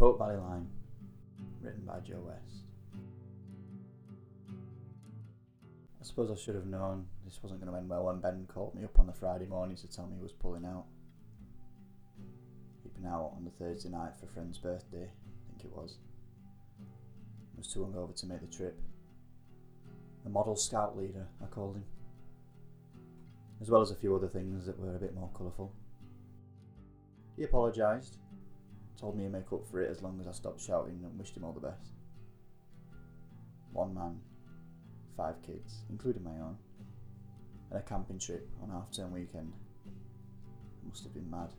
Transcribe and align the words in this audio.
Hope 0.00 0.16
Valley 0.16 0.36
Line, 0.36 0.66
written 1.60 1.84
by 1.84 2.00
Joe 2.00 2.22
West. 2.26 2.64
I 6.00 6.04
suppose 6.04 6.30
I 6.30 6.36
should 6.36 6.54
have 6.54 6.64
known 6.64 7.04
this 7.26 7.38
wasn't 7.42 7.60
going 7.60 7.70
to 7.70 7.78
end 7.78 7.90
well 7.90 8.06
when 8.06 8.18
Ben 8.18 8.46
called 8.48 8.74
me 8.74 8.82
up 8.82 8.98
on 8.98 9.06
the 9.06 9.12
Friday 9.12 9.44
morning 9.44 9.76
to 9.76 9.86
tell 9.86 10.06
me 10.06 10.16
he 10.16 10.22
was 10.22 10.32
pulling 10.32 10.64
out. 10.64 10.86
He'd 12.82 12.94
been 12.94 13.04
out 13.04 13.34
on 13.36 13.44
the 13.44 13.50
Thursday 13.62 13.90
night 13.90 14.12
for 14.18 14.24
a 14.24 14.30
friend's 14.30 14.56
birthday, 14.56 15.02
I 15.02 15.50
think 15.50 15.70
it 15.70 15.76
was. 15.76 15.98
Was 17.58 17.70
too 17.70 17.80
hungover 17.80 18.18
to 18.20 18.26
make 18.26 18.40
the 18.40 18.46
trip. 18.46 18.80
The 20.24 20.30
model 20.30 20.56
scout 20.56 20.96
leader, 20.96 21.26
I 21.42 21.46
called 21.48 21.76
him. 21.76 21.84
As 23.60 23.68
well 23.68 23.82
as 23.82 23.90
a 23.90 23.96
few 23.96 24.16
other 24.16 24.28
things 24.28 24.64
that 24.64 24.80
were 24.80 24.96
a 24.96 24.98
bit 24.98 25.14
more 25.14 25.28
colourful. 25.34 25.70
He 27.36 27.42
apologised, 27.44 28.16
told 29.00 29.16
me 29.16 29.22
he'd 29.22 29.32
make 29.32 29.52
up 29.52 29.66
for 29.70 29.80
it 29.80 29.90
as 29.90 30.02
long 30.02 30.20
as 30.20 30.26
I 30.26 30.32
stopped 30.32 30.60
shouting 30.60 31.00
and 31.02 31.18
wished 31.18 31.36
him 31.36 31.44
all 31.44 31.52
the 31.52 31.60
best. 31.60 31.92
One 33.72 33.94
man, 33.94 34.20
five 35.16 35.40
kids, 35.42 35.84
including 35.88 36.24
my 36.24 36.32
own, 36.32 36.56
and 37.70 37.78
a 37.78 37.82
camping 37.82 38.18
trip 38.18 38.48
on 38.62 38.70
half 38.70 38.92
term 38.92 39.12
weekend. 39.12 39.52
Must 40.86 41.04
have 41.04 41.14
been 41.14 41.30
mad. 41.30 41.50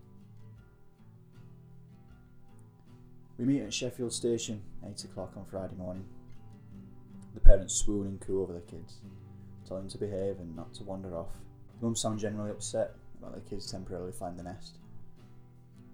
We 3.37 3.45
meet 3.45 3.61
at 3.61 3.73
Sheffield 3.73 4.13
Station, 4.13 4.61
8 4.85 5.03
o'clock 5.05 5.33
on 5.35 5.45
Friday 5.45 5.75
morning. 5.75 6.05
The 7.33 7.39
parents 7.39 7.73
swoon 7.73 8.07
and 8.07 8.19
coo 8.19 8.41
over 8.41 8.53
the 8.53 8.59
kids, 8.59 8.97
tell 9.67 9.77
them 9.77 9.89
to 9.89 9.97
behave 9.97 10.39
and 10.39 10.55
not 10.55 10.73
to 10.75 10.83
wander 10.83 11.17
off. 11.17 11.29
Mum 11.81 11.95
sounds 11.95 12.21
generally 12.21 12.51
upset 12.51 12.93
about 13.17 13.33
the 13.33 13.49
kids 13.49 13.71
temporarily 13.71 14.11
flying 14.11 14.35
the 14.35 14.43
nest. 14.43 14.77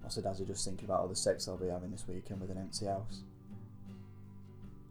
Also, 0.04 0.22
dads 0.22 0.40
are 0.40 0.44
just 0.44 0.64
thinking 0.64 0.86
about 0.86 1.00
all 1.00 1.08
the 1.08 1.16
sex 1.16 1.48
I'll 1.48 1.56
be 1.56 1.68
having 1.68 1.90
this 1.90 2.06
weekend 2.08 2.40
with 2.40 2.50
an 2.50 2.58
empty 2.58 2.86
house. 2.86 3.22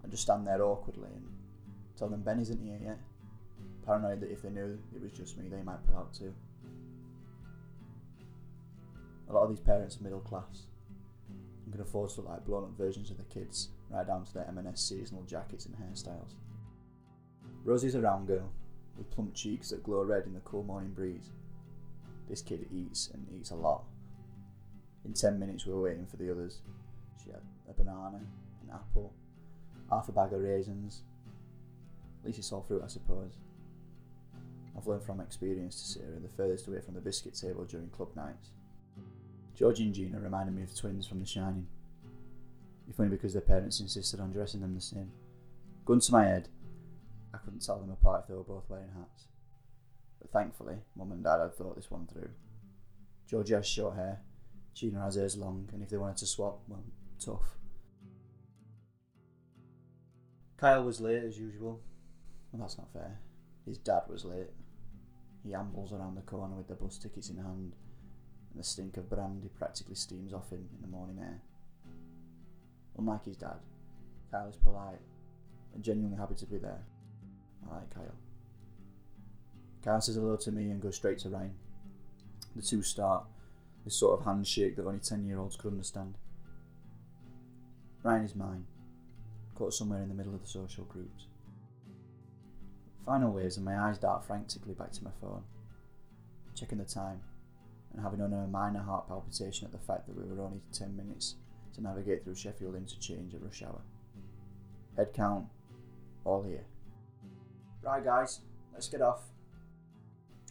I 0.03 0.07
just 0.07 0.23
stand 0.23 0.45
there 0.45 0.61
awkwardly 0.61 1.09
and 1.13 1.25
tell 1.97 2.07
them 2.07 2.21
Ben 2.21 2.39
isn't 2.39 2.63
here 2.63 2.79
yet, 2.83 2.99
paranoid 3.85 4.21
that 4.21 4.31
if 4.31 4.41
they 4.41 4.49
knew 4.49 4.77
it 4.95 5.01
was 5.01 5.11
just 5.11 5.37
me, 5.37 5.49
they 5.49 5.63
might 5.63 5.85
pull 5.87 5.97
out 5.97 6.13
too. 6.13 6.33
A 9.29 9.33
lot 9.33 9.43
of 9.43 9.49
these 9.49 9.59
parents 9.59 9.99
are 9.99 10.03
middle 10.03 10.19
class 10.19 10.67
and 11.65 11.73
can 11.73 11.81
afford 11.81 12.09
to 12.11 12.21
look 12.21 12.29
like 12.29 12.45
blown 12.45 12.63
up 12.63 12.77
versions 12.77 13.11
of 13.11 13.17
the 13.17 13.23
kids, 13.23 13.69
right 13.89 14.07
down 14.07 14.23
to 14.23 14.33
their 14.33 14.47
M&S 14.47 14.81
seasonal 14.81 15.23
jackets 15.23 15.65
and 15.65 15.75
hairstyles. 15.75 16.35
Rosie's 17.65 17.95
a 17.95 18.01
round 18.01 18.27
girl 18.27 18.51
with 18.97 19.11
plump 19.11 19.33
cheeks 19.33 19.69
that 19.69 19.83
glow 19.83 20.03
red 20.03 20.25
in 20.25 20.33
the 20.33 20.39
cool 20.41 20.63
morning 20.63 20.91
breeze. 20.91 21.31
This 22.29 22.41
kid 22.41 22.67
eats 22.71 23.09
and 23.13 23.27
eats 23.37 23.51
a 23.51 23.55
lot. 23.55 23.83
In 25.07 25.13
ten 25.13 25.39
minutes, 25.39 25.65
we 25.65 25.73
were 25.73 25.81
waiting 25.81 26.05
for 26.05 26.17
the 26.17 26.29
others. 26.29 26.59
She 27.23 27.31
had 27.31 27.39
a 27.69 27.73
banana, 27.73 28.19
an 28.61 28.73
apple, 28.73 29.13
half 29.89 30.09
a 30.09 30.11
bag 30.11 30.33
of 30.33 30.41
raisins. 30.41 31.03
At 32.19 32.27
least 32.27 32.39
it's 32.39 32.51
all 32.51 32.61
fruit, 32.61 32.81
I 32.83 32.87
suppose. 32.87 33.37
I've 34.77 34.85
learned 34.85 35.03
from 35.03 35.21
experience 35.21 35.81
to 35.81 35.87
sit 35.87 36.01
her 36.03 36.19
the 36.21 36.27
furthest 36.35 36.67
away 36.67 36.81
from 36.81 36.93
the 36.93 36.99
biscuit 36.99 37.35
table 37.35 37.63
during 37.63 37.87
club 37.89 38.09
nights. 38.15 38.49
Georgie 39.55 39.85
and 39.85 39.93
Gina 39.93 40.19
reminded 40.19 40.53
me 40.53 40.63
of 40.63 40.75
twins 40.75 41.07
from 41.07 41.19
The 41.19 41.25
Shining. 41.25 41.67
If 42.89 42.99
only 42.99 43.15
because 43.15 43.33
their 43.33 43.41
parents 43.41 43.79
insisted 43.79 44.19
on 44.19 44.31
dressing 44.33 44.61
them 44.61 44.75
the 44.75 44.81
same. 44.81 45.11
Gun 45.85 45.99
to 46.01 46.11
my 46.11 46.25
head, 46.25 46.49
I 47.33 47.37
couldn't 47.37 47.65
tell 47.65 47.79
them 47.79 47.91
apart 47.91 48.23
if 48.23 48.27
they 48.27 48.35
were 48.35 48.43
both 48.43 48.69
wearing 48.69 48.91
hats. 48.97 49.23
But 50.21 50.31
thankfully, 50.31 50.75
Mum 50.95 51.13
and 51.13 51.23
Dad 51.23 51.39
had 51.39 51.55
thought 51.55 51.75
this 51.75 51.89
one 51.89 52.07
through. 52.11 52.29
Georgie 53.25 53.53
has 53.55 53.65
short 53.65 53.95
hair, 53.95 54.19
Gina 54.77 55.01
has 55.01 55.15
hers 55.15 55.35
long, 55.35 55.67
and 55.73 55.81
if 55.81 55.89
they 55.89 55.97
wanted 55.97 56.17
to 56.17 56.27
swap, 56.27 56.59
well, 56.67 56.83
tough. 57.19 57.57
Kyle 60.55 60.83
was 60.83 61.01
late 61.01 61.23
as 61.23 61.39
usual. 61.39 61.81
Well, 62.51 62.61
that's 62.61 62.77
not 62.77 62.93
fair. 62.93 63.19
His 63.65 63.79
dad 63.79 64.03
was 64.07 64.23
late. 64.23 64.51
He 65.43 65.55
ambles 65.55 65.93
around 65.93 66.13
the 66.13 66.21
corner 66.21 66.55
with 66.55 66.67
the 66.67 66.75
bus 66.75 66.99
tickets 66.99 67.31
in 67.31 67.37
hand, 67.37 67.73
and 68.51 68.59
the 68.59 68.63
stink 68.63 68.97
of 68.97 69.09
brandy 69.09 69.49
practically 69.57 69.95
steams 69.95 70.31
off 70.31 70.51
him 70.51 70.69
in 70.75 70.81
the 70.81 70.95
morning 70.95 71.17
air. 71.19 71.41
Unlike 72.99 73.25
his 73.25 73.37
dad, 73.37 73.57
Kyle 74.29 74.47
is 74.47 74.57
polite 74.57 75.01
and 75.73 75.83
genuinely 75.83 76.17
happy 76.17 76.35
to 76.35 76.45
be 76.45 76.59
there. 76.59 76.83
I 77.67 77.75
like 77.77 77.89
Kyle. 77.89 78.15
Kyle 79.83 80.01
says 80.01 80.15
hello 80.15 80.35
to 80.35 80.51
me 80.51 80.69
and 80.69 80.79
goes 80.79 80.97
straight 80.97 81.17
to 81.19 81.29
Ryan. 81.29 81.55
The 82.55 82.61
two 82.61 82.83
start 82.83 83.25
this 83.87 83.95
sort 83.95 84.19
of 84.19 84.25
handshake 84.25 84.75
that 84.75 84.85
only 84.85 84.99
10 84.99 85.25
year 85.25 85.39
olds 85.39 85.55
could 85.55 85.71
understand. 85.71 86.15
Ryan 88.03 88.25
is 88.25 88.35
mine, 88.35 88.65
caught 89.55 89.73
somewhere 89.73 90.01
in 90.01 90.09
the 90.09 90.13
middle 90.13 90.35
of 90.35 90.41
the 90.41 90.47
social 90.47 90.83
groups. 90.83 91.27
Final 93.05 93.31
waves 93.31 93.55
and 93.55 93.65
my 93.65 93.79
eyes 93.79 93.97
dart 93.97 94.25
frantically 94.25 94.73
back 94.73 94.91
to 94.91 95.05
my 95.05 95.11
phone, 95.21 95.41
checking 96.53 96.79
the 96.79 96.83
time 96.83 97.21
and 97.93 98.03
having 98.03 98.19
only 98.19 98.37
a 98.37 98.47
minor 98.47 98.81
heart 98.81 99.07
palpitation 99.07 99.65
at 99.65 99.71
the 99.71 99.87
fact 99.87 100.05
that 100.05 100.17
we 100.17 100.29
were 100.29 100.43
only 100.43 100.59
10 100.73 100.97
minutes 100.97 101.35
to 101.73 101.81
navigate 101.81 102.25
through 102.25 102.35
Sheffield 102.35 102.75
interchange 102.75 103.33
at 103.35 103.41
rush 103.41 103.63
hour. 103.63 103.79
Head 104.97 105.13
count, 105.13 105.45
all 106.25 106.43
here. 106.43 106.65
Right, 107.81 108.03
guys, 108.03 108.41
let's 108.73 108.89
get 108.89 109.01
off. 109.01 109.21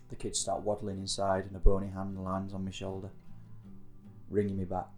The 0.09 0.17
kids 0.17 0.39
start 0.39 0.63
waddling 0.63 1.01
inside, 1.01 1.45
and 1.45 1.57
a 1.57 1.59
bony 1.59 1.89
hand 1.89 2.25
lands 2.25 2.55
on 2.55 2.65
my 2.65 2.71
shoulder, 2.71 3.11
ringing 4.31 4.57
me 4.57 4.65
back. 4.65 4.89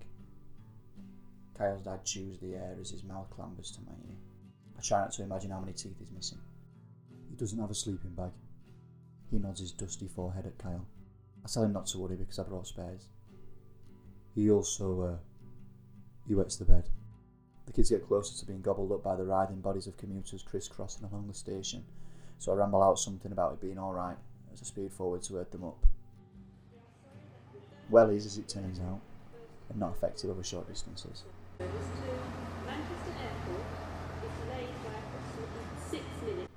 Kyle's 1.56 1.82
dad 1.82 2.04
chews 2.04 2.38
the 2.38 2.54
air 2.54 2.76
as 2.80 2.90
his 2.90 3.02
mouth 3.02 3.28
clambers 3.30 3.70
to 3.72 3.80
my 3.82 3.92
ear. 4.08 4.16
I 4.78 4.80
try 4.82 5.00
not 5.00 5.12
to 5.12 5.22
imagine 5.22 5.50
how 5.50 5.60
many 5.60 5.72
teeth 5.72 5.96
he's 5.98 6.12
missing. 6.12 6.38
He 7.28 7.36
doesn't 7.36 7.58
have 7.58 7.70
a 7.70 7.74
sleeping 7.74 8.14
bag. 8.14 8.30
He 9.30 9.38
nods 9.38 9.60
his 9.60 9.72
dusty 9.72 10.08
forehead 10.08 10.46
at 10.46 10.58
Kyle. 10.58 10.86
I 11.44 11.48
tell 11.48 11.64
him 11.64 11.72
not 11.72 11.86
to 11.88 11.98
worry 11.98 12.16
because 12.16 12.38
I 12.38 12.44
brought 12.44 12.66
spares. 12.66 13.08
He 14.34 14.50
also, 14.50 15.02
uh, 15.02 15.16
he 16.26 16.34
wets 16.34 16.56
the 16.56 16.64
bed. 16.64 16.88
The 17.66 17.72
kids 17.72 17.90
get 17.90 18.06
closer 18.06 18.38
to 18.38 18.46
being 18.46 18.62
gobbled 18.62 18.92
up 18.92 19.02
by 19.02 19.16
the 19.16 19.24
writhing 19.24 19.60
bodies 19.60 19.86
of 19.86 19.96
commuters 19.96 20.42
crisscrossing 20.42 21.04
along 21.04 21.26
the 21.26 21.34
station, 21.34 21.84
so 22.38 22.52
I 22.52 22.54
ramble 22.54 22.82
out 22.82 22.98
something 22.98 23.32
about 23.32 23.54
it 23.54 23.60
being 23.60 23.78
alright 23.78 24.16
as 24.52 24.62
I 24.62 24.64
speed 24.64 24.92
forward 24.92 25.22
to 25.24 25.34
herd 25.34 25.50
them 25.50 25.64
up. 25.64 25.84
Wellies, 27.90 28.26
as 28.26 28.38
it 28.38 28.48
turns 28.48 28.80
out, 28.80 29.00
are 29.70 29.76
not 29.76 29.92
effective 29.92 30.30
over 30.30 30.42
short 30.42 30.68
distances. 30.68 31.24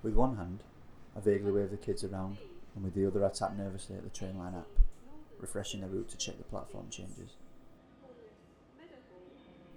With 0.04 0.16
one 0.16 0.38
hand, 0.38 0.64
I 1.16 1.20
vaguely 1.20 1.52
wave 1.52 1.72
the 1.72 1.78
kids 1.78 2.04
around, 2.04 2.38
and 2.76 2.84
with 2.84 2.96
the 2.96 3.06
other 3.06 3.26
I 3.26 3.30
tap 3.30 3.56
nervously 3.56 3.98
at 3.98 4.04
the 4.04 4.10
Trainline 4.10 4.58
app, 4.58 4.68
refreshing 5.40 5.82
the 5.82 5.88
route 5.88 6.10
to 6.10 6.18
check 6.18 6.38
the 6.38 6.44
platform 6.44 6.88
changes. 6.90 7.32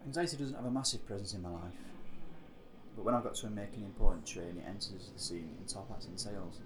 Anxiety 0.06 0.36
doesn't 0.36 0.54
have 0.54 0.64
a 0.64 0.70
massive 0.70 1.06
presence 1.06 1.34
in 1.34 1.42
my 1.42 1.50
life, 1.50 1.72
but 2.94 3.04
when 3.04 3.14
I've 3.14 3.24
got 3.24 3.34
to 3.36 3.50
make 3.50 3.74
an 3.76 3.82
important 3.84 4.26
train, 4.26 4.58
it 4.58 4.68
enters 4.68 5.10
the 5.12 5.18
scene 5.18 5.56
in 5.60 5.66
top 5.66 5.88
hats 5.88 6.06
and 6.06 6.18
tails. 6.18 6.60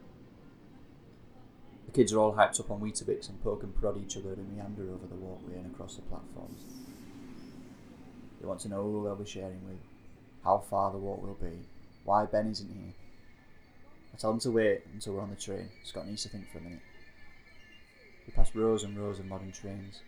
The 1.88 1.94
kids 1.94 2.12
are 2.12 2.18
all 2.18 2.34
hyped 2.34 2.60
up 2.60 2.70
on 2.70 2.80
Weetabix 2.80 3.30
and 3.30 3.42
poke 3.42 3.62
and 3.62 3.74
prod 3.74 3.96
each 3.96 4.18
other 4.18 4.34
and 4.34 4.54
meander 4.54 4.92
over 4.92 5.06
the 5.06 5.14
walkway 5.14 5.56
and 5.56 5.74
across 5.74 5.96
the 5.96 6.02
platforms. 6.02 6.60
They 8.38 8.46
want 8.46 8.60
to 8.60 8.68
know 8.68 8.82
who 8.82 9.04
they'll 9.04 9.16
be 9.16 9.24
sharing 9.24 9.66
with, 9.66 9.80
how 10.44 10.58
far 10.58 10.92
the 10.92 10.98
walk 10.98 11.22
will 11.22 11.38
be, 11.40 11.64
why 12.04 12.26
Ben 12.26 12.46
isn't 12.46 12.70
here. 12.70 12.92
I 14.12 14.18
tell 14.18 14.30
them 14.30 14.40
to 14.40 14.50
wait 14.50 14.82
until 14.92 15.14
we're 15.14 15.22
on 15.22 15.30
the 15.30 15.36
train. 15.36 15.70
Scott 15.82 16.06
needs 16.06 16.24
to 16.24 16.28
think 16.28 16.52
for 16.52 16.58
a 16.58 16.60
minute. 16.60 16.82
We 18.26 18.34
pass 18.34 18.54
rows 18.54 18.84
and 18.84 18.98
rows 18.98 19.18
of 19.18 19.24
modern 19.24 19.50
trains, 19.50 20.02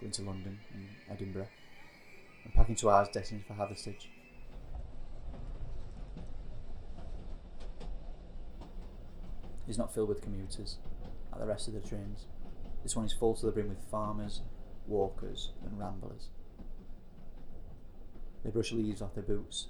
going 0.00 0.10
to 0.10 0.22
London 0.22 0.58
and 0.74 0.88
Edinburgh, 1.08 1.46
and 2.44 2.52
packing 2.54 2.74
to 2.74 2.90
ours 2.90 3.08
destined 3.12 3.46
for 3.46 3.54
Hathersage. 3.54 4.08
It's 9.68 9.78
not 9.78 9.94
filled 9.94 10.08
with 10.08 10.22
commuters, 10.22 10.78
like 11.30 11.40
the 11.40 11.46
rest 11.46 11.68
of 11.68 11.74
the 11.74 11.80
trains. 11.80 12.26
This 12.82 12.96
one 12.96 13.04
is 13.04 13.12
full 13.12 13.34
to 13.34 13.46
the 13.46 13.52
brim 13.52 13.68
with 13.68 13.90
farmers, 13.90 14.42
walkers, 14.86 15.50
and 15.64 15.78
ramblers. 15.78 16.28
They 18.44 18.50
brush 18.50 18.72
leaves 18.72 19.02
off 19.02 19.14
their 19.14 19.22
boots, 19.22 19.68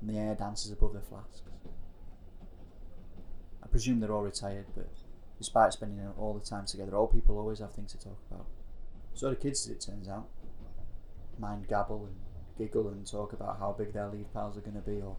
and 0.00 0.08
the 0.08 0.18
air 0.18 0.34
dances 0.34 0.70
above 0.70 0.92
their 0.92 1.02
flasks. 1.02 1.42
I 3.62 3.66
presume 3.68 3.98
they're 3.98 4.12
all 4.12 4.22
retired, 4.22 4.66
but 4.76 4.88
despite 5.38 5.72
spending 5.72 6.06
all 6.16 6.34
the 6.34 6.44
time 6.44 6.66
together, 6.66 6.94
old 6.94 7.12
people 7.12 7.36
always 7.36 7.58
have 7.58 7.72
things 7.72 7.92
to 7.92 7.98
talk 7.98 8.18
about. 8.30 8.46
So 9.14 9.30
do 9.30 9.36
kids, 9.36 9.66
as 9.66 9.72
it 9.72 9.80
turns 9.80 10.08
out. 10.08 10.28
Mind 11.38 11.66
gabble 11.68 12.06
and 12.06 12.16
giggle 12.56 12.88
and 12.88 13.04
talk 13.06 13.32
about 13.32 13.58
how 13.58 13.74
big 13.76 13.92
their 13.92 14.08
leaf 14.08 14.26
piles 14.32 14.56
are 14.56 14.60
going 14.60 14.76
to 14.76 14.80
be, 14.80 15.02
or 15.02 15.16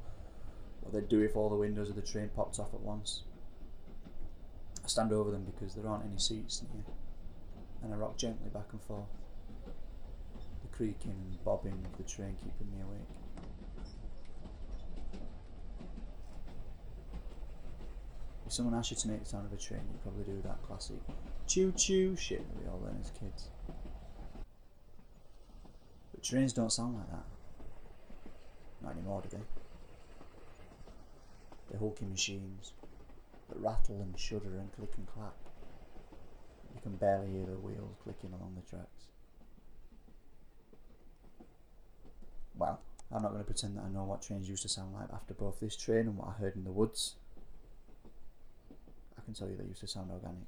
what 0.82 0.94
they'd 0.94 1.10
do 1.10 1.20
if 1.22 1.36
all 1.36 1.50
the 1.50 1.56
windows 1.56 1.90
of 1.90 1.98
the 1.98 2.02
train 2.02 2.30
popped 2.36 2.58
off 2.58 2.74
at 2.74 2.80
once. 2.80 3.24
I 4.88 4.90
stand 4.90 5.12
over 5.12 5.32
them 5.32 5.44
because 5.44 5.76
there 5.76 5.86
aren't 5.86 6.06
any 6.06 6.18
seats 6.18 6.64
and 7.84 7.94
I 7.94 7.98
rock 7.98 8.16
gently 8.16 8.50
back 8.50 8.68
and 8.72 8.82
forth. 8.82 9.10
The 10.62 10.70
creaking 10.72 11.12
and 11.12 11.44
bobbing 11.44 11.74
of 11.74 11.98
the 11.98 12.10
train 12.10 12.38
keeping 12.42 12.72
me 12.72 12.82
awake. 12.82 13.02
If 18.46 18.54
someone 18.54 18.76
asked 18.76 18.92
you 18.92 18.96
to 18.96 19.10
make 19.10 19.26
the 19.26 19.30
sound 19.30 19.48
of 19.48 19.52
a 19.52 19.62
train, 19.62 19.82
you'd 19.92 20.02
probably 20.04 20.24
do 20.24 20.42
that 20.46 20.64
classic 20.64 21.02
choo 21.48 21.74
choo 21.74 22.16
shit 22.16 22.48
that 22.48 22.64
we 22.64 22.70
all 22.70 22.80
learn 22.82 22.98
as 23.02 23.12
kids. 23.12 23.50
But 26.14 26.24
trains 26.24 26.54
don't 26.54 26.72
sound 26.72 26.96
like 26.96 27.10
that. 27.10 27.26
Not 28.82 28.94
anymore, 28.94 29.22
do 29.22 29.28
they? 29.38 29.44
They're 31.70 31.80
hulking 31.80 32.10
machines 32.10 32.72
that 33.50 33.60
rattle 33.60 34.02
and 34.02 34.20
shudder 34.20 34.58
and 34.60 34.72
click 34.74 34.94
and 34.98 35.08
clack. 35.08 35.34
You 36.76 36.82
can 36.82 36.96
barely 36.96 37.32
hear 37.32 37.46
the 37.46 37.58
wheels 37.58 37.96
clicking 38.04 38.34
along 38.34 38.56
the 38.56 38.70
tracks. 38.70 39.08
Well, 42.56 42.80
I'm 43.12 43.22
not 43.22 43.32
going 43.32 43.42
to 43.44 43.46
pretend 43.46 43.78
that 43.78 43.86
I 43.86 43.90
know 43.90 44.04
what 44.04 44.22
trains 44.22 44.50
used 44.50 44.64
to 44.64 44.70
sound 44.70 44.94
like 44.94 45.10
after 45.14 45.34
both 45.34 45.60
this 45.60 45.78
train 45.78 46.02
and 46.02 46.18
what 46.18 46.30
I 46.30 46.32
heard 46.34 46.56
in 46.56 46.64
the 46.64 46.72
woods. 46.72 47.16
I 49.18 49.22
can 49.24 49.34
tell 49.34 49.48
you 49.48 49.56
they 49.56 49.66
used 49.66 49.82
to 49.82 49.88
sound 49.88 50.12
organic. 50.12 50.48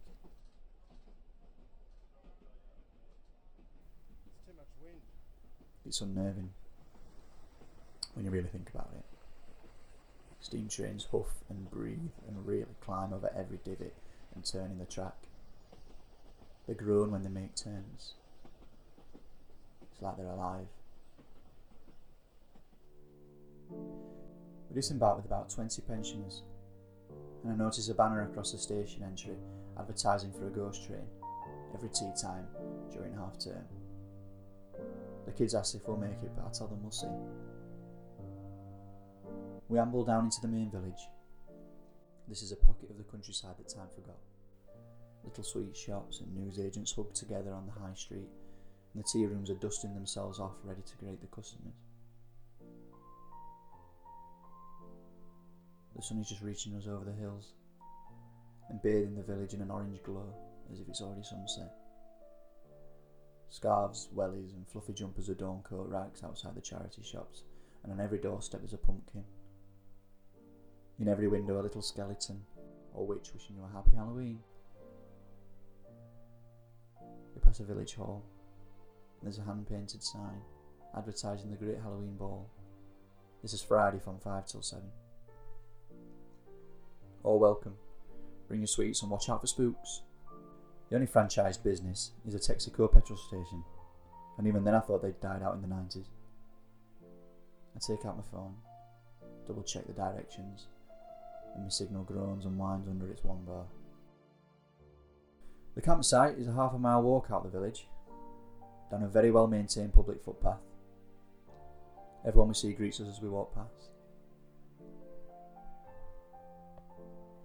It's 4.28 4.46
too 4.46 4.54
much 4.58 4.68
wind. 4.82 5.02
It's 5.86 6.02
unnerving 6.02 6.50
when 8.14 8.26
you 8.26 8.32
really 8.32 8.50
think 8.50 8.70
about 8.74 8.90
it. 8.96 9.19
Steam 10.42 10.68
trains 10.70 11.08
huff 11.12 11.44
and 11.50 11.70
breathe 11.70 12.12
and 12.28 12.46
really 12.46 12.66
climb 12.82 13.14
over 13.14 13.32
every 13.36 13.60
divot 13.64 13.94
and 14.34 14.46
turn 14.46 14.72
in 14.72 14.80
the 14.80 14.86
track. 14.86 15.16
They 16.68 16.74
groan 16.74 17.12
when 17.12 17.24
they 17.24 17.30
make 17.30 17.56
turns. 17.56 18.14
It's 19.92 20.02
like 20.02 20.18
they're 20.18 20.28
alive. 20.28 20.68
We 23.70 24.76
disembark 24.76 25.18
with 25.18 25.26
about 25.26 25.50
20 25.50 25.82
pensioners, 25.82 26.44
and 27.44 27.52
I 27.52 27.56
notice 27.56 27.90
a 27.90 27.94
banner 27.94 28.22
across 28.22 28.52
the 28.52 28.58
station 28.58 29.04
entry 29.04 29.36
advertising 29.78 30.32
for 30.32 30.48
a 30.48 30.52
ghost 30.52 30.86
train 30.86 31.08
every 31.74 31.90
tea 31.90 32.12
time 32.22 32.46
during 32.92 33.14
half 33.16 33.38
term. 33.40 33.66
The 35.26 35.32
kids 35.32 35.54
ask 35.56 35.76
if 35.76 35.88
we'll 35.88 35.98
make 35.98 36.12
it, 36.24 36.32
but 36.36 36.46
I 36.46 36.52
tell 36.52 36.68
them 36.68 36.82
we'll 36.82 36.92
see. 36.92 37.08
We 39.70 39.78
amble 39.78 40.04
down 40.04 40.26
into 40.26 40.42
the 40.42 40.48
main 40.48 40.72
village. 40.72 41.08
This 42.28 42.42
is 42.42 42.52
a 42.52 42.56
pocket 42.56 42.90
of 42.90 42.98
the 42.98 43.04
countryside 43.04 43.54
that 43.60 43.70
time 43.70 43.88
forgot. 43.94 44.18
Little 45.24 45.44
sweet 45.44 45.78
shops 45.78 46.22
and 46.22 46.36
newsagents 46.36 46.92
hugged 46.92 47.16
together 47.16 47.54
on 47.54 47.68
the 47.68 47.80
high 47.80 47.94
street, 47.94 48.30
and 48.94 49.04
the 49.04 49.08
tea 49.08 49.28
rooms 49.28 49.52
are 49.52 49.56
dusting 49.56 49.94
themselves 49.94 50.40
off 50.40 50.56
ready 50.64 50.82
to 50.82 50.96
greet 50.98 51.22
the 51.22 51.28
customers. 51.28 51.76
The 55.96 56.02
sun 56.02 56.18
is 56.18 56.30
just 56.30 56.42
reaching 56.42 56.74
us 56.74 56.88
over 56.88 57.06
the 57.06 57.12
hills 57.12 57.54
and 58.70 58.82
bathing 58.82 59.16
the 59.16 59.22
village 59.22 59.54
in 59.54 59.62
an 59.62 59.70
orange 59.70 60.02
glow 60.02 60.34
as 60.74 60.80
if 60.80 60.88
it's 60.88 61.02
already 61.02 61.24
sunset. 61.24 61.72
Scarves, 63.50 64.10
wellies, 64.16 64.56
and 64.56 64.68
fluffy 64.68 64.94
jumpers 64.94 65.30
adorn 65.30 65.62
coat 65.62 65.90
racks 65.90 66.24
outside 66.24 66.56
the 66.56 66.62
charity 66.62 67.04
shops, 67.04 67.44
and 67.84 67.92
on 67.92 68.00
every 68.00 68.18
doorstep 68.18 68.64
is 68.64 68.74
a 68.74 68.78
pumpkin. 68.78 69.24
In 71.00 71.08
every 71.08 71.30
window, 71.30 71.62
a 71.62 71.64
little 71.64 71.82
skeleton 71.82 72.42
or 72.94 73.08
witch 73.08 73.32
wishing 73.34 73.56
you 73.56 73.64
a 73.64 73.74
happy 73.74 73.96
Halloween. 73.96 74.40
We 77.34 77.42
pass 77.42 77.62
a 77.62 77.64
village 77.64 77.96
hall. 77.96 78.26
And 79.20 79.28
there's 79.28 79.38
a 79.38 79.44
hand 79.44 79.68
painted 79.68 80.04
sign 80.04 80.42
advertising 80.98 81.52
the 81.52 81.58
Great 81.58 81.80
Halloween 81.82 82.18
Ball. 82.18 82.50
This 83.42 83.54
is 83.54 83.62
Friday 83.62 84.00
from 84.00 84.20
5 84.20 84.48
till 84.48 84.62
7. 84.62 84.84
All 87.24 87.40
welcome. 87.40 87.76
Bring 88.48 88.60
your 88.60 88.68
sweets 88.68 89.02
and 89.02 89.12
watch 89.12 89.30
out 89.30 89.42
for 89.42 89.48
spooks. 89.48 90.02
The 90.90 90.96
only 90.96 91.08
franchised 91.08 91.64
business 91.64 92.12
is 92.28 92.34
a 92.34 92.40
Texaco 92.40 92.92
petrol 92.92 93.18
station, 93.18 93.64
and 94.38 94.48
even 94.48 94.64
then 94.64 94.74
I 94.74 94.80
thought 94.80 95.02
they'd 95.02 95.22
died 95.22 95.44
out 95.44 95.54
in 95.54 95.62
the 95.62 95.68
90s. 95.68 96.08
I 97.76 97.80
take 97.80 98.06
out 98.06 98.18
my 98.18 98.24
phone, 98.32 98.56
double 99.46 99.64
check 99.64 99.86
the 99.86 99.94
directions, 99.94 100.68
and 101.56 101.64
my 101.64 101.70
signal 101.70 102.04
groans 102.04 102.46
and 102.46 102.58
whines 102.58 102.88
under 102.88 103.10
its 103.10 103.24
one 103.24 103.44
bar. 103.46 103.66
The 105.76 105.82
campsite 105.82 106.38
is 106.38 106.48
a 106.48 106.54
half 106.54 106.74
a 106.74 106.80
mile 106.80 107.02
walk 107.02 107.28
out 107.32 107.44
the 107.44 107.50
village, 107.50 107.88
down 108.92 109.04
a 109.04 109.08
very 109.08 109.32
well 109.32 109.48
maintained 109.48 109.94
public 109.94 110.22
footpath. 110.24 110.60
Everyone 112.26 112.50
we 112.50 112.54
see 112.54 112.74
greets 112.74 113.00
us 113.00 113.08
as 113.08 113.22
we 113.22 113.30
walk 113.30 113.56
past. 113.56 113.92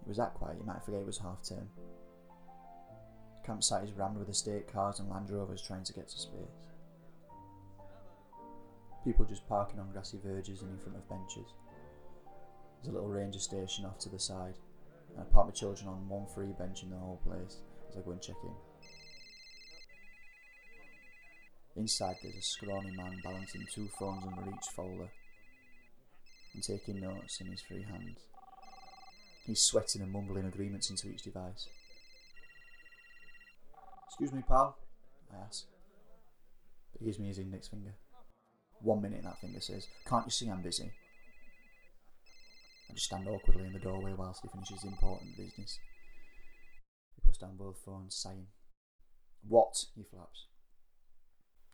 It 0.05 0.09
was 0.09 0.17
that 0.17 0.35
quiet 0.35 0.59
you 0.59 0.67
might 0.67 0.85
forget 0.85 1.01
it 1.01 1.07
was 1.07 1.19
half 1.19 1.43
term. 1.49 1.69
The 3.41 3.47
campsite 3.47 3.85
is 3.85 3.93
rammed 3.93 4.19
with 4.19 4.29
estate 4.29 4.71
cars 4.73 5.01
and 5.01 5.09
Land 5.09 5.31
Rovers 5.31 5.63
trying 5.63 5.85
to 5.85 5.93
get 5.93 6.09
to 6.09 6.19
space. 6.19 6.67
People 9.05 9.25
just 9.27 9.49
parking 9.49 9.79
on 9.79 9.93
grassy 9.93 10.19
verges 10.25 10.63
and 10.63 10.71
in 10.73 10.79
front 10.79 10.97
of 10.97 11.09
benches. 11.09 11.53
There's 12.85 12.93
a 12.95 12.99
little 12.99 13.09
ranger 13.09 13.39
station 13.39 13.87
off 13.87 13.99
to 14.01 14.11
the 14.11 14.19
side, 14.19 14.59
and 15.11 15.19
I 15.19 15.25
park 15.33 15.47
my 15.47 15.53
children 15.53 15.89
on 15.89 16.07
one 16.07 16.27
free 16.35 16.53
bench 16.59 16.83
in 16.83 16.91
the 16.91 16.99
whole 16.99 17.19
place 17.25 17.57
as 17.89 17.97
I 17.97 18.01
go 18.03 18.11
and 18.11 18.21
check 18.21 18.37
in. 18.45 18.53
Inside, 21.77 22.17
there's 22.23 22.37
a 22.37 22.43
scrawny 22.43 22.91
man 22.95 23.23
balancing 23.25 23.67
two 23.73 23.89
phones 23.99 24.25
under 24.27 24.51
each 24.51 24.67
folder 24.77 25.09
and 26.53 26.63
taking 26.63 27.01
notes 27.01 27.41
in 27.41 27.47
his 27.47 27.63
free 27.63 27.85
hands. 27.85 28.19
He's 29.47 29.63
sweating 29.63 30.03
and 30.03 30.13
mumbling 30.13 30.45
agreements 30.45 30.91
into 30.91 31.09
each 31.09 31.23
device. 31.23 31.69
Excuse 34.09 34.31
me, 34.31 34.43
pal, 34.47 34.77
I 35.33 35.37
ask. 35.47 35.65
But 36.93 37.01
he 37.01 37.07
gives 37.07 37.19
me 37.19 37.29
his 37.29 37.39
index 37.39 37.67
finger. 37.67 37.95
One 38.83 39.01
minute, 39.01 39.23
that 39.23 39.41
finger 39.41 39.63
says, 39.63 39.87
Can't 40.07 40.27
you 40.27 40.31
see 40.31 40.51
I'm 40.51 40.61
busy? 40.61 40.93
I 42.95 42.97
just 42.97 43.07
stand 43.07 43.27
awkwardly 43.27 43.67
in 43.67 43.73
the 43.73 43.81
doorway 43.81 44.13
whilst 44.17 44.43
he 44.43 44.49
finishes 44.49 44.85
important 44.85 45.37
business. 45.37 45.81
He 47.17 47.23
puts 47.27 47.39
down 47.39 47.57
both 47.57 47.83
phones, 47.85 48.15
sighing. 48.15 48.47
What? 49.43 49.85
he 49.97 50.05
flaps. 50.05 50.47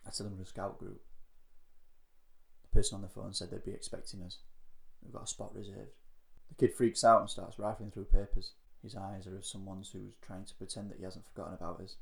I 0.03 0.09
tell 0.09 0.25
him 0.25 0.37
we're 0.37 0.41
a 0.41 0.47
scout 0.47 0.79
group. 0.79 0.99
The 2.63 2.75
person 2.75 2.95
on 2.95 3.03
the 3.03 3.07
phone 3.07 3.35
said 3.35 3.51
they'd 3.51 3.63
be 3.63 3.69
expecting 3.69 4.23
us. 4.23 4.39
We've 5.03 5.13
got 5.13 5.25
a 5.25 5.27
spot 5.27 5.53
reserved. 5.53 5.93
The 6.49 6.55
kid 6.55 6.73
freaks 6.75 7.03
out 7.03 7.21
and 7.21 7.29
starts 7.29 7.59
rifling 7.59 7.91
through 7.91 8.05
papers. 8.05 8.53
His 8.81 8.95
eyes 8.95 9.27
are 9.27 9.37
of 9.37 9.45
someone 9.45 9.83
who's 9.93 10.15
trying 10.25 10.45
to 10.45 10.55
pretend 10.55 10.89
that 10.89 10.97
he 10.97 11.03
hasn't 11.03 11.27
forgotten 11.27 11.53
about 11.53 11.81
us. 11.81 11.97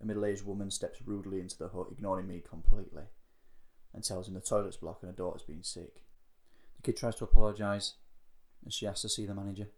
A 0.00 0.06
middle 0.06 0.24
aged 0.24 0.46
woman 0.46 0.70
steps 0.70 1.02
rudely 1.04 1.40
into 1.40 1.58
the 1.58 1.70
hut, 1.70 1.88
ignoring 1.90 2.28
me 2.28 2.40
completely, 2.48 3.06
and 3.92 4.04
tells 4.04 4.28
him 4.28 4.34
the 4.34 4.40
toilet's 4.40 4.76
blocked 4.76 5.02
and 5.02 5.10
her 5.10 5.16
daughter's 5.16 5.42
been 5.42 5.64
sick. 5.64 6.04
The 6.76 6.82
kid 6.82 6.96
tries 6.96 7.16
to 7.16 7.24
apologise, 7.24 7.94
and 8.64 8.72
she 8.72 8.86
has 8.86 9.00
to 9.02 9.08
see 9.08 9.26
the 9.26 9.34
manager. 9.34 9.68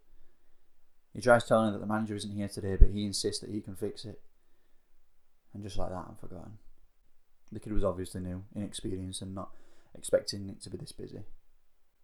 He 1.13 1.21
tries 1.21 1.45
telling 1.45 1.67
her 1.67 1.71
that 1.73 1.79
the 1.79 1.91
manager 1.91 2.15
isn't 2.15 2.35
here 2.35 2.49
today, 2.49 2.75
but 2.75 2.89
he 2.89 3.05
insists 3.05 3.41
that 3.41 3.49
he 3.49 3.61
can 3.61 3.75
fix 3.75 4.03
it. 4.05 4.19
And 5.53 5.63
just 5.63 5.77
like 5.77 5.89
that, 5.89 6.05
I'm 6.09 6.17
forgotten. 6.19 6.57
The 7.51 7.59
kid 7.59 7.73
was 7.73 7.83
obviously 7.85 8.21
new, 8.21 8.43
inexperienced, 8.53 9.21
and 9.21 9.33
not 9.33 9.51
expecting 9.97 10.49
it 10.49 10.61
to 10.63 10.69
be 10.69 10.77
this 10.77 10.91
busy. 10.91 11.21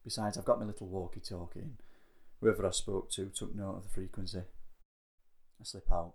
Besides, 0.04 0.38
I've 0.38 0.46
got 0.46 0.60
my 0.60 0.66
little 0.66 0.88
walkie 0.88 1.20
talkie, 1.20 1.60
and 1.60 1.78
whoever 2.40 2.66
I 2.66 2.72
spoke 2.72 3.12
to 3.12 3.26
took 3.26 3.54
note 3.54 3.78
of 3.78 3.84
the 3.84 3.90
frequency. 3.90 4.40
I 4.40 5.64
slip 5.64 5.92
out 5.92 6.14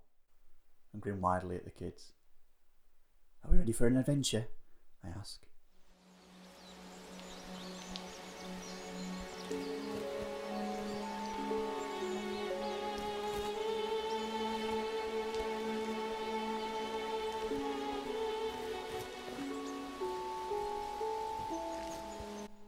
and 0.93 1.03
grin 1.03 1.21
widely 1.21 1.57
at 1.57 1.65
the 1.65 1.71
kids. 1.71 2.13
Are 3.45 3.51
we 3.51 3.59
ready 3.59 3.73
for 3.73 3.87
an 3.87 3.97
adventure? 3.97 4.47
I 5.05 5.09
ask. 5.09 5.41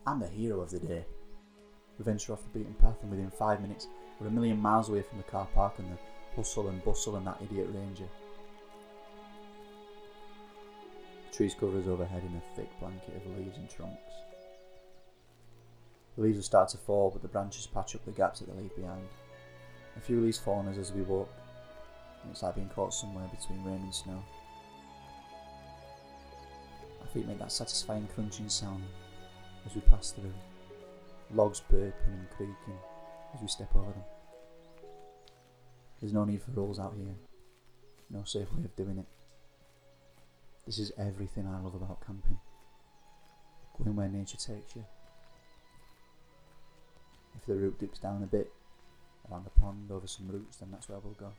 I'm 0.09 0.21
the 0.21 0.27
hero 0.27 0.61
of 0.61 0.71
the 0.71 0.79
day. 0.79 1.05
We 1.99 2.05
venture 2.05 2.33
off 2.33 2.43
the 2.43 2.59
beaten 2.59 2.73
path, 2.81 2.97
and 3.03 3.11
within 3.11 3.31
five 3.31 3.61
minutes, 3.61 3.89
we're 4.19 4.29
a 4.29 4.31
million 4.31 4.59
miles 4.59 4.89
away 4.89 5.03
from 5.03 5.19
the 5.19 5.25
car 5.25 5.47
park 5.55 5.75
and 5.77 5.93
the 5.93 5.99
hustle 6.35 6.69
and 6.69 6.83
bustle 6.83 7.17
and 7.17 7.27
that 7.27 7.43
idiot 7.43 7.69
ranger. 7.75 8.09
The 11.31 11.37
trees 11.37 11.55
cover 11.61 11.79
us 11.79 11.87
overhead 11.87 12.23
in 12.23 12.35
a 12.35 12.57
thick 12.57 12.71
blanket 12.81 13.17
of 13.17 13.37
leaves 13.37 13.59
and 13.59 13.69
trunks. 13.69 13.99
The 16.17 16.23
leaves 16.23 16.37
will 16.37 16.43
start 16.43 16.71
to 16.71 16.79
fall, 16.79 17.11
but 17.11 17.21
the 17.21 17.29
branches 17.29 17.67
patch 17.67 17.95
up 17.95 18.03
the 18.07 18.13
gaps 18.13 18.41
that 18.41 18.47
they 18.47 18.63
leave 18.63 18.75
behind. 18.77 19.07
A 19.99 20.01
few 20.01 20.23
leaves 20.23 20.39
fall 20.39 20.61
on 20.61 20.69
us 20.69 20.79
as 20.79 20.91
we 20.91 21.03
walk, 21.03 21.29
and 22.23 22.33
it's 22.33 22.43
like 22.43 22.55
being 22.55 22.71
caught 22.71 22.95
somewhere 22.95 23.29
between 23.39 23.63
rain 23.63 23.83
and 23.83 23.95
snow. 23.95 24.25
Our 27.03 27.07
feet 27.09 27.27
make 27.29 27.41
that 27.41 27.53
satisfying 27.53 28.09
crunching 28.15 28.49
sound 28.49 28.85
as 29.69 29.75
we 29.75 29.83
pass 29.83 30.13
through, 30.13 30.33
logs 31.35 31.61
burping 31.71 31.93
and 32.07 32.31
creaking 32.31 32.79
as 33.35 33.43
we 33.43 33.49
step 33.49 33.69
over 33.75 33.91
them. 33.91 34.03
There's 36.01 36.15
no 36.15 36.25
need 36.25 36.41
for 36.41 36.53
rules 36.53 36.79
out 36.79 36.95
here, 36.97 37.15
no 38.09 38.25
safe 38.25 38.51
way 38.55 38.65
of 38.65 38.75
doing 38.77 38.99
it. 38.99 39.07
This 40.65 40.79
is 40.79 40.93
everything 40.97 41.47
I 41.47 41.61
love 41.61 41.75
about 41.75 42.05
camping. 42.07 42.39
Going 43.77 43.97
where 43.97 44.09
nature 44.09 44.39
takes 44.39 44.75
you. 44.75 44.85
If 47.37 47.47
the 47.47 47.55
route 47.55 47.79
dips 47.79 47.99
down 47.99 48.23
a 48.23 48.27
bit, 48.27 48.51
around 49.31 49.45
the 49.45 49.61
pond, 49.61 49.91
over 49.91 50.07
some 50.07 50.29
roots, 50.29 50.57
then 50.57 50.71
that's 50.71 50.89
where 50.89 50.99
we'll 50.99 51.13
go. 51.13 51.33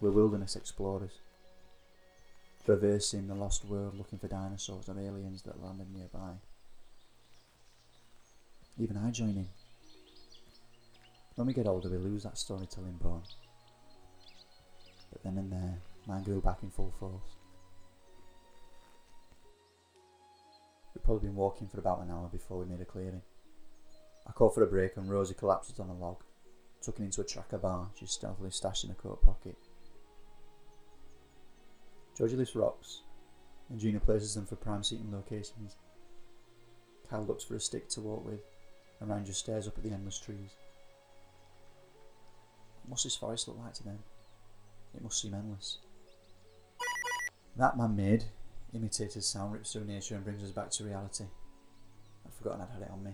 We're 0.00 0.10
wilderness 0.10 0.56
explorers, 0.56 1.18
traversing 2.64 3.28
the 3.28 3.34
lost 3.34 3.66
world 3.66 3.98
looking 3.98 4.18
for 4.18 4.28
dinosaurs 4.28 4.88
or 4.88 4.98
aliens 4.98 5.42
that 5.42 5.62
landed 5.62 5.92
nearby. 5.94 6.32
Even 8.80 8.96
I 8.96 9.10
join 9.10 9.36
in. 9.36 9.46
When 11.34 11.46
we 11.46 11.52
get 11.52 11.66
older, 11.66 11.90
we 11.90 11.98
lose 11.98 12.22
that 12.22 12.38
storytelling 12.38 12.96
bone. 12.96 13.22
But 15.12 15.22
then 15.22 15.36
and 15.36 15.52
there, 15.52 15.78
mine 16.06 16.22
grew 16.22 16.40
back 16.40 16.62
in 16.62 16.70
full 16.70 16.94
force. 16.98 17.36
We'd 20.94 21.04
probably 21.04 21.28
been 21.28 21.36
walking 21.36 21.68
for 21.68 21.78
about 21.78 22.00
an 22.00 22.10
hour 22.10 22.30
before 22.32 22.58
we 22.58 22.64
made 22.64 22.80
a 22.80 22.86
clearing. 22.86 23.20
I 24.26 24.32
called 24.32 24.54
for 24.54 24.62
a 24.62 24.66
break 24.66 24.96
and 24.96 25.10
Rosie 25.10 25.34
collapsed 25.34 25.78
on 25.78 25.90
a 25.90 25.94
log, 25.94 26.22
tucking 26.80 27.04
into 27.04 27.20
a 27.20 27.24
tracker 27.24 27.58
bar 27.58 27.90
she 27.98 28.06
stealthily 28.06 28.50
stashed 28.50 28.84
in 28.84 28.90
a 28.92 28.94
coat 28.94 29.22
pocket. 29.22 29.58
Georgie 32.16 32.36
lifts 32.36 32.56
rocks, 32.56 33.02
and 33.68 33.78
Gina 33.78 34.00
places 34.00 34.34
them 34.34 34.46
for 34.46 34.56
prime 34.56 34.82
seating 34.82 35.12
locations. 35.12 35.76
Kyle 37.08 37.26
looks 37.26 37.44
for 37.44 37.56
a 37.56 37.60
stick 37.60 37.88
to 37.90 38.00
walk 38.00 38.24
with, 38.24 38.40
and 39.00 39.26
just 39.26 39.40
stares 39.40 39.66
up 39.66 39.76
at 39.78 39.84
the 39.84 39.90
endless 39.90 40.18
trees. 40.18 40.50
What's 42.86 43.04
this 43.04 43.16
forest 43.16 43.48
look 43.48 43.58
like 43.58 43.74
to 43.74 43.84
them? 43.84 43.98
It 44.94 45.02
must 45.02 45.20
seem 45.20 45.34
endless. 45.34 45.78
That 47.56 47.76
man 47.76 47.96
made 47.96 48.24
imitated 48.74 49.24
sound 49.24 49.52
rips 49.52 49.72
through 49.72 49.84
nature 49.84 50.14
and 50.14 50.24
brings 50.24 50.42
us 50.42 50.50
back 50.50 50.70
to 50.70 50.84
reality. 50.84 51.24
I'd 52.26 52.34
forgotten 52.34 52.60
I'd 52.60 52.72
had 52.72 52.82
it 52.82 52.90
on 52.90 53.02
me. 53.02 53.12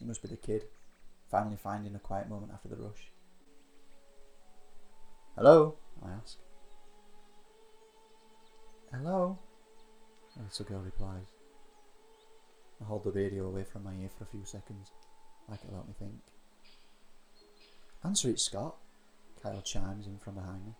It 0.00 0.06
must 0.06 0.22
be 0.22 0.28
the 0.28 0.36
kid, 0.36 0.64
finally 1.30 1.56
finding 1.56 1.94
a 1.94 1.98
quiet 1.98 2.28
moment 2.28 2.52
after 2.52 2.68
the 2.68 2.76
rush. 2.76 3.10
Hello? 5.36 5.76
I 6.04 6.12
ask. 6.12 6.38
Hello? 8.92 9.38
The 10.36 10.42
little 10.42 10.64
girl 10.66 10.80
replies. 10.80 11.35
I 12.80 12.84
hold 12.84 13.04
the 13.04 13.10
radio 13.10 13.46
away 13.46 13.64
from 13.64 13.84
my 13.84 13.92
ear 13.94 14.10
for 14.16 14.24
a 14.24 14.28
few 14.28 14.44
seconds, 14.44 14.90
like 15.48 15.60
it'll 15.64 15.76
help 15.76 15.88
me 15.88 15.94
think. 15.98 16.20
Answer 18.04 18.28
it, 18.28 18.40
Scott, 18.40 18.76
Kyle 19.42 19.62
chimes 19.62 20.06
in 20.06 20.18
from 20.18 20.34
behind 20.34 20.64
me. 20.64 20.72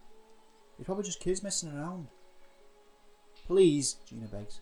You're 0.78 0.84
probably 0.84 1.04
just 1.04 1.20
kids 1.20 1.42
messing 1.42 1.72
around. 1.72 2.08
Please, 3.46 3.96
Gina 4.08 4.26
begs. 4.26 4.60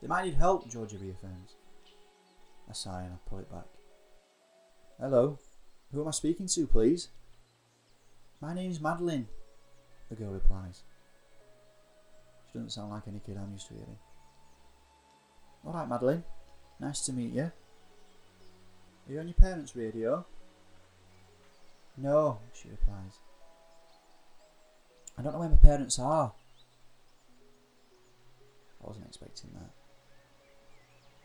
They 0.00 0.08
might 0.08 0.24
need 0.24 0.34
help, 0.34 0.68
Georgie 0.70 0.98
reaffirms. 0.98 1.56
I 2.68 2.72
sigh 2.72 3.02
and 3.04 3.14
I 3.14 3.28
pull 3.28 3.38
it 3.38 3.50
back. 3.50 3.66
Hello, 5.00 5.38
who 5.92 6.02
am 6.02 6.08
I 6.08 6.10
speaking 6.10 6.46
to, 6.48 6.66
please? 6.66 7.08
My 8.40 8.54
name's 8.54 8.80
Madeline, 8.80 9.28
the 10.10 10.16
girl 10.16 10.32
replies. 10.32 10.82
She 12.46 12.58
doesn't 12.58 12.70
sound 12.70 12.90
like 12.90 13.08
any 13.08 13.20
kid 13.24 13.38
I'm 13.38 13.52
used 13.52 13.68
to 13.68 13.74
hearing. 13.74 13.98
Alright, 15.64 15.88
Madeline. 15.88 16.22
Nice 16.78 17.00
to 17.06 17.12
meet 17.12 17.32
you. 17.32 17.50
Are 19.08 19.12
you 19.12 19.20
on 19.20 19.28
your 19.28 19.34
parents' 19.34 19.74
radio? 19.74 20.26
No, 21.96 22.38
she 22.52 22.68
replies. 22.68 23.18
I 25.18 25.22
don't 25.22 25.32
know 25.32 25.38
where 25.38 25.48
my 25.48 25.56
parents 25.56 25.98
are. 25.98 26.32
I 28.82 28.86
wasn't 28.86 29.06
expecting 29.06 29.50
that. 29.54 29.70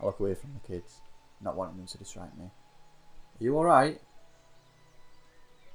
I 0.00 0.06
look 0.06 0.20
away 0.20 0.34
from 0.34 0.54
the 0.54 0.66
kids, 0.66 0.96
not 1.42 1.56
wanting 1.56 1.76
them 1.76 1.86
to 1.86 1.98
distract 1.98 2.38
me. 2.38 2.46
Are 2.46 3.44
you 3.44 3.56
alright? 3.56 4.00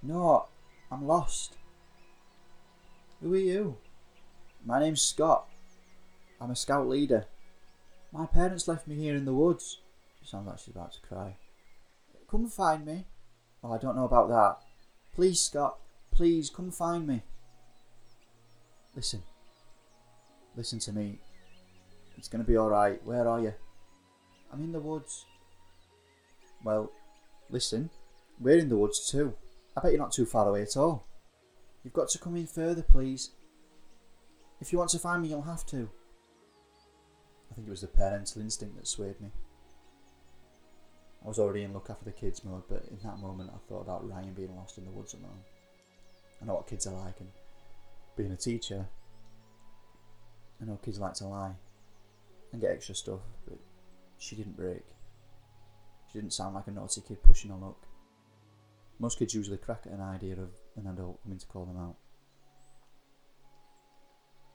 No, 0.02 0.46
I'm 0.92 1.06
lost. 1.06 1.58
Who 3.22 3.34
are 3.34 3.38
you? 3.38 3.78
My 4.66 4.80
name's 4.80 5.02
Scott. 5.02 5.48
I'm 6.42 6.52
a 6.52 6.56
scout 6.56 6.88
leader. 6.88 7.26
My 8.18 8.26
parents 8.26 8.68
left 8.68 8.88
me 8.88 8.96
here 8.96 9.16
in 9.16 9.26
the 9.26 9.34
woods. 9.34 9.82
She 10.20 10.28
sounds 10.28 10.48
like 10.48 10.58
she's 10.58 10.74
about 10.74 10.92
to 10.94 11.02
cry. 11.02 11.38
Come 12.28 12.48
find 12.48 12.84
me. 12.84 13.06
Oh, 13.64 13.72
I 13.72 13.78
don't 13.78 13.96
know 13.96 14.06
about 14.06 14.30
that. 14.30 14.58
Please, 15.14 15.40
Scott. 15.40 15.78
Please, 16.10 16.50
come 16.50 16.72
find 16.72 17.06
me. 17.06 17.22
Listen. 18.96 19.22
Listen 20.56 20.80
to 20.80 20.92
me. 20.92 21.20
It's 22.18 22.28
going 22.28 22.44
to 22.44 22.48
be 22.48 22.58
alright. 22.58 23.06
Where 23.06 23.28
are 23.28 23.40
you? 23.40 23.54
I'm 24.52 24.64
in 24.64 24.72
the 24.72 24.80
woods. 24.80 25.26
Well, 26.64 26.92
listen. 27.52 27.92
We're 28.40 28.58
in 28.58 28.70
the 28.70 28.78
woods 28.78 29.08
too. 29.12 29.36
I 29.76 29.82
bet 29.82 29.92
you're 29.92 30.02
not 30.02 30.12
too 30.12 30.26
far 30.26 30.50
away 30.50 30.64
at 30.64 30.76
all. 30.76 31.06
You've 31.84 31.94
got 31.94 32.10
to 32.10 32.18
come 32.18 32.36
in 32.36 32.48
further, 32.48 32.82
please. 32.82 33.30
If 34.60 34.74
you 34.74 34.80
want 34.80 34.90
to 34.90 35.00
find 35.00 35.22
me, 35.22 35.30
you'll 35.30 35.44
have 35.44 35.68
to. 35.68 35.88
I 37.58 37.60
think 37.60 37.70
it 37.70 37.72
was 37.72 37.82
the 37.82 37.88
parental 37.88 38.44
instinct 38.44 38.76
that 38.78 38.88
swayed 38.88 39.20
me. 39.20 39.32
I 41.26 41.28
was 41.28 41.40
already 41.40 41.64
in 41.64 41.74
look 41.74 41.90
after 41.90 42.06
the 42.06 42.12
kids 42.12 42.46
mode, 42.46 42.62
but 42.70 42.86
in 42.92 43.00
that 43.04 43.18
moment 43.18 43.50
I 43.52 43.58
thought 43.68 43.82
about 43.82 44.08
Ryan 44.08 44.34
being 44.36 44.56
lost 44.56 44.78
in 44.78 44.86
the 44.86 44.92
woods 44.92 45.16
alone. 45.16 45.40
I 46.40 46.46
know 46.46 46.54
what 46.54 46.68
kids 46.68 46.86
are 46.86 46.94
like, 46.94 47.20
and 47.20 47.30
being 48.16 48.32
a 48.32 48.36
teacher, 48.36 48.86
I 50.62 50.66
know 50.66 50.78
kids 50.86 51.00
like 51.00 51.16
to 51.16 51.26
lie 51.26 51.54
and 52.52 52.62
get 52.62 52.70
extra 52.70 52.94
stuff, 52.94 53.22
but 53.48 53.58
she 54.20 54.36
didn't 54.36 54.56
break. 54.56 54.86
She 56.12 56.20
didn't 56.20 56.34
sound 56.34 56.54
like 56.54 56.68
a 56.68 56.72
naughty 56.72 57.02
kid 57.02 57.24
pushing 57.24 57.50
her 57.50 57.58
luck. 57.58 57.88
Most 59.00 59.18
kids 59.18 59.34
usually 59.34 59.58
crack 59.58 59.82
at 59.88 59.94
an 59.94 60.02
idea 60.02 60.34
of 60.34 60.52
an 60.76 60.86
adult 60.86 61.24
coming 61.24 61.40
to 61.40 61.48
call 61.48 61.66
them 61.66 61.78
out. 61.78 61.96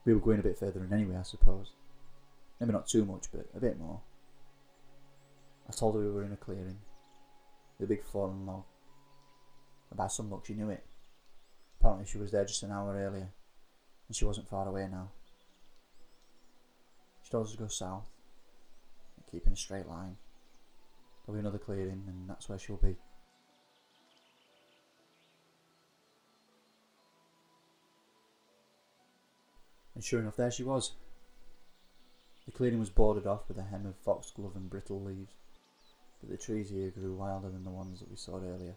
We 0.05 0.13
were 0.13 0.21
going 0.21 0.39
a 0.39 0.43
bit 0.43 0.57
further 0.57 0.81
in 0.85 0.93
anyway, 0.93 1.17
I 1.17 1.23
suppose. 1.23 1.73
Maybe 2.63 2.71
not 2.71 2.87
too 2.87 3.03
much, 3.03 3.25
but 3.29 3.45
a 3.53 3.59
bit 3.59 3.77
more. 3.77 3.99
I 5.67 5.73
told 5.73 5.95
her 5.95 5.99
we 5.99 6.09
were 6.09 6.23
in 6.23 6.31
a 6.31 6.37
clearing. 6.37 6.77
The 7.77 7.85
big 7.85 8.05
fallen 8.05 8.45
log. 8.45 8.63
By 9.93 10.07
some 10.07 10.31
luck, 10.31 10.45
she 10.45 10.53
knew 10.53 10.69
it. 10.69 10.81
Apparently, 11.77 12.05
she 12.05 12.19
was 12.19 12.31
there 12.31 12.45
just 12.45 12.63
an 12.63 12.71
hour 12.71 12.95
earlier, 12.95 13.27
and 14.07 14.15
she 14.15 14.23
wasn't 14.23 14.47
far 14.47 14.65
away 14.65 14.87
now. 14.89 15.09
She 17.21 17.31
told 17.31 17.47
us 17.47 17.51
to 17.51 17.57
go 17.57 17.67
south, 17.67 18.07
and 19.17 19.27
keep 19.29 19.45
in 19.45 19.51
a 19.51 19.57
straight 19.57 19.89
line. 19.89 20.15
There'll 21.25 21.35
be 21.35 21.41
another 21.41 21.57
clearing, 21.57 22.05
and 22.07 22.29
that's 22.29 22.47
where 22.47 22.57
she'll 22.57 22.77
be. 22.77 22.95
And 29.95 30.01
sure 30.01 30.21
enough, 30.21 30.37
there 30.37 30.49
she 30.49 30.63
was. 30.63 30.93
The 32.45 32.51
clearing 32.51 32.79
was 32.79 32.89
boarded 32.89 33.25
off 33.25 33.47
with 33.47 33.57
a 33.57 33.63
hem 33.63 33.85
of 33.85 33.95
foxglove 33.95 34.55
and 34.55 34.69
brittle 34.69 35.01
leaves, 35.01 35.33
but 36.19 36.29
the 36.29 36.37
trees 36.37 36.69
here 36.69 36.91
grew 36.91 37.15
wilder 37.15 37.49
than 37.49 37.63
the 37.63 37.69
ones 37.69 37.99
that 37.99 38.09
we 38.09 38.17
saw 38.17 38.37
earlier. 38.37 38.75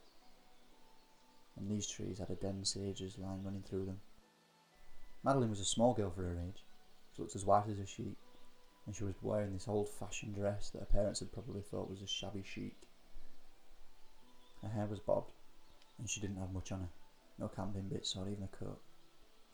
And 1.57 1.71
these 1.71 1.87
trees 1.87 2.19
had 2.19 2.31
a 2.31 2.35
dense 2.35 2.77
ages 2.77 3.19
line 3.19 3.43
running 3.43 3.63
through 3.63 3.87
them. 3.87 4.01
Madeline 5.25 5.51
was 5.51 5.61
a 5.61 5.65
small 5.65 5.95
girl 5.95 6.11
for 6.11 6.23
her 6.23 6.39
age. 6.49 6.65
She 7.15 7.23
looked 7.23 7.35
as 7.35 7.45
white 7.45 7.69
as 7.69 7.79
a 7.79 7.87
sheet, 7.87 8.17
and 8.87 8.95
she 8.95 9.05
was 9.05 9.15
wearing 9.23 9.53
this 9.53 9.69
old 9.69 9.89
fashioned 9.89 10.35
dress 10.35 10.71
that 10.71 10.81
her 10.81 10.87
parents 10.87 11.21
had 11.21 11.33
probably 11.33 11.63
thought 11.63 11.91
was 11.91 12.03
a 12.03 12.07
shabby 12.07 12.45
chic. 12.45 12.77
Her 14.63 14.69
hair 14.69 14.87
was 14.87 15.01
bobbed, 15.01 15.33
and 15.99 16.09
she 16.09 16.21
didn't 16.21 16.37
have 16.37 16.53
much 16.53 16.71
on 16.71 16.81
her 16.81 16.89
no 17.39 17.49
camping 17.49 17.89
bits 17.89 18.17
or 18.17 18.29
even 18.29 18.45
a 18.45 18.57
coat. 18.65 18.81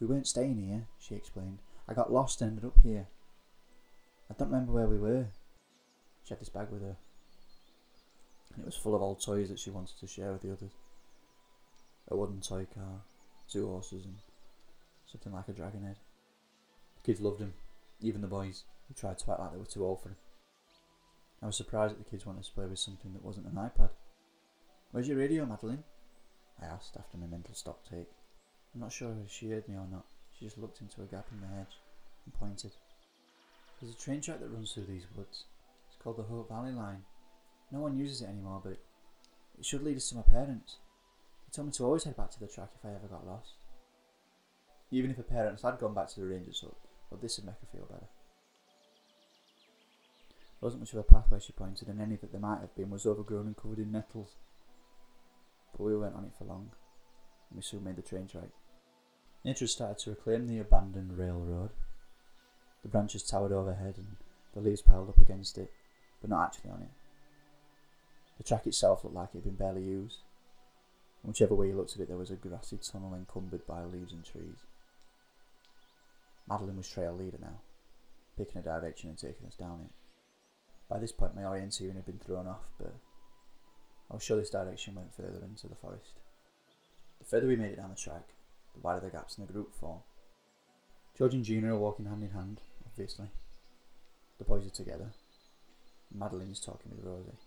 We 0.00 0.07
weren't 0.07 0.26
staying 0.26 0.59
here, 0.59 0.87
she 0.99 1.14
explained. 1.14 1.59
I 1.88 1.95
got 1.95 2.12
lost 2.12 2.40
and 2.40 2.50
ended 2.50 2.64
up 2.64 2.78
here. 2.83 3.09
I 4.33 4.35
don't 4.39 4.51
remember 4.51 4.73
where 4.73 4.87
we 4.87 4.97
were. 4.97 5.27
She 6.25 6.31
had 6.31 6.41
this 6.41 6.49
bag 6.49 6.69
with 6.71 6.81
her, 6.81 6.97
and 8.55 8.62
it 8.62 8.65
was 8.65 8.77
full 8.77 8.95
of 8.95 9.03
old 9.03 9.23
toys 9.23 9.51
that 9.51 9.59
she 9.59 9.69
wanted 9.69 9.99
to 10.01 10.07
share 10.07 10.33
with 10.33 10.41
the 10.41 10.53
others. 10.53 10.71
A 12.09 12.17
wooden 12.17 12.41
toy 12.41 12.67
car, 12.75 13.03
two 13.47 13.67
horses, 13.67 14.07
and 14.07 14.15
something 15.05 15.35
like 15.35 15.49
a 15.49 15.53
dragon 15.53 15.83
head. 15.83 15.97
The 16.97 17.12
kids 17.12 17.21
loved 17.21 17.41
him, 17.41 17.53
even 18.01 18.23
the 18.23 18.27
boys, 18.27 18.65
who 18.89 18.95
tried 18.95 19.19
to 19.19 19.33
act 19.33 19.41
like 19.41 19.53
they 19.53 19.59
were 19.59 19.67
too 19.67 19.85
old 19.85 20.01
for 20.01 20.09
him. 20.09 20.17
I 21.43 21.47
was 21.47 21.57
surprised 21.57 21.93
that 21.95 22.03
the 22.03 22.11
kids 22.11 22.25
wanted 22.25 22.45
to 22.45 22.53
play 22.53 22.65
with 22.65 22.79
something 22.79 23.12
that 23.12 23.25
wasn't 23.25 23.49
an 23.49 23.57
iPad. 23.57 23.91
Where's 24.93 25.09
your 25.09 25.19
radio, 25.19 25.45
Madeline? 25.45 25.85
I 26.59 26.65
asked 26.65 26.97
after 26.99 27.19
my 27.19 27.27
mental 27.27 27.55
stock 27.55 27.85
take. 27.85 28.09
I'm 28.75 28.81
not 28.81 28.93
sure 28.93 29.15
if 29.23 29.31
she 29.31 29.51
heard 29.51 29.69
me 29.69 29.75
or 29.75 29.87
not. 29.91 30.07
She 30.39 30.47
just 30.47 30.57
looked 30.57 30.81
into 30.81 31.03
a 31.03 31.07
gap 31.07 31.27
in 31.33 31.43
the 31.43 31.55
hedge 31.55 31.77
and 32.25 32.33
pointed. 32.33 32.73
There's 33.83 33.97
a 33.97 33.99
train 33.99 34.21
track 34.21 34.39
that 34.39 34.49
runs 34.49 34.73
through 34.73 34.85
these 34.85 35.09
woods. 35.17 35.43
It's 35.89 36.01
called 36.01 36.17
the 36.17 36.23
Hope 36.23 36.49
Valley 36.49 36.71
Line. 36.71 37.03
No 37.73 37.81
one 37.81 37.99
uses 37.99 38.23
it 38.23 38.29
anymore, 38.29 38.61
but 38.62 38.79
it 39.59 39.67
should 39.67 39.83
lead 39.83 39.97
us 39.97 40.09
to 40.11 40.15
my 40.15 40.23
parents. 40.23 40.77
They 41.45 41.57
told 41.57 41.67
me 41.67 41.73
to 41.73 41.85
always 41.85 42.05
head 42.05 42.17
back 42.17 42.31
to 42.31 42.39
the 42.39 42.47
track 42.47 42.71
if 42.79 42.85
I 42.85 42.95
ever 42.95 43.09
got 43.09 43.27
lost. 43.27 43.55
Even 44.93 45.11
if 45.11 45.17
her 45.17 45.25
parents 45.25 45.62
had 45.62 45.81
gone 45.81 45.95
back 45.95 46.07
to 46.11 46.21
the 46.21 46.27
Rangers 46.27 46.61
Hut, 46.61 46.77
well, 47.11 47.19
this 47.21 47.37
would 47.39 47.47
make 47.47 47.57
her 47.61 47.67
feel 47.73 47.87
better. 47.87 48.07
There 50.61 50.69
wasn't 50.69 50.83
much 50.83 50.93
of 50.93 51.01
a 51.01 51.03
pathway, 51.03 51.41
she 51.41 51.53
pointed, 51.53 51.89
and 51.89 52.01
any 52.01 52.15
that 52.15 52.31
there 52.31 52.41
might 52.41 52.61
have 52.61 52.77
been 52.77 52.91
was 52.91 53.05
overgrown 53.05 53.49
and 53.49 53.57
covered 53.57 53.81
in 53.81 53.91
nettles. 53.91 54.37
But 55.73 55.83
we 55.83 55.97
weren't 55.97 56.15
on 56.15 56.27
it 56.27 56.35
for 56.39 56.45
long, 56.45 56.71
and 57.51 57.57
we 57.57 57.62
soon 57.62 57.83
made 57.83 57.97
the 57.97 58.03
train 58.03 58.29
track. 58.29 58.51
Nature 59.45 59.67
started 59.67 59.99
to 60.05 60.11
reclaim 60.11 60.47
the 60.47 60.61
abandoned 60.61 61.19
railroad. 61.19 61.71
The 62.83 62.89
branches 62.89 63.23
towered 63.23 63.53
overhead 63.53 63.95
and 63.97 64.17
the 64.55 64.61
leaves 64.61 64.83
piled 64.83 65.09
up 65.09 65.21
against 65.21 65.57
it, 65.57 65.71
but 66.21 66.31
not 66.31 66.45
actually 66.45 66.71
on 66.71 66.83
it. 66.83 66.91
The 68.39 68.45
track 68.45 68.67
itself 68.67 69.05
looked 69.05 69.17
like 69.17 69.31
it 69.33 69.39
had 69.39 69.45
been 69.45 69.55
barely 69.55 69.83
used. 69.83 70.19
Whichever 71.23 71.55
way 71.55 71.69
you 71.69 71.77
looked 71.77 71.95
at 71.95 72.01
it, 72.01 72.09
there 72.09 72.17
was 72.17 72.33
a 72.33 72.37
grassy 72.37 72.79
tunnel 72.79 73.15
encumbered 73.15 73.67
by 73.67 73.85
leaves 73.85 74.12
and 74.12 74.25
trees. 74.25 74.67
Madeline 76.49 76.77
was 76.77 76.89
trail 76.89 77.15
leader 77.15 77.39
now, 77.41 77.61
picking 78.37 78.59
a 78.59 78.62
direction 78.62 79.11
and 79.11 79.19
taking 79.19 79.47
us 79.47 79.55
down 79.55 79.81
it. 79.85 79.93
By 80.89 80.99
this 80.99 81.12
point, 81.12 81.37
my 81.37 81.43
orienteering 81.43 81.95
had 81.95 82.05
been 82.05 82.19
thrown 82.19 82.49
off, 82.49 82.69
but 82.79 82.95
I 84.11 84.15
was 84.15 84.25
sure 84.25 84.37
this 84.37 84.51
direction 84.51 84.97
went 84.97 85.15
further 85.15 85.45
into 85.45 85.69
the 85.69 85.77
forest. 85.77 86.19
The 87.21 87.25
further 87.25 87.47
we 87.47 87.57
made 87.57 87.73
it 87.73 87.77
down 87.77 87.91
the 87.91 87.97
track, 87.97 88.35
the 88.75 88.81
wider 88.81 89.01
the 89.01 89.11
gaps 89.11 89.39
in 89.39 89.47
the 89.47 89.53
group 89.53 89.73
formed. 89.73 90.03
George 91.17 91.35
and 91.35 91.45
Gina 91.45 91.75
are 91.75 91.79
walking 91.79 92.07
hand 92.07 92.25
in 92.25 92.31
hand, 92.31 92.61
obviously. 92.93 93.27
The 94.39 94.45
boys 94.45 94.67
are 94.67 94.71
together. 94.71 95.13
Madeline's 96.15 96.61
talking 96.61 96.93
with 96.95 97.05
Rosie. 97.05 97.39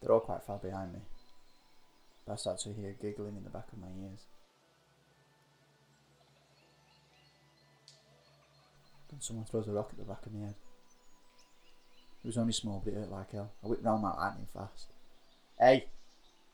They're 0.00 0.12
all 0.12 0.20
quite 0.20 0.44
far 0.44 0.58
behind 0.58 0.92
me. 0.92 1.00
But 2.24 2.34
I 2.34 2.36
start 2.36 2.58
to 2.60 2.72
hear 2.72 2.94
giggling 3.00 3.36
in 3.36 3.44
the 3.44 3.50
back 3.50 3.66
of 3.72 3.78
my 3.78 3.88
ears. 3.88 4.20
Then 9.10 9.20
someone 9.20 9.46
throws 9.46 9.68
a 9.68 9.72
rock 9.72 9.88
at 9.90 9.98
the 9.98 10.04
back 10.04 10.24
of 10.24 10.34
my 10.34 10.46
head. 10.46 10.54
It 12.22 12.28
was 12.28 12.38
only 12.38 12.52
small, 12.52 12.82
but 12.84 12.92
it 12.92 12.96
hurt 12.96 13.10
like 13.10 13.32
hell. 13.32 13.52
I 13.64 13.68
whipped 13.68 13.84
round 13.84 14.02
my 14.02 14.14
lightning 14.14 14.48
fast. 14.52 14.86
Hey! 15.58 15.86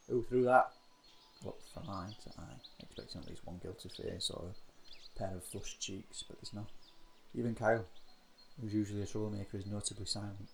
Who 0.09 0.23
threw 0.23 0.45
that? 0.45 0.71
Looked 1.45 1.65
from 1.73 1.89
eye 1.89 2.11
to 2.25 2.41
eye, 2.41 2.55
expecting 2.81 3.21
at 3.23 3.29
least 3.29 3.47
one 3.47 3.59
guilty 3.63 3.89
face 3.89 4.31
or 4.33 4.45
a 4.45 5.19
pair 5.19 5.35
of 5.35 5.45
flushed 5.45 5.81
cheeks, 5.81 6.25
but 6.29 6.39
there's 6.39 6.55
not. 6.55 6.69
Even 7.35 7.55
Kyle, 7.55 7.87
who's 8.61 8.75
usually 8.75 9.03
a 9.03 9.07
troublemaker, 9.07 9.57
is 9.57 9.67
notably 9.67 10.07
silent. 10.07 10.51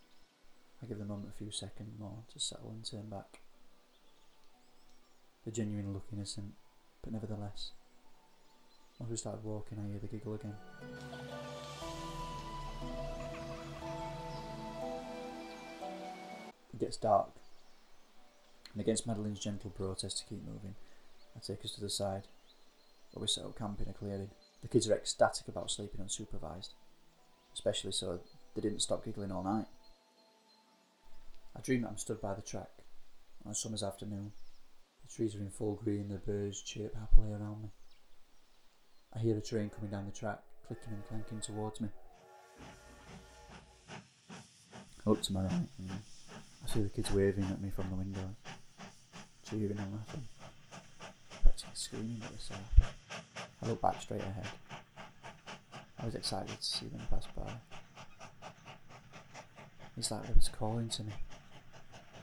I 0.82 0.86
give 0.86 0.98
the 0.98 1.04
moment 1.04 1.32
a 1.34 1.38
few 1.38 1.50
seconds 1.50 1.98
more 1.98 2.24
to 2.32 2.40
settle 2.40 2.70
and 2.70 2.84
turn 2.84 3.08
back. 3.10 3.40
The 5.44 5.50
genuine 5.50 5.92
look 5.92 6.06
innocent, 6.12 6.52
but 7.02 7.12
nevertheless. 7.12 7.72
Once 8.98 9.10
we 9.10 9.16
started 9.16 9.44
walking, 9.44 9.78
I 9.78 9.88
hear 9.88 9.98
the 10.00 10.06
giggle 10.08 10.34
again. 10.34 10.54
It 16.72 16.80
gets 16.80 16.96
dark, 16.96 17.30
and 18.72 18.80
against 18.80 19.06
Madeline's 19.06 19.40
gentle 19.40 19.70
protest 19.70 20.18
to 20.18 20.24
keep 20.24 20.46
moving, 20.46 20.74
I 21.36 21.40
take 21.40 21.64
us 21.64 21.72
to 21.72 21.80
the 21.80 21.90
side, 21.90 22.28
where 23.12 23.22
we 23.22 23.26
set 23.26 23.44
up 23.44 23.58
camp 23.58 23.80
in 23.80 23.88
a 23.88 23.92
clearing. 23.92 24.30
The 24.62 24.68
kids 24.68 24.88
are 24.88 24.94
ecstatic 24.94 25.48
about 25.48 25.70
sleeping 25.70 26.00
unsupervised, 26.00 26.70
especially 27.58 27.90
so 27.90 28.20
they 28.54 28.60
didn't 28.60 28.80
stop 28.80 29.04
giggling 29.04 29.32
all 29.32 29.42
night. 29.42 29.66
I 31.56 31.60
dream 31.60 31.82
that 31.82 31.88
I'm 31.88 31.98
stood 31.98 32.20
by 32.20 32.34
the 32.34 32.42
track 32.42 32.70
on 33.44 33.50
a 33.50 33.54
summer's 33.54 33.82
afternoon. 33.82 34.30
The 35.02 35.12
trees 35.12 35.34
are 35.34 35.40
in 35.40 35.50
full 35.50 35.74
green, 35.74 36.08
the 36.08 36.18
birds 36.18 36.62
chirp 36.62 36.94
happily 36.94 37.32
around 37.32 37.62
me. 37.62 37.68
I 39.12 39.18
hear 39.18 39.36
a 39.36 39.40
train 39.40 39.70
coming 39.70 39.90
down 39.90 40.06
the 40.06 40.12
track, 40.12 40.38
clicking 40.68 40.92
and 40.92 41.04
clanking 41.08 41.40
towards 41.40 41.80
me. 41.80 41.88
I 43.90 45.10
look 45.10 45.22
to 45.22 45.32
my 45.32 45.42
right 45.42 45.68
and 45.78 45.90
I 45.90 46.68
see 46.68 46.82
the 46.82 46.90
kids 46.90 47.10
waving 47.10 47.44
at 47.44 47.60
me 47.60 47.70
from 47.70 47.90
the 47.90 47.96
window, 47.96 48.36
cheering 49.48 49.78
and 49.78 49.92
laughing, 49.94 50.28
practically 51.42 51.74
screaming 51.74 52.22
at 52.22 52.32
the 52.32 52.38
south. 52.38 52.92
I 53.60 53.66
look 53.66 53.82
back 53.82 54.00
straight 54.00 54.20
ahead. 54.20 54.46
Was 56.08 56.14
excited 56.14 56.58
to 56.58 56.64
see 56.64 56.86
them 56.86 57.02
pass 57.10 57.26
by. 57.36 57.52
It's 59.94 60.10
like 60.10 60.26
they 60.26 60.32
was 60.32 60.48
calling 60.48 60.88
to 60.88 61.02
me, 61.02 61.12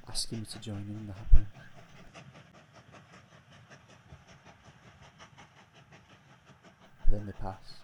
asking 0.10 0.40
me 0.40 0.46
to 0.54 0.60
join 0.60 0.78
in 0.78 1.06
the 1.06 1.14
happening. 1.14 1.46
But 7.00 7.12
then 7.12 7.26
they 7.28 7.32
pass. 7.34 7.76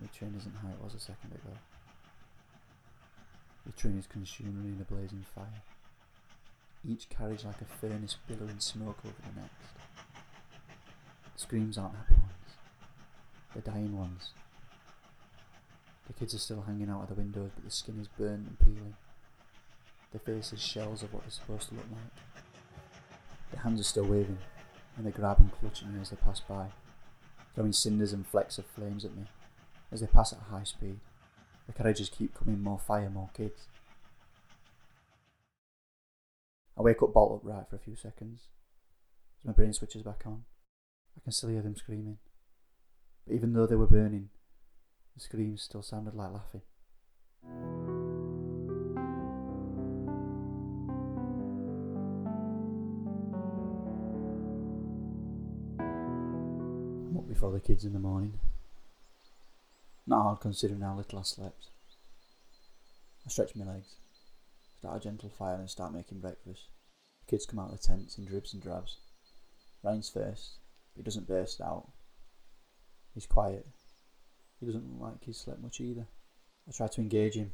The 0.00 0.06
train 0.16 0.36
isn't 0.38 0.54
how 0.62 0.68
it 0.68 0.80
was 0.80 0.94
a 0.94 1.00
second 1.00 1.32
ago. 1.32 1.56
The 3.66 3.72
train 3.72 3.98
is 3.98 4.06
consumed 4.06 4.64
in 4.64 4.80
a 4.80 4.84
blazing 4.84 5.26
fire. 5.34 5.64
Each 6.88 7.08
carriage 7.08 7.44
like 7.44 7.60
a 7.60 7.64
furnace 7.64 8.16
billowing 8.28 8.60
smoke 8.60 8.98
over 9.04 9.22
the 9.34 9.40
next. 9.40 9.74
The 11.34 11.40
screams 11.40 11.76
aren't 11.76 11.96
happy 11.96 12.19
They're 13.52 13.62
dying 13.62 13.96
ones. 13.96 14.30
The 16.06 16.12
kids 16.12 16.34
are 16.34 16.38
still 16.38 16.62
hanging 16.62 16.90
out 16.90 17.02
of 17.02 17.08
the 17.08 17.14
windows, 17.14 17.50
but 17.54 17.64
the 17.64 17.70
skin 17.70 17.98
is 18.00 18.08
burnt 18.08 18.48
and 18.48 18.58
peeling. 18.58 18.94
Their 20.12 20.20
faces 20.20 20.60
shells 20.60 21.02
of 21.02 21.12
what 21.12 21.22
they're 21.22 21.30
supposed 21.30 21.68
to 21.68 21.74
look 21.74 21.86
like. 21.90 22.42
Their 23.52 23.62
hands 23.62 23.80
are 23.80 23.84
still 23.84 24.04
waving, 24.06 24.38
and 24.96 25.06
they 25.06 25.10
grab 25.10 25.38
and 25.38 25.52
clutch 25.52 25.82
at 25.82 25.88
me 25.88 26.00
as 26.00 26.10
they 26.10 26.16
pass 26.16 26.40
by, 26.40 26.66
throwing 27.54 27.72
cinders 27.72 28.12
and 28.12 28.26
flecks 28.26 28.58
of 28.58 28.66
flames 28.66 29.04
at 29.04 29.16
me 29.16 29.24
as 29.92 30.00
they 30.00 30.06
pass 30.06 30.32
at 30.32 30.38
high 30.50 30.64
speed. 30.64 30.98
The 31.66 31.72
carriages 31.72 32.08
keep 32.08 32.34
coming, 32.34 32.62
more 32.62 32.78
fire, 32.78 33.10
more 33.10 33.30
kids. 33.34 33.68
I 36.76 36.82
wake 36.82 37.02
up 37.02 37.12
bolt 37.12 37.42
upright 37.42 37.68
for 37.68 37.76
a 37.76 37.80
few 37.80 37.96
seconds. 37.96 38.48
As 39.40 39.46
my 39.46 39.52
brain 39.52 39.72
switches 39.72 40.02
back 40.02 40.22
on, 40.26 40.44
I 41.16 41.20
can 41.22 41.32
still 41.32 41.50
hear 41.50 41.62
them 41.62 41.76
screaming. 41.76 42.18
But 43.26 43.34
even 43.34 43.52
though 43.52 43.66
they 43.66 43.76
were 43.76 43.86
burning, 43.86 44.30
the 45.14 45.20
screams 45.20 45.62
still 45.62 45.82
sounded 45.82 46.14
like 46.14 46.32
laughing. 46.32 46.62
I'm 57.10 57.16
up 57.16 57.28
before 57.28 57.52
the 57.52 57.60
kids 57.60 57.84
in 57.84 57.92
the 57.92 57.98
morning. 57.98 58.38
Not 60.06 60.22
hard 60.22 60.40
considering 60.40 60.80
how 60.80 60.96
little 60.96 61.18
I 61.18 61.22
slept. 61.22 61.66
I 63.26 63.30
stretch 63.30 63.54
my 63.54 63.64
legs, 63.64 63.96
start 64.78 64.96
a 64.96 65.00
gentle 65.00 65.28
fire 65.28 65.56
and 65.56 65.68
start 65.70 65.92
making 65.92 66.20
breakfast. 66.20 66.62
The 67.20 67.30
kids 67.30 67.46
come 67.46 67.58
out 67.60 67.70
of 67.72 67.80
the 67.80 67.86
tents 67.86 68.18
in 68.18 68.24
dribs 68.24 68.52
and 68.54 68.62
drabs. 68.62 68.96
Rains 69.84 70.08
first, 70.08 70.58
but 70.94 71.00
he 71.00 71.02
doesn't 71.02 71.28
burst 71.28 71.60
out. 71.60 71.88
He's 73.20 73.26
quiet. 73.26 73.66
He 74.60 74.64
doesn't 74.64 74.98
look 74.98 75.10
like 75.10 75.24
he's 75.26 75.36
slept 75.36 75.60
much 75.60 75.78
either. 75.78 76.06
I 76.66 76.72
try 76.72 76.88
to 76.88 77.00
engage 77.02 77.34
him, 77.34 77.52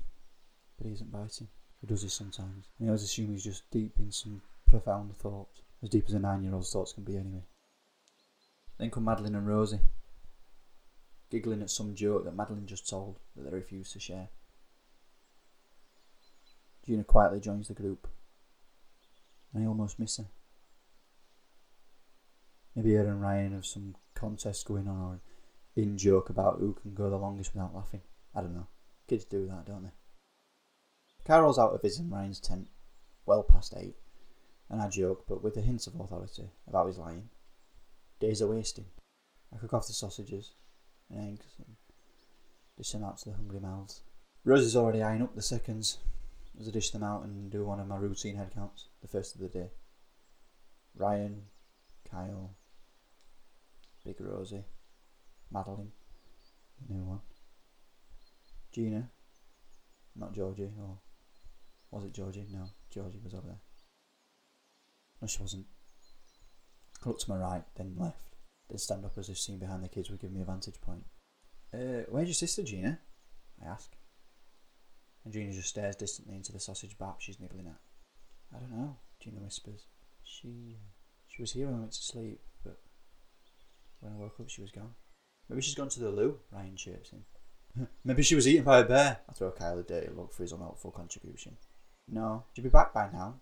but 0.79 0.87
he 0.87 0.93
isn't 0.93 1.11
biting. 1.11 1.49
He 1.81 1.89
does 1.89 2.05
this 2.05 2.15
sometimes. 2.15 2.69
And 2.79 2.87
I 2.87 2.91
always 2.91 3.03
assume 3.03 3.33
he's 3.33 3.43
just 3.43 3.69
deep 3.73 3.95
in 3.99 4.13
some 4.13 4.43
profound 4.71 5.17
thought, 5.19 5.49
as 5.83 5.89
deep 5.89 6.05
as 6.07 6.15
a 6.15 6.21
nine 6.21 6.45
year 6.45 6.55
old's 6.55 6.71
thoughts 6.71 6.93
can 6.93 7.03
be 7.03 7.17
anyway. 7.17 7.43
Then 8.79 8.93
come 8.93 9.07
Madeline 9.07 9.35
and 9.35 9.49
Rosie, 9.49 9.81
giggling 11.33 11.63
at 11.63 11.71
some 11.71 11.97
joke 11.97 12.27
that 12.27 12.37
Madeline 12.37 12.69
just 12.69 12.89
told 12.89 13.19
that 13.35 13.43
they 13.43 13.51
refused 13.51 13.93
to 13.95 13.99
share. 13.99 14.29
Gina 16.85 17.03
quietly 17.03 17.41
joins 17.41 17.67
the 17.67 17.75
group, 17.75 18.07
I 19.53 19.67
almost 19.67 19.99
miss 19.99 20.19
her. 20.19 20.27
Maybe 22.77 22.95
her 22.95 23.09
and 23.09 23.21
Ryan 23.21 23.53
have 23.55 23.67
some 23.67 23.97
contest 24.15 24.65
going 24.65 24.87
on 24.87 24.97
or 24.97 25.21
in 25.77 25.99
joke 25.99 26.31
about 26.31 26.59
who 26.59 26.73
can 26.73 26.95
go 26.95 27.11
the 27.11 27.17
longest 27.17 27.55
without 27.55 27.75
laughing. 27.75 28.01
I 28.35 28.41
don't 28.41 28.55
know. 28.55 28.67
Kids 29.07 29.25
do 29.25 29.47
that, 29.47 29.67
don't 29.67 29.85
they? 29.85 29.93
Carol's 31.25 31.59
out 31.59 31.73
of 31.73 31.83
his 31.83 31.99
and 31.99 32.11
Ryan's 32.11 32.41
tent, 32.41 32.69
well 33.27 33.43
past 33.43 33.75
eight, 33.77 33.97
and 34.71 34.81
I 34.81 34.89
joke, 34.89 35.25
but 35.29 35.43
with 35.43 35.57
a 35.57 35.61
hint 35.61 35.87
of 35.87 35.99
authority, 36.01 36.51
about 36.67 36.87
his 36.87 36.99
lying. 36.99 37.29
Days 38.19 38.41
are 38.41 38.47
wasting. 38.47 38.87
I 39.55 39.59
cook 39.59 39.75
off 39.75 39.87
the 39.87 39.93
sausages 39.93 40.53
and 41.11 41.21
eggs 41.21 41.47
and 41.59 41.77
dish 42.77 42.93
them 42.93 43.05
out 43.05 43.19
to 43.19 43.31
the 43.31 43.37
hungry 43.37 43.61
mouths. 43.61 44.03
Rosie's 44.45 44.77
already 44.77 45.03
eyeing 45.03 45.23
up 45.23 45.35
the 45.35 45.43
seconds 45.43 45.99
as 46.59 46.69
I 46.69 46.71
dish 46.71 46.91
them 46.91 47.03
out 47.03 47.25
and 47.25 47.51
do 47.51 47.65
one 47.65 47.81
of 47.81 47.89
my 47.89 47.97
routine 47.97 48.37
head 48.37 48.55
counts, 48.55 48.87
the 49.03 49.09
first 49.09 49.35
of 49.35 49.41
the 49.41 49.49
day. 49.49 49.71
Ryan, 50.95 51.43
Kyle, 52.11 52.55
Big 54.05 54.21
Rosie, 54.21 54.65
Madeline, 55.51 55.93
new 56.89 57.05
one, 57.05 57.21
Gina, 58.73 59.11
not 60.15 60.35
Georgie, 60.35 60.73
or 60.79 60.99
was 61.91 62.05
it 62.05 62.13
Georgie? 62.13 62.47
No, 62.53 62.69
Georgie 62.91 63.21
was 63.23 63.35
over 63.35 63.47
there. 63.47 63.61
No, 65.21 65.29
she 65.29 65.41
wasn't. 65.41 65.67
I 67.05 67.09
looked 67.09 67.23
to 67.23 67.31
my 67.31 67.37
right, 67.37 67.63
then 67.77 67.95
left, 67.97 68.37
then 68.69 68.79
stand 68.79 69.05
up 69.05 69.17
as 69.17 69.29
if 69.29 69.39
seeing 69.39 69.59
behind 69.59 69.83
the 69.83 69.89
kids 69.89 70.11
would 70.11 70.21
give 70.21 70.33
me 70.33 70.43
a 70.43 70.45
vantage 70.45 70.81
point. 70.81 71.05
Uh, 71.73 72.05
where's 72.09 72.29
your 72.29 72.35
sister, 72.35 72.63
Gina? 72.63 72.99
I 73.63 73.67
ask. 73.67 73.97
And 75.25 75.33
Gina 75.33 75.53
just 75.53 75.69
stares 75.69 75.97
distantly 75.97 76.37
into 76.37 76.53
the 76.53 76.61
sausage 76.61 76.99
bap 76.99 77.21
she's 77.21 77.41
nibbling 77.41 77.67
at. 77.67 77.81
I 78.55 78.61
don't 78.61 78.77
know, 78.77 78.97
Gina 79.21 79.41
whispers. 79.41 79.87
She 80.23 80.77
she 81.29 81.43
was 81.43 81.53
here 81.53 81.67
when 81.67 81.77
I 81.77 81.81
went 81.81 81.93
to 81.93 82.03
sleep, 82.03 82.41
but 82.63 82.79
when 84.01 84.13
I 84.13 84.17
woke 84.17 84.39
up 84.41 84.49
she 84.49 84.61
was 84.61 84.71
gone. 84.71 84.95
Maybe 85.49 85.63
she's 85.63 85.75
gone 85.75 85.89
to 85.91 86.01
the 86.01 86.11
loo, 86.11 86.39
Ryan 86.51 86.77
chirps 86.77 87.13
in. 87.13 87.87
Maybe 88.05 88.23
she 88.23 88.35
was 88.35 88.49
eaten 88.49 88.65
by 88.65 88.81
a 88.81 88.85
bear. 88.85 89.19
I 89.29 89.33
throw 89.33 89.51
Kyle 89.53 89.79
a 89.79 89.83
dirty 89.83 90.09
look 90.15 90.33
for 90.33 90.43
his 90.43 90.53
unhelpful 90.53 90.91
contribution. 90.91 91.57
No, 92.09 92.45
she'll 92.53 92.65
be 92.65 92.71
back 92.71 92.93
by 92.93 93.11
now, 93.13 93.41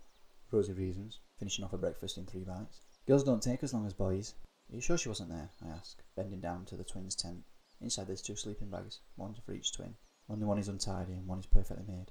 Rosie 0.50 0.72
reasons, 0.72 1.18
finishing 1.38 1.64
off 1.64 1.72
her 1.72 1.78
breakfast 1.78 2.18
in 2.18 2.26
three 2.26 2.44
bites. 2.44 2.80
Girls 3.06 3.24
don't 3.24 3.42
take 3.42 3.62
as 3.62 3.74
long 3.74 3.86
as 3.86 3.92
boys. 3.92 4.34
Are 4.70 4.76
you 4.76 4.80
sure 4.80 4.96
she 4.96 5.08
wasn't 5.08 5.30
there? 5.30 5.50
I 5.64 5.68
ask, 5.68 6.02
bending 6.16 6.40
down 6.40 6.64
to 6.66 6.76
the 6.76 6.84
twins' 6.84 7.14
tent. 7.14 7.44
Inside 7.80 8.06
there's 8.06 8.22
two 8.22 8.36
sleeping 8.36 8.70
bags, 8.70 9.00
one 9.16 9.34
for 9.44 9.52
each 9.52 9.72
twin. 9.72 9.94
Only 10.28 10.46
one 10.46 10.58
is 10.58 10.68
untidy 10.68 11.12
and 11.12 11.26
one 11.26 11.38
is 11.38 11.46
perfectly 11.46 11.84
made. 11.86 12.10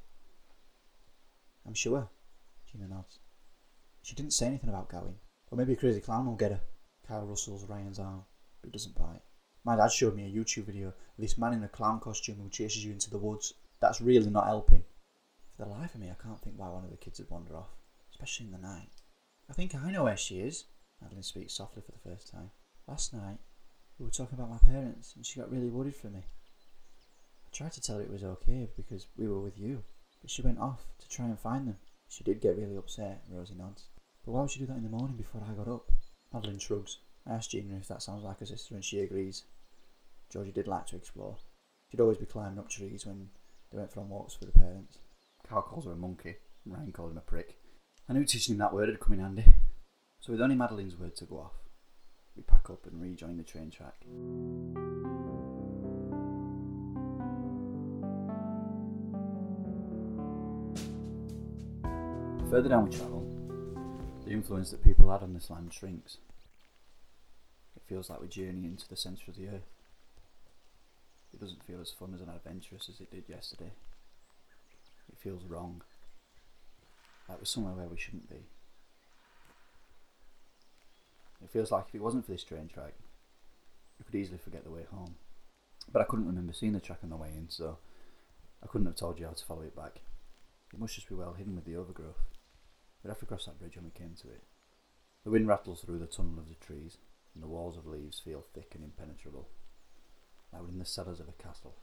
I'm 1.66 1.74
sure, 1.74 2.10
Gina 2.72 2.88
nods. 2.88 3.20
She 4.04 4.16
didn't 4.16 4.34
say 4.34 4.48
anything 4.48 4.70
about 4.70 4.90
going. 4.90 5.16
Or 5.50 5.58
maybe 5.58 5.74
a 5.74 5.78
crazy 5.78 6.02
clown 6.02 6.26
will 6.26 6.36
get 6.36 6.52
her. 6.52 6.62
Kyle 7.08 7.26
rustles 7.26 7.66
Ryan's 7.66 8.00
arm, 8.00 8.26
but 8.62 8.72
doesn't 8.72 8.96
bite. 8.96 9.22
My 9.66 9.78
dad 9.78 9.92
showed 9.92 10.16
me 10.16 10.26
a 10.26 10.30
YouTube 10.30 10.66
video 10.66 10.90
of 10.90 10.94
this 11.18 11.38
man 11.38 11.54
in 11.54 11.64
a 11.64 11.70
clown 11.70 12.02
costume 12.02 12.36
who 12.42 12.50
chases 12.50 12.84
you 12.84 12.92
into 12.92 13.10
the 13.10 13.18
woods. 13.18 13.54
That's 13.80 14.02
really 14.02 14.30
not 14.30 14.48
helping. 14.48 14.84
For 15.56 15.64
the 15.64 15.72
life 15.72 15.96
of 15.96 16.02
me, 16.02 16.10
I 16.10 16.22
can't 16.22 16.40
think 16.42 16.58
why 16.58 16.68
one 16.68 16.84
of 16.84 16.92
the 16.92 16.98
kids 16.98 17.20
would 17.20 17.30
wander 17.30 17.56
off, 17.56 17.70
especially 18.12 18.48
in 18.48 18.52
the 18.52 18.58
night. 18.58 18.90
I 19.50 19.54
think 19.54 19.74
I 19.74 19.92
know 19.92 20.04
where 20.04 20.18
she 20.18 20.40
is, 20.40 20.66
Madeline 21.02 21.24
speaks 21.24 21.54
softly 21.54 21.82
for 21.82 21.92
the 21.92 22.10
first 22.10 22.30
time. 22.30 22.52
Last 22.88 23.14
night, 23.14 23.38
we 23.98 24.06
were 24.06 24.12
talking 24.12 24.38
about 24.38 24.50
my 24.50 24.58
parents, 24.58 25.14
and 25.16 25.26
she 25.26 25.40
got 25.40 25.52
really 25.52 25.70
worried 25.70 25.96
for 25.96 26.08
me. 26.08 26.20
I 26.20 27.50
tried 27.56 27.72
to 27.74 27.82
tell 27.82 27.98
her 27.98 28.02
it 28.02 28.12
was 28.12 28.24
okay 28.24 28.68
because 28.76 29.08
we 29.18 29.30
were 29.30 29.40
with 29.40 29.58
you, 29.58 29.84
but 30.22 30.30
she 30.30 30.42
went 30.42 30.60
off 30.60 30.86
to 31.00 31.08
try 31.08 31.26
and 31.26 31.40
find 31.40 31.68
them. 31.68 31.78
She 32.10 32.24
did 32.24 32.42
get 32.42 32.58
really 32.58 32.76
upset, 32.76 33.24
Rosie 33.30 33.56
nods. 33.56 33.86
But 34.26 34.32
why 34.32 34.42
would 34.42 34.52
she 34.52 34.60
do 34.60 34.66
that 34.66 34.78
in 34.78 34.84
the 34.84 34.90
morning 34.90 35.16
before 35.16 35.42
I 35.48 35.54
got 35.54 35.68
up? 35.68 35.90
Madeline 36.34 36.60
shrugs. 36.60 36.98
I 37.28 37.34
asked 37.34 37.52
Gina 37.52 37.78
if 37.78 37.88
that 37.88 38.02
sounds 38.02 38.24
like 38.24 38.42
a 38.42 38.46
sister, 38.46 38.76
and 38.76 38.84
she 38.84 39.00
agrees. 39.00 39.44
Georgie 40.30 40.52
did 40.52 40.68
like 40.68 40.88
to 40.88 40.96
explore. 40.96 41.38
She'd 41.90 42.02
always 42.02 42.18
be 42.18 42.26
climbing 42.26 42.60
up 42.60 42.70
trees 42.70 43.06
when 43.06 43.30
they 43.72 43.78
went 43.78 43.92
for 43.92 44.02
on 44.02 44.10
walks 44.10 44.40
with 44.40 44.52
the 44.52 44.60
parents. 44.60 44.98
Carl 45.48 45.62
calls 45.62 45.86
her 45.86 45.92
a 45.92 45.96
monkey, 45.96 46.36
Ryan 46.66 46.92
called 46.92 47.12
him 47.12 47.18
a 47.18 47.22
prick. 47.22 47.58
I 48.10 48.14
knew 48.14 48.26
teaching 48.26 48.56
him 48.56 48.60
that 48.60 48.74
word 48.74 48.90
had 48.90 49.00
come 49.00 49.14
in 49.14 49.20
handy. 49.20 49.46
So 50.20 50.32
with 50.32 50.42
only 50.42 50.56
Madeline's 50.56 50.98
word 50.98 51.16
to 51.18 51.26
go 51.26 51.38
off, 51.38 51.54
we 52.36 52.44
pack 52.44 52.70
up 52.70 52.86
and 52.86 53.02
rejoin 53.02 53.38
the 53.38 53.44
train 53.44 53.70
track. 53.70 53.96
Further 62.50 62.70
down 62.70 62.86
we 62.86 62.96
travel, 62.96 63.26
the 64.26 64.32
influence 64.32 64.72
that 64.72 64.84
people 64.84 65.12
had 65.12 65.22
on 65.22 65.34
this 65.34 65.50
land 65.50 65.74
shrinks. 65.74 66.18
It 67.84 67.90
feels 67.90 68.10
like 68.10 68.22
we're 68.22 68.28
journeying 68.28 68.64
into 68.64 68.88
the 68.88 68.96
centre 68.96 69.30
of 69.30 69.36
the 69.36 69.48
earth. 69.48 69.70
It 71.34 71.40
doesn't 71.40 71.64
feel 71.64 71.82
as 71.82 71.92
fun 71.92 72.14
as 72.14 72.22
and 72.22 72.30
adventurous 72.30 72.90
as 72.90 73.02
it 73.02 73.12
did 73.12 73.24
yesterday. 73.28 73.72
It 75.12 75.18
feels 75.20 75.44
wrong. 75.44 75.82
Like 77.28 77.40
we're 77.40 77.46
somewhere 77.46 77.74
where 77.74 77.88
we 77.88 77.98
shouldn't 77.98 78.30
be. 78.30 78.46
It 81.44 81.50
feels 81.52 81.72
like 81.72 81.86
if 81.90 81.96
it 81.96 82.02
wasn't 82.02 82.26
for 82.26 82.32
this 82.32 82.44
train 82.44 82.68
track, 82.68 82.94
we 84.00 84.06
could 84.06 84.16
easily 84.16 84.38
forget 84.38 84.64
the 84.64 84.72
way 84.72 84.86
home. 84.90 85.16
But 85.92 86.02
I 86.02 86.06
couldn't 86.06 86.28
remember 86.28 86.54
seeing 86.54 86.74
the 86.74 86.80
track 86.80 87.00
on 87.04 87.10
the 87.10 87.18
way 87.18 87.32
in, 87.36 87.50
so 87.50 87.80
I 88.64 88.68
couldn't 88.68 88.88
have 88.88 88.96
told 88.96 89.20
you 89.20 89.26
how 89.26 89.34
to 89.34 89.46
follow 89.46 89.64
it 89.64 89.76
back. 89.76 90.02
It 90.74 90.80
must 90.80 90.96
just 90.96 91.10
be 91.10 91.16
well 91.16 91.34
hidden 91.34 91.56
with 91.56 91.66
the 91.66 91.76
overgrowth. 91.76 92.24
We'd 93.04 93.10
have 93.10 93.20
to 93.20 93.26
cross 93.26 93.46
that 93.46 93.60
bridge 93.60 93.76
when 93.76 93.86
we 93.86 93.92
came 93.92 94.16
to 94.22 94.30
it. 94.30 94.44
The 95.26 95.32
wind 95.32 95.48
rattles 95.48 95.82
through 95.82 96.00
the 96.00 96.06
tunnel 96.06 96.40
of 96.40 96.48
the 96.48 96.56
trees, 96.56 96.98
and 97.34 97.44
the 97.44 97.48
walls 97.48 97.78
of 97.78 97.88
leaves 97.88 98.20
feel 98.20 98.42
thick 98.54 98.72
and 98.76 98.84
impenetrable, 98.84 99.50
Now 100.52 100.60
we're 100.62 100.70
in 100.70 100.80
the 100.80 100.86
cellars 100.86 101.20
of 101.20 101.28
a 101.28 101.44
castle. 101.44 101.76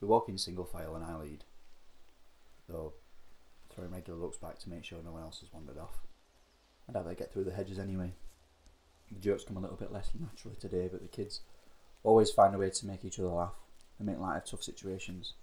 We 0.00 0.08
walk 0.08 0.28
in 0.28 0.38
single 0.38 0.64
file 0.64 0.94
and 0.96 1.04
I 1.04 1.16
lead, 1.16 1.44
though 2.68 2.94
throwing 3.72 3.92
regular 3.92 4.18
looks 4.18 4.38
back 4.38 4.58
to 4.60 4.70
make 4.70 4.84
sure 4.84 4.98
no 5.02 5.12
one 5.12 5.22
else 5.22 5.40
has 5.40 5.52
wandered 5.52 5.78
off. 5.78 6.00
I 6.88 6.92
doubt 6.92 7.06
they 7.06 7.14
get 7.14 7.32
through 7.32 7.44
the 7.44 7.52
hedges 7.52 7.78
anyway. 7.78 8.14
The 9.12 9.20
jokes 9.20 9.44
come 9.44 9.56
a 9.56 9.60
little 9.60 9.76
bit 9.76 9.92
less 9.92 10.10
naturally 10.18 10.56
today, 10.56 10.88
but 10.90 11.02
the 11.02 11.08
kids 11.08 11.40
always 12.02 12.30
find 12.30 12.54
a 12.54 12.58
way 12.58 12.70
to 12.70 12.86
make 12.86 13.04
each 13.04 13.18
other 13.18 13.28
laugh 13.28 13.54
and 13.98 14.06
make 14.06 14.18
light 14.18 14.38
of 14.38 14.44
tough 14.44 14.62
situations. 14.62 15.34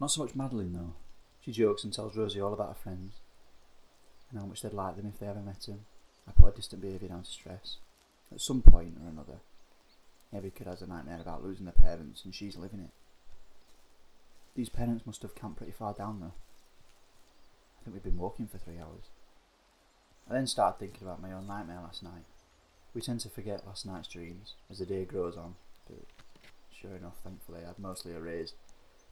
Not 0.00 0.10
so 0.10 0.22
much 0.22 0.34
Madeline 0.34 0.72
though. 0.72 0.94
She 1.40 1.52
jokes 1.52 1.84
and 1.84 1.92
tells 1.92 2.16
Rosie 2.16 2.40
all 2.40 2.52
about 2.52 2.68
her 2.68 2.82
friends 2.82 3.20
and 4.30 4.38
how 4.38 4.46
much 4.46 4.62
they'd 4.62 4.72
like 4.72 4.96
them 4.96 5.06
if 5.06 5.18
they 5.18 5.26
ever 5.26 5.40
met 5.40 5.66
him. 5.68 5.80
I 6.30 6.40
put 6.40 6.54
a 6.54 6.56
distant 6.56 6.82
behaviour 6.82 7.08
down 7.08 7.24
to 7.24 7.30
stress. 7.30 7.78
At 8.32 8.40
some 8.40 8.62
point 8.62 8.94
or 9.02 9.08
another, 9.08 9.40
every 10.32 10.50
kid 10.50 10.68
has 10.68 10.80
a 10.80 10.86
nightmare 10.86 11.20
about 11.20 11.42
losing 11.42 11.64
their 11.64 11.72
parents 11.72 12.24
and 12.24 12.32
she's 12.32 12.56
living 12.56 12.80
it. 12.80 12.90
These 14.54 14.68
parents 14.68 15.06
must 15.06 15.22
have 15.22 15.34
camped 15.34 15.56
pretty 15.56 15.72
far 15.72 15.92
down 15.92 16.20
though. 16.20 16.34
I 17.80 17.84
think 17.84 17.94
we've 17.94 18.02
been 18.02 18.18
walking 18.18 18.46
for 18.46 18.58
three 18.58 18.78
hours. 18.78 19.10
I 20.28 20.34
then 20.34 20.46
started 20.46 20.78
thinking 20.78 21.02
about 21.02 21.20
my 21.20 21.32
own 21.32 21.48
nightmare 21.48 21.80
last 21.82 22.02
night. 22.02 22.24
We 22.94 23.00
tend 23.00 23.20
to 23.20 23.28
forget 23.28 23.66
last 23.66 23.84
night's 23.84 24.08
dreams 24.08 24.54
as 24.70 24.78
the 24.78 24.86
day 24.86 25.04
grows 25.04 25.36
on, 25.36 25.54
but 25.88 26.04
sure 26.72 26.94
enough, 26.94 27.18
thankfully, 27.24 27.60
I'd 27.68 27.78
mostly 27.78 28.12
erased 28.12 28.54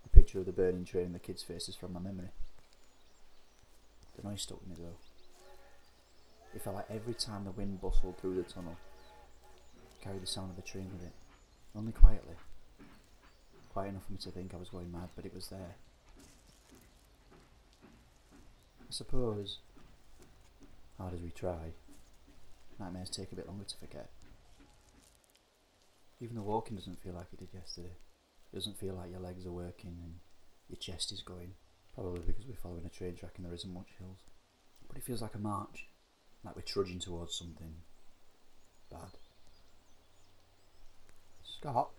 the 0.05 0.09
picture 0.09 0.39
of 0.39 0.47
the 0.47 0.53
burning 0.53 0.85
train 0.85 1.07
and 1.07 1.15
the 1.15 1.21
kids' 1.21 1.43
faces 1.43 1.75
from 1.75 1.93
my 1.93 2.01
memory. 2.01 2.29
The 4.17 4.29
noise 4.29 4.43
stuck 4.43 4.61
with 4.61 4.69
me 4.69 4.85
though. 4.85 5.08
It 6.55 6.63
felt 6.63 6.77
like 6.77 6.91
every 6.91 7.15
time 7.15 7.45
the 7.45 7.51
wind 7.53 7.81
bustled 7.81 8.19
through 8.19 8.37
the 8.37 8.43
tunnel, 8.43 8.77
carried 10.03 10.23
the 10.23 10.27
sound 10.27 10.51
of 10.51 10.57
the 10.57 10.63
train 10.63 10.91
with 10.93 11.07
it, 11.07 11.13
only 11.77 11.93
quietly. 11.93 12.35
Quiet 13.73 13.91
enough 13.91 14.07
for 14.07 14.13
me 14.13 14.19
to 14.19 14.31
think 14.31 14.55
I 14.55 14.59
was 14.59 14.71
going 14.71 14.91
mad, 14.91 15.11
but 15.15 15.27
it 15.27 15.35
was 15.35 15.49
there. 15.49 15.77
I 17.83 18.91
suppose 18.91 19.59
hard 20.99 21.15
as 21.15 21.21
we 21.21 21.31
try, 21.31 21.73
nightmares 22.81 23.11
take 23.11 23.31
a 23.33 23.37
bit 23.37 23.47
longer 23.47 23.65
to 23.65 23.77
forget. 23.77 24.11
Even 26.21 26.35
the 26.35 26.43
walking 26.43 26.77
doesn't 26.77 27.01
feel 27.03 27.13
like 27.13 27.27
it 27.33 27.39
did 27.39 27.55
yesterday. 27.55 27.97
It 28.53 28.57
doesn't 28.57 28.79
feel 28.79 28.95
like 28.95 29.11
your 29.11 29.21
legs 29.21 29.47
are 29.47 29.53
working 29.53 29.99
and 30.03 30.15
your 30.69 30.79
chest 30.79 31.13
is 31.13 31.23
going. 31.23 31.53
Probably 31.95 32.21
because 32.27 32.47
we're 32.47 32.57
following 32.57 32.87
a 32.87 32.89
train 32.89 33.15
track 33.15 33.33
and 33.37 33.47
there 33.47 33.55
isn't 33.55 33.73
much 33.73 33.91
hills. 33.99 34.19
But 34.89 34.97
it 34.97 35.05
feels 35.05 35.23
like 35.23 35.35
a 35.35 35.39
march, 35.39 35.88
like 36.45 36.57
we're 36.57 36.63
trudging 36.63 36.99
towards 36.99 37.37
something 37.37 37.75
bad. 38.91 39.11
Scott, 41.43 41.91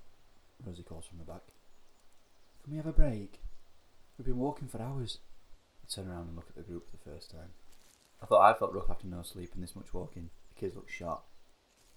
Rosie 0.66 0.84
calls 0.84 1.06
from 1.06 1.18
the 1.20 1.26
back. 1.26 1.44
Can 2.64 2.72
we 2.72 2.78
have 2.78 2.88
a 2.88 2.94
break? 2.94 3.40
We've 4.18 4.26
been 4.26 4.38
walking 4.38 4.68
for 4.68 4.82
hours. 4.82 5.20
I 5.84 5.94
turn 5.94 6.10
around 6.10 6.28
and 6.28 6.36
look 6.36 6.48
at 6.50 6.56
the 6.56 6.62
group 6.62 6.90
for 6.90 6.98
the 6.98 7.16
first 7.16 7.32
time. 7.32 7.50
I 8.22 8.26
thought 8.26 8.50
I 8.50 8.58
felt 8.58 8.74
rough 8.74 8.90
after 8.90 9.08
no 9.08 9.22
sleep 9.24 9.52
and 9.54 9.64
this 9.64 9.76
much 9.76 9.94
walking. 9.94 10.30
The 10.54 10.60
kids 10.60 10.76
looked 10.76 10.92
shot. 10.92 11.24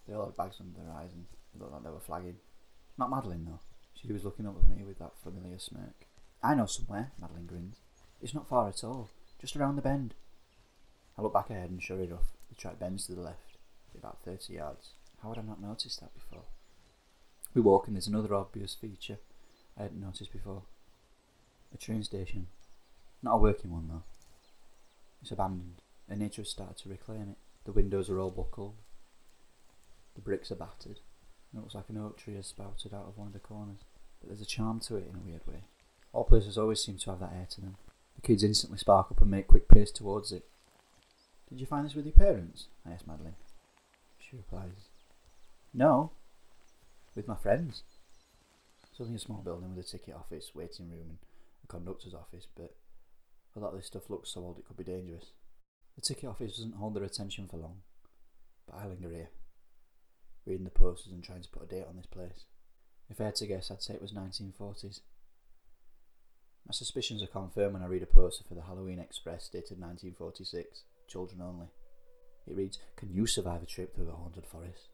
They 0.06 0.14
all 0.14 0.26
had 0.26 0.36
bags 0.36 0.56
under 0.60 0.78
their 0.78 0.92
eyes 0.92 1.10
and 1.12 1.26
looked 1.58 1.72
like 1.72 1.82
they 1.82 1.90
were 1.90 2.00
flagging. 2.00 2.36
Not 2.98 3.10
Madeline 3.10 3.44
though. 3.44 3.60
She 3.94 4.12
was 4.12 4.24
looking 4.24 4.46
up 4.46 4.56
at 4.56 4.76
me 4.76 4.84
with 4.84 4.98
that 4.98 5.12
familiar 5.22 5.58
smirk. 5.58 6.06
I 6.42 6.54
know 6.54 6.66
somewhere, 6.66 7.12
Madeline 7.20 7.46
grins. 7.46 7.76
It's 8.20 8.34
not 8.34 8.48
far 8.48 8.68
at 8.68 8.82
all, 8.84 9.10
just 9.40 9.56
around 9.56 9.76
the 9.76 9.82
bend. 9.82 10.14
I 11.16 11.22
look 11.22 11.32
back 11.32 11.50
ahead 11.50 11.70
and 11.70 11.82
sure 11.82 12.00
enough, 12.00 12.32
the 12.48 12.54
track 12.54 12.78
bends 12.78 13.06
to 13.06 13.14
the 13.14 13.20
left, 13.20 13.58
about 13.96 14.18
30 14.24 14.54
yards. 14.54 14.90
How 15.22 15.28
had 15.30 15.38
I 15.38 15.42
not 15.42 15.60
noticed 15.60 16.00
that 16.00 16.14
before? 16.14 16.44
We 17.54 17.60
walk 17.60 17.86
and 17.86 17.96
there's 17.96 18.06
another 18.06 18.34
obvious 18.34 18.74
feature 18.74 19.18
I 19.78 19.82
hadn't 19.82 20.00
noticed 20.00 20.32
before. 20.32 20.62
A 21.74 21.78
train 21.78 22.02
station. 22.02 22.48
Not 23.22 23.34
a 23.34 23.38
working 23.38 23.70
one 23.70 23.88
though. 23.88 24.02
It's 25.20 25.30
abandoned 25.30 25.82
and 26.08 26.20
nature 26.20 26.42
has 26.42 26.50
started 26.50 26.76
to 26.78 26.88
reclaim 26.88 27.28
it. 27.30 27.36
The 27.64 27.72
windows 27.72 28.10
are 28.10 28.18
all 28.18 28.30
buckled. 28.30 28.74
The 30.14 30.20
bricks 30.20 30.50
are 30.50 30.56
battered. 30.56 30.98
It 31.54 31.58
looks 31.58 31.74
like 31.74 31.88
an 31.88 31.98
oak 31.98 32.16
tree 32.18 32.34
has 32.34 32.46
sprouted 32.46 32.92
out 32.92 33.06
of 33.06 33.18
one 33.18 33.28
of 33.28 33.32
the 33.32 33.38
corners. 33.38 33.80
But 34.20 34.28
there's 34.28 34.40
a 34.40 34.46
charm 34.46 34.80
to 34.80 34.96
it 34.96 35.06
in 35.08 35.16
a 35.16 35.24
weird 35.24 35.46
way. 35.46 35.64
All 36.12 36.24
places 36.24 36.58
always 36.58 36.82
seem 36.82 36.98
to 36.98 37.10
have 37.10 37.20
that 37.20 37.32
air 37.34 37.46
to 37.50 37.60
them. 37.60 37.76
The 38.16 38.22
kids 38.22 38.44
instantly 38.44 38.78
spark 38.78 39.10
up 39.10 39.20
and 39.20 39.30
make 39.30 39.46
quick 39.46 39.68
pace 39.68 39.90
towards 39.90 40.32
it. 40.32 40.44
Did 41.52 41.60
you 41.60 41.66
find 41.66 41.84
this 41.84 41.94
with 41.94 42.06
your 42.06 42.14
parents? 42.14 42.68
I 42.86 42.92
asked 42.92 43.06
Madeline. 43.06 43.34
She 44.18 44.36
replies, 44.36 44.88
No, 45.74 46.12
with 47.14 47.28
my 47.28 47.36
friends. 47.36 47.82
So 48.96 49.04
only 49.04 49.16
a 49.16 49.18
small 49.18 49.42
building 49.44 49.76
with 49.76 49.84
a 49.84 49.86
ticket 49.86 50.14
office, 50.14 50.52
waiting 50.54 50.88
room, 50.88 51.08
and 51.10 51.18
a 51.62 51.66
conductor's 51.66 52.14
office, 52.14 52.46
but 52.56 52.74
a 53.54 53.60
lot 53.60 53.72
of 53.72 53.76
this 53.76 53.86
stuff 53.86 54.08
looks 54.08 54.30
so 54.30 54.40
old 54.40 54.58
it 54.58 54.64
could 54.64 54.78
be 54.78 54.84
dangerous. 54.84 55.32
The 55.94 56.00
ticket 56.00 56.30
office 56.30 56.56
doesn't 56.56 56.76
hold 56.76 56.94
their 56.94 57.04
attention 57.04 57.46
for 57.48 57.58
long, 57.58 57.82
but 58.66 58.76
I 58.76 58.86
linger 58.86 59.10
here, 59.10 59.28
reading 60.46 60.64
the 60.64 60.70
posters 60.70 61.12
and 61.12 61.22
trying 61.22 61.42
to 61.42 61.50
put 61.50 61.64
a 61.64 61.66
date 61.66 61.84
on 61.86 61.98
this 61.98 62.06
place. 62.06 62.46
If 63.10 63.20
I 63.20 63.24
had 63.24 63.34
to 63.36 63.46
guess, 63.46 63.70
I'd 63.70 63.82
say 63.82 63.92
it 63.92 64.00
was 64.00 64.12
1940s. 64.12 65.00
My 66.66 66.72
suspicions 66.72 67.22
are 67.22 67.26
confirmed 67.26 67.74
when 67.74 67.82
I 67.82 67.88
read 67.88 68.02
a 68.02 68.06
poster 68.06 68.42
for 68.48 68.54
the 68.54 68.62
Halloween 68.62 68.98
Express 68.98 69.50
dated 69.50 69.78
1946, 69.78 70.84
children 71.12 71.42
only. 71.42 71.68
It 72.46 72.56
reads, 72.56 72.78
Can 72.96 73.12
you 73.12 73.26
survive 73.26 73.62
a 73.62 73.66
trip 73.66 73.94
through 73.94 74.06
the 74.06 74.12
haunted 74.12 74.46
forest? 74.46 74.88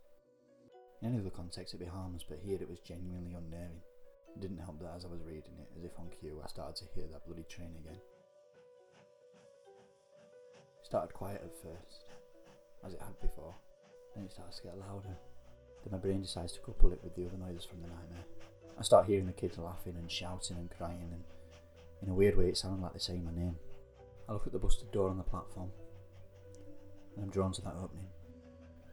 In 1.00 1.08
any 1.08 1.20
other 1.20 1.30
context 1.30 1.72
it'd 1.74 1.86
be 1.86 1.90
harmless, 1.90 2.24
but 2.28 2.40
here 2.44 2.58
it 2.60 2.68
was 2.68 2.80
genuinely 2.80 3.34
unnerving. 3.34 3.82
It 4.34 4.40
didn't 4.40 4.58
help 4.58 4.80
that 4.80 4.96
as 4.96 5.04
I 5.04 5.08
was 5.08 5.22
reading 5.22 5.54
it, 5.60 5.70
as 5.78 5.84
if 5.84 5.98
on 5.98 6.10
cue, 6.18 6.42
I 6.42 6.48
started 6.48 6.76
to 6.76 6.92
hear 6.94 7.06
that 7.12 7.24
bloody 7.26 7.44
train 7.48 7.70
again. 7.78 8.00
It 10.80 10.84
started 10.84 11.14
quiet 11.14 11.40
at 11.44 11.62
first, 11.62 12.10
as 12.84 12.94
it 12.94 13.00
had 13.00 13.18
before, 13.20 13.54
then 14.14 14.24
it 14.24 14.32
starts 14.32 14.58
to 14.58 14.64
get 14.64 14.78
louder. 14.78 15.16
Then 15.84 15.92
my 15.92 15.98
brain 15.98 16.22
decides 16.22 16.52
to 16.52 16.60
couple 16.60 16.92
it 16.92 17.00
with 17.04 17.14
the 17.14 17.26
other 17.26 17.38
noises 17.38 17.64
from 17.64 17.80
the 17.80 17.88
nightmare. 17.88 18.26
I 18.78 18.82
start 18.82 19.06
hearing 19.06 19.26
the 19.26 19.32
kids 19.32 19.58
laughing 19.58 19.94
and 19.96 20.10
shouting 20.10 20.56
and 20.56 20.70
crying, 20.70 21.10
and 21.12 21.24
in 22.02 22.08
a 22.10 22.14
weird 22.14 22.36
way, 22.36 22.48
it 22.48 22.56
sounded 22.56 22.82
like 22.82 22.92
they're 22.92 23.00
saying 23.00 23.24
my 23.24 23.32
name. 23.32 23.56
I 24.28 24.32
look 24.32 24.46
at 24.46 24.52
the 24.52 24.58
busted 24.58 24.90
door 24.92 25.08
on 25.08 25.16
the 25.16 25.22
platform, 25.22 25.70
and 27.14 27.24
I'm 27.24 27.30
drawn 27.30 27.52
to 27.52 27.62
that 27.62 27.74
opening. 27.82 28.08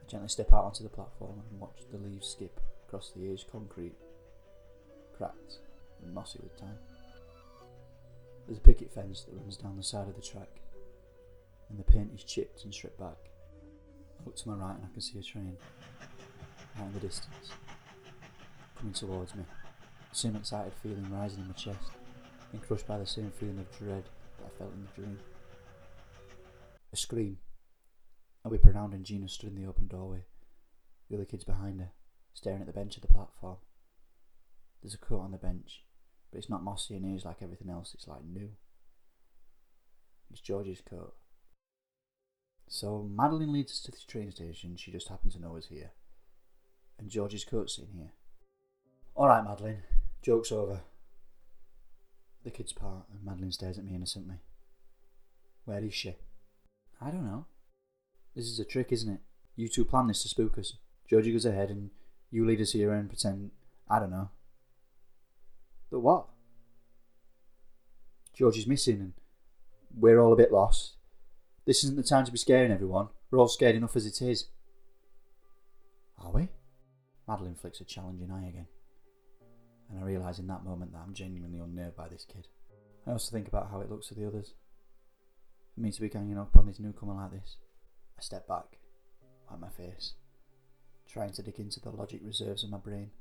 I 0.01 0.09
gently 0.09 0.29
step 0.29 0.53
out 0.53 0.65
onto 0.65 0.83
the 0.83 0.89
platform 0.89 1.41
and 1.49 1.59
watch 1.59 1.79
the 1.91 1.97
leaves 1.97 2.27
skip 2.27 2.59
across 2.87 3.11
the 3.15 3.31
aged 3.31 3.51
concrete, 3.51 3.95
cracked 5.17 5.59
and 6.03 6.13
mossy 6.13 6.39
with 6.41 6.59
time. 6.59 6.77
There's 8.45 8.59
a 8.59 8.61
picket 8.61 8.93
fence 8.93 9.23
that 9.23 9.35
runs 9.35 9.57
down 9.57 9.77
the 9.77 9.83
side 9.83 10.07
of 10.07 10.15
the 10.15 10.21
track, 10.21 10.61
and 11.69 11.79
the 11.79 11.83
paint 11.83 12.11
is 12.13 12.23
chipped 12.23 12.63
and 12.63 12.73
stripped 12.73 12.99
back. 12.99 13.17
I 14.19 14.25
look 14.25 14.35
to 14.35 14.49
my 14.49 14.55
right 14.55 14.75
and 14.75 14.85
I 14.85 14.93
can 14.93 15.01
see 15.01 15.19
a 15.19 15.23
train, 15.23 15.57
out 16.77 16.87
in 16.87 16.93
the 16.93 16.99
distance, 16.99 17.49
coming 18.77 18.93
towards 18.93 19.33
me. 19.33 19.43
The 20.11 20.15
same 20.15 20.35
excited 20.35 20.73
feeling 20.83 21.07
rising 21.11 21.39
in 21.41 21.47
my 21.47 21.53
chest, 21.53 21.89
and 22.53 22.61
crushed 22.61 22.87
by 22.87 22.99
the 22.99 23.05
same 23.05 23.31
feeling 23.39 23.59
of 23.59 23.77
dread 23.79 24.03
that 24.37 24.45
I 24.45 24.57
felt 24.59 24.73
in 24.73 24.85
the 24.85 25.01
dream. 25.01 25.19
A 26.93 26.95
scream. 26.95 27.37
A 28.45 28.49
whip 28.49 28.63
around 28.63 28.93
and 28.93 29.03
Gina 29.03 29.27
stood 29.27 29.49
in 29.49 29.55
the 29.55 29.67
open 29.67 29.87
doorway, 29.87 30.23
the 31.09 31.15
other 31.15 31.25
kids 31.25 31.43
behind 31.43 31.79
her, 31.79 31.89
staring 32.35 32.61
at 32.61 32.67
the 32.67 32.73
bench 32.73 32.95
of 32.95 33.01
the 33.01 33.07
platform. 33.07 33.57
There's 34.83 34.93
a 34.93 34.99
coat 34.99 35.21
on 35.21 35.31
the 35.31 35.37
bench, 35.39 35.83
but 36.29 36.37
it's 36.37 36.49
not 36.49 36.63
mossy 36.63 36.95
and 36.95 37.11
aged 37.11 37.25
like 37.25 37.41
everything 37.41 37.71
else, 37.71 37.95
it's 37.95 38.07
like 38.07 38.23
new. 38.23 38.51
It's 40.29 40.41
George's 40.41 40.79
coat. 40.87 41.15
So 42.67 43.09
Madeline 43.11 43.51
leads 43.51 43.71
us 43.71 43.79
to 43.79 43.91
the 43.91 43.97
train 44.07 44.31
station, 44.31 44.75
she 44.75 44.91
just 44.91 45.07
happened 45.07 45.31
to 45.31 45.41
know 45.41 45.57
us 45.57 45.65
here. 45.65 45.89
And 46.99 47.09
George's 47.09 47.45
coat's 47.45 47.79
in 47.79 47.87
here. 47.97 48.11
Alright, 49.17 49.43
Madeline, 49.43 49.81
joke's 50.21 50.51
over. 50.51 50.81
The 52.43 52.51
kids 52.51 52.73
part, 52.73 53.05
and 53.11 53.25
Madeline 53.25 53.51
stares 53.51 53.79
at 53.79 53.85
me 53.85 53.95
innocently. 53.95 54.35
Where 55.63 55.83
is 55.83 55.95
she? 55.95 56.15
I 57.01 57.09
don't 57.09 57.25
know. 57.25 57.47
This 58.35 58.45
is 58.45 58.59
a 58.59 58.65
trick, 58.65 58.91
isn't 58.91 59.11
it? 59.11 59.21
You 59.55 59.67
two 59.67 59.85
plan 59.85 60.07
this 60.07 60.21
to 60.23 60.29
spook 60.29 60.57
us. 60.57 60.73
Georgie 61.09 61.31
goes 61.31 61.45
ahead 61.45 61.69
and 61.69 61.91
you 62.31 62.45
lead 62.45 62.59
us 62.59 62.73
here 62.73 62.91
and 62.91 63.07
pretend, 63.07 63.51
I 63.89 63.99
don't 63.99 64.11
know. 64.11 64.29
But 65.89 66.01
what? 66.01 66.27
Georgie's 68.33 68.67
missing 68.67 68.99
and 68.99 69.13
we're 69.95 70.19
all 70.19 70.33
a 70.33 70.37
bit 70.37 70.51
lost. 70.51 70.95
This 71.65 71.83
isn't 71.83 71.95
the 71.95 72.03
time 72.03 72.25
to 72.25 72.31
be 72.31 72.37
scaring 72.37 72.71
everyone. 72.71 73.07
We're 73.31 73.39
all 73.39 73.47
scared 73.47 73.75
enough 73.75 73.95
as 73.95 74.05
it 74.05 74.21
is. 74.21 74.47
Are 76.19 76.31
we? 76.31 76.49
Madeline 77.27 77.55
flicks 77.55 77.79
a 77.79 77.85
challenging 77.85 78.31
eye 78.31 78.49
again. 78.49 78.67
And 79.89 79.99
I 79.99 80.03
realise 80.03 80.39
in 80.39 80.47
that 80.47 80.65
moment 80.65 80.91
that 80.91 81.01
I'm 81.05 81.13
genuinely 81.13 81.59
unnerved 81.59 81.95
by 81.95 82.09
this 82.09 82.25
kid. 82.25 82.47
I 83.07 83.11
also 83.11 83.31
think 83.31 83.47
about 83.47 83.69
how 83.71 83.79
it 83.81 83.89
looks 83.89 84.07
to 84.07 84.15
the 84.15 84.27
others. 84.27 84.53
For 85.73 85.81
me 85.81 85.91
to 85.91 86.01
be 86.01 86.09
ganging 86.09 86.37
up 86.37 86.55
on 86.57 86.65
this 86.65 86.79
newcomer 86.79 87.13
like 87.13 87.31
this. 87.31 87.57
I 88.17 88.21
step 88.21 88.47
back, 88.47 88.77
wipe 89.49 89.59
my 89.59 89.69
face, 89.69 90.13
trying 91.07 91.33
to 91.33 91.43
dig 91.43 91.59
into 91.59 91.79
the 91.79 91.89
logic 91.89 92.21
reserves 92.23 92.63
of 92.63 92.69
my 92.69 92.77
brain. 92.77 93.11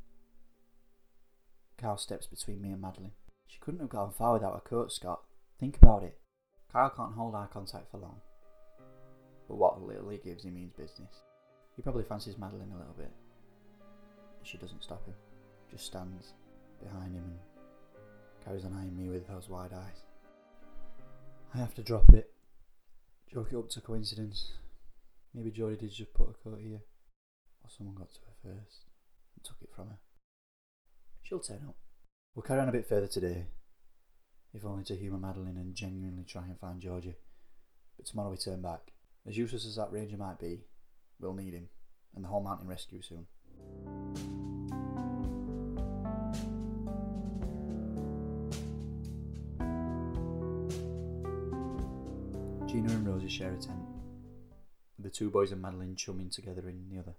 Carl 1.78 1.96
steps 1.96 2.26
between 2.26 2.62
me 2.62 2.70
and 2.70 2.80
Madeline. 2.80 3.12
She 3.46 3.58
couldn't 3.60 3.80
have 3.80 3.88
gone 3.88 4.12
far 4.12 4.34
without 4.34 4.56
a 4.56 4.68
coat, 4.68 4.92
Scott. 4.92 5.22
Think 5.58 5.76
about 5.76 6.02
it. 6.02 6.18
Carl 6.72 6.90
can't 6.90 7.14
hold 7.14 7.34
eye 7.34 7.46
contact 7.52 7.90
for 7.90 7.98
long. 7.98 8.20
But 9.48 9.56
what 9.56 9.82
little 9.82 10.08
he 10.08 10.18
gives, 10.18 10.44
he 10.44 10.50
means 10.50 10.72
business. 10.72 11.22
He 11.76 11.82
probably 11.82 12.04
fancies 12.04 12.38
Madeline 12.38 12.72
a 12.74 12.78
little 12.78 12.94
bit. 12.96 13.12
She 14.42 14.58
doesn't 14.58 14.82
stop 14.82 15.04
him, 15.06 15.14
just 15.70 15.86
stands 15.86 16.34
behind 16.82 17.14
him 17.14 17.24
and 17.24 17.38
carries 18.44 18.64
on 18.64 18.74
eyeing 18.74 18.96
me 18.96 19.08
with 19.08 19.26
those 19.26 19.48
wide 19.48 19.72
eyes. 19.72 20.02
I 21.54 21.58
have 21.58 21.74
to 21.74 21.82
drop 21.82 22.10
it. 22.12 22.32
Chalk 23.32 23.52
it 23.52 23.56
up 23.56 23.68
to 23.70 23.80
coincidence. 23.80 24.52
Maybe 25.34 25.50
Jodie 25.50 25.78
did 25.78 25.90
just 25.90 26.14
put 26.14 26.30
a 26.30 26.32
coat 26.32 26.60
here. 26.62 26.80
Or 27.62 27.70
someone 27.70 27.96
got 27.96 28.12
to 28.12 28.20
her 28.20 28.36
first 28.42 28.84
and 29.34 29.44
took 29.44 29.56
it 29.62 29.70
from 29.74 29.88
her. 29.88 29.98
She'll 31.22 31.40
turn 31.40 31.64
up. 31.66 31.76
We'll 32.34 32.42
carry 32.42 32.60
on 32.60 32.68
a 32.68 32.72
bit 32.72 32.88
further 32.88 33.06
today, 33.06 33.46
if 34.52 34.64
only 34.64 34.84
to 34.84 34.94
humour 34.96 35.18
Madeline 35.18 35.56
and 35.56 35.74
genuinely 35.74 36.24
try 36.24 36.42
and 36.42 36.58
find 36.58 36.80
Georgie. 36.80 37.16
But 37.96 38.06
tomorrow 38.06 38.30
we 38.30 38.36
turn 38.36 38.60
back. 38.60 38.92
As 39.26 39.36
useless 39.36 39.66
as 39.66 39.76
that 39.76 39.90
ranger 39.90 40.16
might 40.16 40.38
be, 40.38 40.64
we'll 41.18 41.32
need 41.32 41.54
him, 41.54 41.68
and 42.14 42.22
the 42.22 42.28
whole 42.28 42.42
mountain 42.42 42.68
rescue 42.68 43.00
soon. 43.02 43.26
Gina 52.66 52.92
and 52.92 53.06
Rosie 53.06 53.28
share 53.28 53.52
a 53.52 53.56
tent, 53.56 53.78
the 55.04 55.10
two 55.10 55.30
boys 55.30 55.52
and 55.52 55.62
Madeline 55.62 55.94
chumming 55.96 56.30
together 56.30 56.68
in 56.68 56.88
the 56.90 56.98
other. 56.98 57.14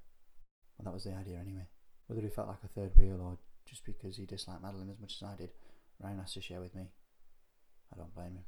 Well, 0.78 0.86
that 0.86 0.93
was 0.93 1.04
the 1.04 1.13
idea 1.13 1.38
anyway. 1.39 1.67
Whether 2.08 2.21
he 2.21 2.30
felt 2.30 2.48
like 2.48 2.63
a 2.63 2.67
third 2.67 2.98
wheel 2.98 3.21
or 3.21 3.38
just 3.69 3.86
because 3.86 4.17
he 4.17 4.26
disliked 4.26 4.62
Madeline 4.62 4.89
as 4.89 5.00
much 5.00 5.15
as 5.21 5.28
I 5.28 5.36
did, 5.36 5.52
Ryan 6.00 6.19
has 6.19 6.34
to 6.34 6.41
share 6.41 6.60
with 6.60 6.76
me. 6.76 6.89
I 7.93 7.98
don't 7.98 8.13
blame 8.13 8.34
him. 8.34 8.45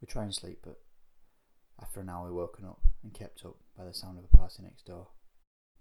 We 0.00 0.06
try 0.06 0.24
and 0.24 0.34
sleep, 0.34 0.58
but 0.62 0.80
after 1.80 2.00
an 2.00 2.08
hour 2.08 2.26
we're 2.26 2.40
woken 2.40 2.64
up 2.64 2.80
and 3.02 3.14
kept 3.14 3.44
up 3.44 3.56
by 3.76 3.84
the 3.84 3.94
sound 3.94 4.18
of 4.18 4.24
a 4.24 4.36
party 4.36 4.62
next 4.62 4.86
door. 4.86 5.08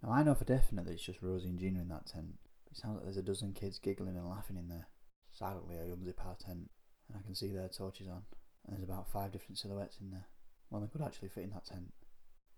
Now 0.01 0.11
I 0.11 0.23
know 0.23 0.35
for 0.35 0.45
definite 0.45 0.85
that 0.85 0.93
it's 0.93 1.05
just 1.05 1.21
Rosie 1.21 1.49
and 1.49 1.59
Gina 1.59 1.81
in 1.81 1.89
that 1.89 2.07
tent, 2.07 2.35
it 2.71 2.77
sounds 2.77 2.95
like 2.95 3.03
there's 3.03 3.17
a 3.17 3.23
dozen 3.23 3.53
kids 3.53 3.79
giggling 3.79 4.15
and 4.15 4.29
laughing 4.29 4.57
in 4.57 4.69
there. 4.69 4.87
Silently 5.31 5.77
I 5.77 5.89
unzip 5.89 6.25
our 6.25 6.35
tent, 6.35 6.69
and 7.09 7.17
I 7.17 7.25
can 7.25 7.35
see 7.35 7.51
their 7.51 7.69
torches 7.69 8.07
on, 8.07 8.23
and 8.65 8.75
there's 8.75 8.83
about 8.83 9.11
five 9.11 9.31
different 9.31 9.57
silhouettes 9.57 9.97
in 9.99 10.11
there. 10.11 10.27
One 10.69 10.81
that 10.81 10.91
could 10.91 11.01
actually 11.01 11.29
fit 11.29 11.45
in 11.45 11.51
that 11.51 11.65
tent. 11.65 11.93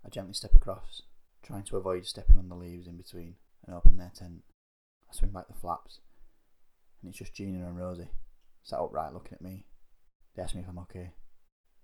I 0.06 0.10
gently 0.10 0.34
step 0.34 0.56
across, 0.56 1.04
trying 1.44 1.64
to 1.64 1.78
avoid 1.78 2.06
stepping 2.06 2.38
on 2.38 2.50
the 2.50 2.56
leaves 2.56 2.88
in 2.88 2.98
between, 2.98 3.36
and 3.66 3.76
open 3.76 3.98
their 3.98 4.12
tent. 4.16 4.44
I 5.10 5.16
swing 5.16 5.32
back 5.32 5.48
the 5.48 5.60
flaps, 5.60 6.00
and 7.02 7.10
it's 7.10 7.18
just 7.18 7.34
Gina 7.34 7.66
and 7.66 7.78
Rosie, 7.78 8.10
sat 8.64 8.80
upright 8.80 9.14
looking 9.14 9.34
at 9.34 9.42
me. 9.42 9.66
They 10.36 10.44
ask 10.44 10.56
me 10.56 10.62
if 10.62 10.70
I'm 10.70 10.80
okay. 10.80 11.12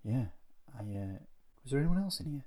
Yeah, 0.02 0.26
I, 0.74 0.82
uh, 0.82 1.18
was 1.62 1.72
there 1.72 1.80
anyone 1.80 2.02
else 2.02 2.20
in 2.20 2.30
here? 2.30 2.44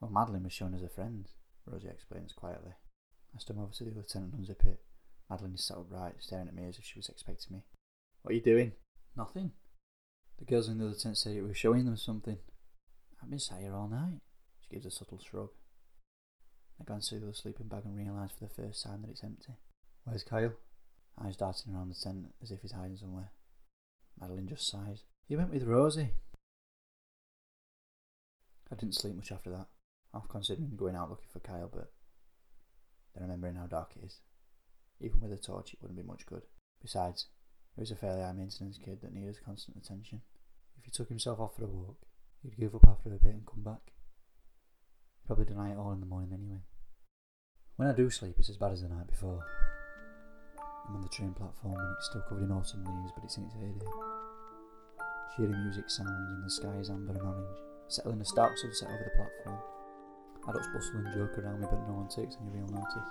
Well, 0.00 0.10
Madeline 0.10 0.44
was 0.44 0.52
showing 0.52 0.74
us 0.74 0.82
a 0.82 0.88
friend, 0.88 1.26
Rosie 1.66 1.88
explains 1.88 2.32
quietly. 2.32 2.72
I 3.34 3.38
stumble 3.38 3.64
over 3.64 3.72
to 3.72 3.84
the 3.84 3.90
other 3.90 4.02
tent 4.02 4.32
and 4.32 4.46
unzip 4.46 4.66
it. 4.66 4.80
Madeline 5.28 5.54
is 5.54 5.64
sat 5.64 5.78
upright, 5.78 6.14
staring 6.20 6.48
at 6.48 6.54
me 6.54 6.68
as 6.68 6.78
if 6.78 6.84
she 6.84 6.98
was 6.98 7.08
expecting 7.08 7.56
me. 7.56 7.64
What 8.22 8.32
are 8.32 8.34
you 8.36 8.42
doing? 8.42 8.72
Nothing. 9.16 9.52
The 10.38 10.44
girls 10.44 10.68
in 10.68 10.78
the 10.78 10.86
other 10.86 10.94
tent 10.94 11.16
say 11.16 11.34
we 11.34 11.48
were 11.48 11.54
showing 11.54 11.84
them 11.84 11.96
something. 11.96 12.38
I've 13.22 13.30
been 13.30 13.38
sat 13.38 13.60
here 13.60 13.74
all 13.74 13.88
night. 13.88 14.20
She 14.64 14.74
gives 14.74 14.86
a 14.86 14.90
subtle 14.90 15.18
shrug. 15.18 15.50
I 16.80 16.84
glance 16.84 17.08
through 17.08 17.20
the 17.20 17.34
sleeping 17.34 17.68
bag 17.68 17.84
and 17.84 17.96
realise 17.96 18.32
for 18.32 18.46
the 18.46 18.62
first 18.62 18.82
time 18.82 19.02
that 19.02 19.10
it's 19.10 19.22
empty. 19.22 19.52
Where's 20.04 20.24
Kyle? 20.24 20.54
Eyes 21.22 21.36
darting 21.36 21.74
around 21.74 21.90
the 21.90 21.94
tent 21.94 22.34
as 22.42 22.50
if 22.50 22.62
he's 22.62 22.72
hiding 22.72 22.96
somewhere. 22.96 23.30
Madeline 24.20 24.48
just 24.48 24.68
sighs. 24.68 25.04
He 25.28 25.36
went 25.36 25.52
with 25.52 25.62
Rosie. 25.64 26.10
I 28.72 28.74
didn't 28.74 28.94
sleep 28.94 29.14
much 29.14 29.30
after 29.30 29.50
that. 29.50 29.66
Half 30.12 30.28
considering 30.28 30.72
going 30.76 30.96
out 30.96 31.10
looking 31.10 31.28
for 31.32 31.40
Kyle, 31.40 31.70
but 31.72 31.92
then 33.14 33.22
remembering 33.24 33.56
how 33.56 33.66
dark 33.66 33.92
it 33.96 34.04
is. 34.04 34.20
Even 35.00 35.20
with 35.20 35.32
a 35.32 35.36
torch, 35.36 35.74
it 35.74 35.78
wouldn't 35.80 36.00
be 36.00 36.06
much 36.06 36.26
good. 36.26 36.42
Besides, 36.80 37.26
he 37.74 37.80
was 37.80 37.90
a 37.90 37.96
fairly 37.96 38.22
high 38.22 38.32
maintenance 38.32 38.78
kid 38.78 39.00
that 39.02 39.14
needed 39.14 39.44
constant 39.44 39.76
attention. 39.76 40.22
If 40.78 40.84
he 40.84 40.90
took 40.90 41.08
himself 41.08 41.38
off 41.40 41.56
for 41.56 41.64
a 41.64 41.68
walk, 41.68 41.98
he'd 42.42 42.58
give 42.58 42.74
up 42.74 42.86
after 42.88 43.12
a 43.12 43.18
bit 43.18 43.34
and 43.34 43.46
come 43.46 43.62
back. 43.62 43.93
Probably 45.26 45.46
deny 45.46 45.72
it 45.72 45.78
all 45.78 45.92
in 45.92 46.00
the 46.00 46.06
morning 46.06 46.32
anyway. 46.32 46.60
When 47.76 47.88
I 47.88 47.92
do 47.92 48.10
sleep, 48.10 48.36
it's 48.38 48.50
as 48.50 48.58
bad 48.58 48.72
as 48.72 48.82
the 48.82 48.88
night 48.88 49.06
before. 49.06 49.40
I'm 50.86 50.96
on 50.96 51.02
the 51.02 51.08
train 51.08 51.32
platform 51.32 51.74
and 51.74 51.96
it's 51.96 52.06
still 52.10 52.22
covered 52.28 52.44
in 52.44 52.52
autumn 52.52 52.84
leaves, 52.84 53.12
but 53.14 53.24
it's 53.24 53.36
in 53.38 53.44
its 53.44 53.54
heyday. 53.54 53.86
Cheery 55.34 55.56
music 55.56 55.88
sounds 55.88 56.10
and 56.10 56.44
the 56.44 56.50
sky 56.50 56.76
is 56.78 56.90
amber 56.90 57.12
and 57.12 57.22
orange, 57.22 57.58
settling 57.88 58.20
a 58.20 58.24
stark 58.24 58.56
sunset 58.58 58.88
over 58.88 59.04
the 59.04 59.16
platform. 59.16 59.58
Adults 60.46 60.68
bustle 60.74 60.98
and 60.98 61.14
joke 61.14 61.38
around 61.38 61.60
me, 61.60 61.66
but 61.70 61.88
no 61.88 61.94
one 61.94 62.08
takes 62.08 62.36
any 62.36 62.50
real 62.50 62.68
notice. 62.68 63.08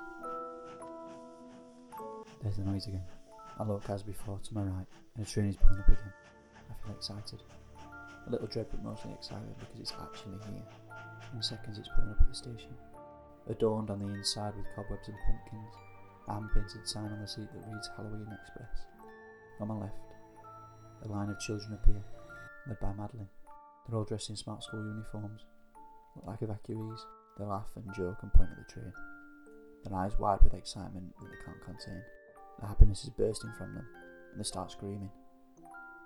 There's 2.43 2.57
the 2.57 2.63
noise 2.63 2.85
again. 2.85 3.03
I 3.59 3.63
look 3.63 3.89
as 3.89 4.03
before 4.03 4.39
to 4.43 4.53
my 4.53 4.61
right, 4.61 4.85
and 5.15 5.25
a 5.25 5.29
train 5.29 5.47
is 5.47 5.55
pulling 5.55 5.79
up 5.79 5.87
again. 5.87 6.13
I 6.69 6.85
feel 6.85 6.95
excited. 6.95 7.41
A 8.27 8.29
little 8.29 8.47
dread, 8.47 8.67
but 8.69 8.83
mostly 8.83 9.11
excited 9.13 9.55
because 9.59 9.79
it's 9.79 9.93
actually 9.99 10.37
here. 10.45 10.63
In 11.33 11.41
seconds, 11.41 11.77
it's 11.77 11.89
pulling 11.95 12.11
up 12.11 12.21
at 12.21 12.27
the 12.27 12.35
station. 12.35 12.75
Adorned 13.49 13.89
on 13.89 13.99
the 13.99 14.13
inside 14.13 14.55
with 14.55 14.65
cobwebs 14.75 15.07
and 15.07 15.17
pumpkins, 15.27 15.75
a 16.27 16.41
painted 16.53 16.87
sign 16.87 17.11
on 17.11 17.21
the 17.21 17.27
seat 17.27 17.47
that 17.53 17.67
reads 17.71 17.89
Halloween 17.95 18.27
Express. 18.31 18.85
On 19.59 19.67
my 19.67 19.75
left, 19.75 19.95
a 21.03 21.07
line 21.07 21.29
of 21.29 21.39
children 21.39 21.73
appear, 21.73 22.03
led 22.67 22.79
by 22.79 22.93
Madeline. 22.93 23.27
They're 23.87 23.97
all 23.97 24.05
dressed 24.05 24.29
in 24.29 24.35
smart 24.35 24.63
school 24.63 24.85
uniforms, 24.85 25.41
look 26.15 26.25
like 26.25 26.39
evacuees. 26.39 26.99
They 27.37 27.45
laugh 27.45 27.67
and 27.75 27.93
joke 27.95 28.19
and 28.21 28.31
point 28.33 28.51
at 28.51 28.57
the 28.57 28.71
train, 28.71 28.93
their 29.83 29.97
eyes 29.97 30.17
wide 30.19 30.41
with 30.43 30.53
excitement 30.53 31.13
that 31.19 31.29
they 31.29 31.43
can't 31.45 31.61
contain. 31.65 32.01
The 32.59 32.67
happiness 32.67 33.03
is 33.03 33.09
bursting 33.09 33.51
from 33.57 33.73
them, 33.73 33.87
and 34.31 34.39
they 34.39 34.43
start 34.43 34.71
screaming. 34.71 35.11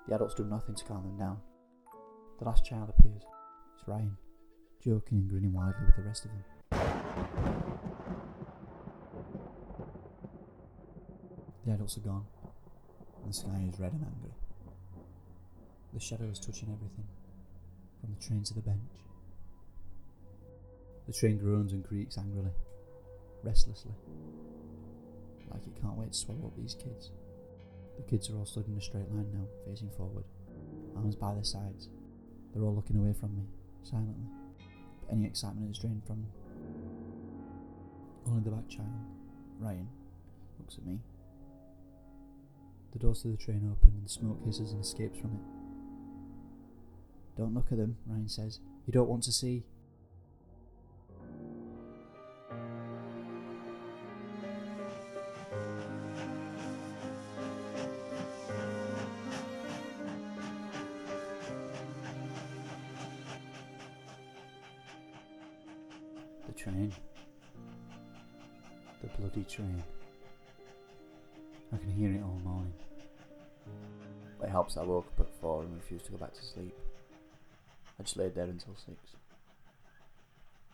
The 0.08 0.16
adults 0.16 0.34
do 0.36 0.46
nothing 0.46 0.76
to 0.76 0.86
calm 0.86 1.04
them 1.04 1.18
down. 1.18 1.40
The 2.40 2.46
last 2.46 2.66
child 2.66 2.90
appears. 2.90 3.24
It's 3.78 3.88
Ryan, 3.88 4.18
joking 4.88 5.18
and 5.18 5.30
grinning 5.30 5.52
widely 5.52 5.86
with 5.86 5.98
the 5.98 6.02
rest 6.02 6.24
of 6.24 6.32
them. 6.32 6.46
The 11.66 11.74
adults 11.74 11.98
are 11.98 12.08
gone, 12.08 12.26
and 13.22 13.30
the 13.30 13.34
sky 13.34 13.68
is 13.68 13.78
red 13.82 13.92
and 13.92 14.06
angry. 14.06 14.32
The 15.94 16.00
shadow 16.00 16.24
is 16.32 16.40
touching 16.40 16.70
everything, 16.72 17.04
from 18.00 18.16
the 18.18 18.26
train 18.26 18.44
to 18.44 18.54
the 18.54 18.62
bench. 18.62 18.94
The 21.06 21.12
train 21.12 21.38
groans 21.38 21.74
and 21.74 21.86
creaks 21.86 22.18
angrily, 22.18 22.52
restlessly, 23.44 23.92
like 25.52 25.68
it 25.68 25.82
can't 25.82 25.98
wait 25.98 26.14
to 26.14 26.18
swallow 26.18 26.46
up 26.46 26.56
these 26.56 26.76
kids. 26.76 27.12
The 27.98 28.04
kids 28.04 28.30
are 28.30 28.38
all 28.38 28.46
stood 28.46 28.70
in 28.70 28.78
a 28.78 28.82
straight 28.82 29.12
line 29.12 29.28
now, 29.34 29.48
facing 29.70 29.90
forward, 29.98 30.24
arms 30.96 31.18
by 31.18 31.34
their 31.34 31.44
sides. 31.44 31.90
They're 32.54 32.64
all 32.64 32.76
looking 32.76 32.96
away 32.96 33.14
from 33.20 33.36
me, 33.36 33.44
silently, 33.84 34.30
any 35.12 35.26
excitement 35.26 35.72
is 35.72 35.80
drained 35.80 36.04
from. 36.06 36.26
Only 38.28 38.44
the 38.44 38.52
back 38.52 38.68
child, 38.68 38.88
Ryan, 39.60 39.88
looks 40.60 40.78
at 40.78 40.86
me. 40.86 41.00
The 42.92 43.00
doors 43.00 43.22
to 43.22 43.30
the 43.30 43.38
train 43.38 43.70
open 43.72 43.94
and 43.98 44.10
smoke 44.10 44.40
hisses 44.46 44.72
and 44.72 44.84
escapes 44.84 45.20
from 45.20 45.32
it. 45.34 45.42
Don't 47.38 47.54
look 47.54 47.72
at 47.72 47.78
them, 47.78 47.98
Ryan 48.06 48.28
says. 48.28 48.60
You 48.86 48.94
don't 48.94 49.08
want 49.08 49.24
to 49.24 49.32
see. 49.32 49.64
Refused 75.88 76.06
to 76.06 76.12
go 76.12 76.18
back 76.18 76.34
to 76.34 76.44
sleep. 76.44 76.76
I 77.98 78.04
just 78.04 78.18
laid 78.18 78.36
there 78.36 78.44
until 78.44 78.76
six, 78.76 78.98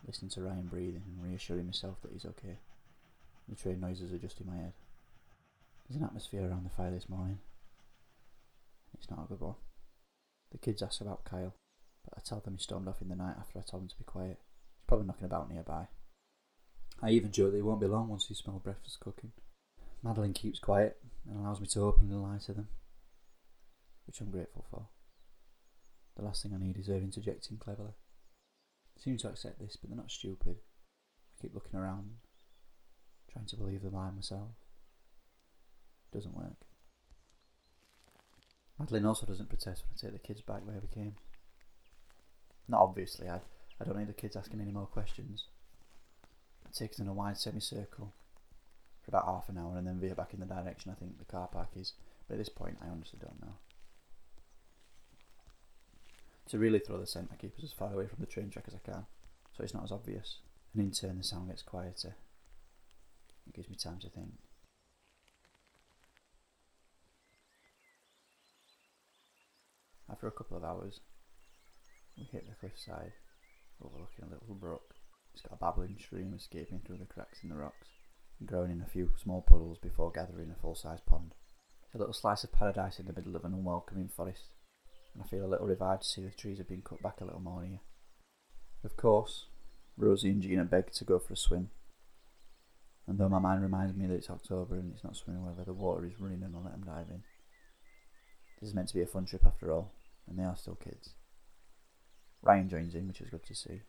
listening 0.04 0.30
to 0.30 0.42
Ryan 0.42 0.66
breathing 0.66 1.04
and 1.06 1.30
reassuring 1.30 1.66
myself 1.66 1.98
that 2.02 2.10
he's 2.12 2.24
okay. 2.24 2.58
The 3.48 3.54
train 3.54 3.80
noises 3.80 4.12
are 4.12 4.18
just 4.18 4.40
in 4.40 4.48
my 4.48 4.56
head. 4.56 4.72
There's 5.86 6.00
an 6.00 6.04
atmosphere 6.04 6.42
around 6.42 6.64
the 6.64 6.76
fire 6.76 6.90
this 6.90 7.08
morning. 7.08 7.38
It's 8.98 9.08
not 9.08 9.24
a 9.24 9.28
good 9.28 9.40
one. 9.40 9.54
The 10.50 10.58
kids 10.58 10.82
ask 10.82 11.00
about 11.00 11.24
Kyle, 11.24 11.54
but 12.04 12.18
I 12.18 12.20
tell 12.28 12.40
them 12.40 12.54
he 12.54 12.60
stormed 12.60 12.88
off 12.88 13.00
in 13.00 13.08
the 13.08 13.14
night 13.14 13.36
after 13.38 13.60
I 13.60 13.62
told 13.62 13.84
him 13.84 13.88
to 13.90 13.98
be 13.98 14.04
quiet. 14.04 14.40
He's 14.74 14.86
probably 14.88 15.06
knocking 15.06 15.26
about 15.26 15.48
nearby. 15.48 15.86
I 17.00 17.10
even 17.10 17.30
joke 17.30 17.52
that 17.52 17.58
he 17.58 17.62
won't 17.62 17.80
be 17.80 17.86
long 17.86 18.08
once 18.08 18.26
he 18.26 18.34
smells 18.34 18.62
breakfast 18.62 18.98
cooking. 18.98 19.30
Madeline 20.02 20.32
keeps 20.32 20.58
quiet 20.58 20.96
and 21.28 21.38
allows 21.38 21.60
me 21.60 21.68
to 21.68 21.80
open 21.82 22.06
openly 22.06 22.16
lie 22.16 22.38
to 22.46 22.52
them, 22.52 22.68
which 24.06 24.20
I'm 24.20 24.30
grateful 24.30 24.64
for. 24.70 24.88
The 26.16 26.22
last 26.22 26.42
thing 26.42 26.52
I 26.54 26.64
need 26.64 26.78
is 26.78 26.86
her 26.86 26.94
interjecting 26.94 27.58
cleverly. 27.58 27.94
They 28.94 29.02
seem 29.02 29.18
to 29.18 29.28
accept 29.28 29.58
this, 29.58 29.76
but 29.76 29.90
they're 29.90 29.96
not 29.96 30.10
stupid. 30.10 30.56
I 30.58 31.42
keep 31.42 31.54
looking 31.54 31.78
around, 31.78 32.10
trying 33.32 33.46
to 33.46 33.56
believe 33.56 33.82
the 33.82 33.90
lie 33.90 34.10
myself. 34.10 34.50
It 36.12 36.16
doesn't 36.16 36.36
work. 36.36 36.66
Madeline 38.78 39.06
also 39.06 39.26
doesn't 39.26 39.48
protest 39.48 39.84
when 39.84 39.94
I 39.96 40.12
take 40.12 40.22
the 40.22 40.26
kids 40.26 40.40
back 40.40 40.66
where 40.66 40.80
we 40.80 40.88
came. 40.88 41.14
Not 42.68 42.80
obviously, 42.80 43.28
I, 43.28 43.40
I 43.80 43.84
don't 43.84 43.98
need 43.98 44.08
the 44.08 44.14
kids 44.14 44.36
asking 44.36 44.60
any 44.60 44.72
more 44.72 44.86
questions. 44.86 45.46
I 46.66 46.70
take 46.72 46.92
it 46.92 46.98
in 46.98 47.08
a 47.08 47.12
wide 47.12 47.38
semicircle 47.38 48.12
for 49.02 49.10
about 49.10 49.26
half 49.26 49.48
an 49.48 49.58
hour 49.58 49.76
and 49.76 49.86
then 49.86 50.00
veer 50.00 50.14
back 50.14 50.32
in 50.32 50.40
the 50.40 50.46
direction 50.46 50.90
I 50.90 50.94
think 50.94 51.18
the 51.18 51.24
car 51.24 51.48
park 51.48 51.68
is. 51.76 51.92
But 52.26 52.34
at 52.34 52.38
this 52.38 52.48
point, 52.48 52.78
I 52.82 52.88
honestly 52.88 53.18
don't 53.20 53.40
know. 53.40 53.54
To 56.50 56.58
really 56.58 56.78
throw 56.78 56.98
the 56.98 57.06
scent, 57.06 57.30
I 57.32 57.36
keep 57.36 57.54
as 57.62 57.72
far 57.72 57.92
away 57.92 58.06
from 58.06 58.18
the 58.20 58.26
train 58.26 58.50
track 58.50 58.66
as 58.68 58.74
I 58.74 58.78
can, 58.84 59.06
so 59.56 59.64
it's 59.64 59.74
not 59.74 59.84
as 59.84 59.92
obvious. 59.92 60.38
And 60.74 60.82
in 60.82 60.90
turn, 60.90 61.18
the 61.18 61.24
sound 61.24 61.48
gets 61.48 61.62
quieter. 61.62 62.16
It 63.46 63.54
gives 63.54 63.70
me 63.70 63.76
time 63.76 63.98
to 64.00 64.10
think. 64.10 64.32
After 70.10 70.26
a 70.26 70.32
couple 70.32 70.56
of 70.56 70.64
hours, 70.64 71.00
we 72.16 72.24
hit 72.24 72.46
the 72.46 72.54
cliffside, 72.54 73.12
overlooking 73.82 74.24
a 74.26 74.30
little 74.30 74.54
brook. 74.54 74.94
It's 75.32 75.42
got 75.42 75.54
a 75.54 75.56
babbling 75.56 75.96
stream 75.98 76.34
escaping 76.36 76.82
through 76.86 76.98
the 76.98 77.06
cracks 77.06 77.42
in 77.42 77.48
the 77.48 77.56
rocks 77.56 77.88
and 78.38 78.48
growing 78.48 78.70
in 78.70 78.82
a 78.82 78.86
few 78.86 79.10
small 79.20 79.42
puddles 79.42 79.78
before 79.78 80.12
gathering 80.12 80.50
a 80.50 80.60
full 80.60 80.74
sized 80.74 81.06
pond. 81.06 81.34
It's 81.86 81.94
a 81.94 81.98
little 81.98 82.12
slice 82.12 82.44
of 82.44 82.52
paradise 82.52 82.98
in 82.98 83.06
the 83.06 83.12
middle 83.12 83.34
of 83.34 83.44
an 83.44 83.54
unwelcoming 83.54 84.08
forest, 84.08 84.52
and 85.14 85.22
I 85.22 85.26
feel 85.26 85.44
a 85.44 85.48
little 85.48 85.66
revived 85.66 86.02
to 86.02 86.08
see 86.08 86.22
the 86.22 86.30
trees 86.30 86.58
have 86.58 86.68
been 86.68 86.82
cut 86.82 87.02
back 87.02 87.20
a 87.20 87.24
little 87.24 87.40
more 87.40 87.62
here. 87.62 87.80
Of 88.84 88.96
course, 88.96 89.46
Rosie 89.96 90.30
and 90.30 90.42
Gina 90.42 90.64
beg 90.64 90.90
to 90.92 91.04
go 91.04 91.18
for 91.18 91.32
a 91.32 91.36
swim, 91.36 91.70
and 93.06 93.18
though 93.18 93.28
my 93.28 93.38
mind 93.38 93.62
reminds 93.62 93.94
me 93.94 94.06
that 94.06 94.14
it's 94.14 94.30
October 94.30 94.76
and 94.76 94.92
it's 94.92 95.04
not 95.04 95.16
swimming 95.16 95.44
weather, 95.44 95.64
the 95.64 95.72
water 95.72 96.06
is 96.06 96.18
running 96.18 96.42
and 96.42 96.54
I'll 96.54 96.62
let 96.62 96.72
them 96.72 96.84
dive 96.84 97.10
in. 97.10 97.22
This 98.60 98.70
is 98.70 98.74
meant 98.74 98.88
to 98.88 98.94
be 98.94 99.02
a 99.02 99.06
fun 99.06 99.26
trip 99.26 99.44
after 99.44 99.72
all, 99.72 99.92
and 100.28 100.38
they 100.38 100.44
are 100.44 100.56
still 100.56 100.76
kids. 100.76 101.14
Ryan 102.42 102.68
joins 102.68 102.94
in, 102.94 103.08
which 103.08 103.20
is 103.20 103.28
good 103.28 103.44
to 103.44 103.54
see. 103.54 103.82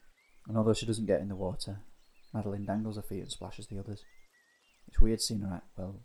And 0.48 0.58
although 0.58 0.74
she 0.74 0.86
doesn't 0.86 1.06
get 1.06 1.22
in 1.22 1.30
the 1.30 1.36
water, 1.36 1.80
Madeline 2.34 2.66
dangles 2.66 2.98
her 2.98 3.02
feet 3.02 3.22
and 3.22 3.32
splashes 3.32 3.68
the 3.68 3.80
others. 3.80 4.04
It's 4.88 5.00
weird 5.00 5.22
seeing 5.22 5.42
her 5.42 5.54
act, 5.56 5.68
well, 5.78 6.02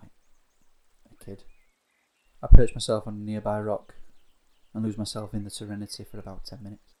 like 0.00 0.10
a 1.10 1.24
kid. 1.24 1.44
I 2.42 2.48
perch 2.48 2.74
myself 2.74 3.06
on 3.06 3.14
a 3.14 3.18
nearby 3.18 3.60
rock 3.60 3.94
and 4.74 4.84
lose 4.84 4.98
myself 4.98 5.32
in 5.32 5.44
the 5.44 5.50
serenity 5.50 6.04
for 6.04 6.18
about 6.18 6.44
ten 6.44 6.62
minutes, 6.62 6.94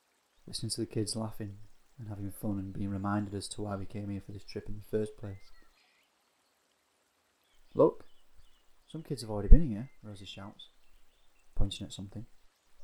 listening 0.46 0.70
to 0.70 0.80
the 0.82 0.86
kids 0.86 1.16
laughing 1.16 1.56
and 1.98 2.08
having 2.08 2.30
fun 2.30 2.58
and 2.58 2.72
being 2.72 2.90
reminded 2.90 3.34
as 3.34 3.48
to 3.48 3.62
why 3.62 3.76
we 3.76 3.84
came 3.84 4.08
here 4.08 4.22
for 4.24 4.32
this 4.32 4.44
trip 4.44 4.68
in 4.68 4.76
the 4.76 4.98
first 4.98 5.16
place. 5.16 5.36
Look, 7.74 8.04
some 8.88 9.02
kids 9.02 9.22
have 9.22 9.30
already 9.30 9.48
been 9.48 9.68
here, 9.68 9.90
Rosie 10.02 10.26
shouts, 10.26 10.68
pointing 11.56 11.86
at 11.86 11.92
something. 11.92 12.26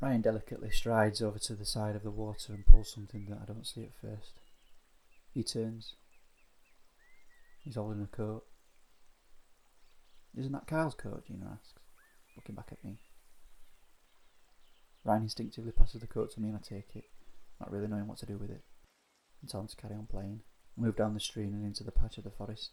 Ryan 0.01 0.21
delicately 0.21 0.71
strides 0.71 1.21
over 1.21 1.39
to 1.41 1.55
the 1.55 1.67
side 1.67 1.97
of 1.97 2.03
the 2.03 2.11
water 2.11 2.53
and 2.55 2.67
pulls 2.67 2.93
something 2.93 3.27
that 3.29 3.41
I 3.43 3.47
don't 3.47 3.67
see 3.67 3.83
at 3.83 3.97
first. 4.01 4.41
He 5.33 5.43
turns. 5.43 5.95
He's 7.63 7.75
holding 7.75 8.03
a 8.03 8.07
coat. 8.07 8.45
Isn't 10.37 10.53
that 10.53 10.67
Kyle's 10.67 10.95
coat? 10.95 11.27
Gina 11.27 11.47
asks, 11.53 11.75
looking 12.39 12.55
back 12.55 12.68
at 12.72 12.82
me. 12.84 12.99
Ryan 15.05 15.24
instinctively 15.24 15.72
passes 15.72 16.01
the 16.01 16.07
coat 16.07 16.30
to 16.32 16.41
me 16.41 16.49
and 16.49 16.57
I 16.57 16.61
take 16.61 16.95
it, 16.95 17.05
not 17.61 17.70
really 17.70 17.89
knowing 17.89 18.07
what 18.07 18.18
to 18.18 18.26
do 18.26 18.39
with 18.39 18.51
it, 18.51 18.62
and 19.41 19.51
tell 19.51 19.61
him 19.61 19.66
to 19.66 19.76
carry 19.76 19.95
on 19.95 20.07
playing. 20.07 20.41
Move 20.76 20.97
down 20.97 21.14
the 21.14 21.20
stream 21.20 21.53
and 21.55 21.64
into 21.64 21.82
the 21.82 21.91
patch 21.91 22.18
of 22.18 22.24
the 22.24 22.30
forest, 22.30 22.70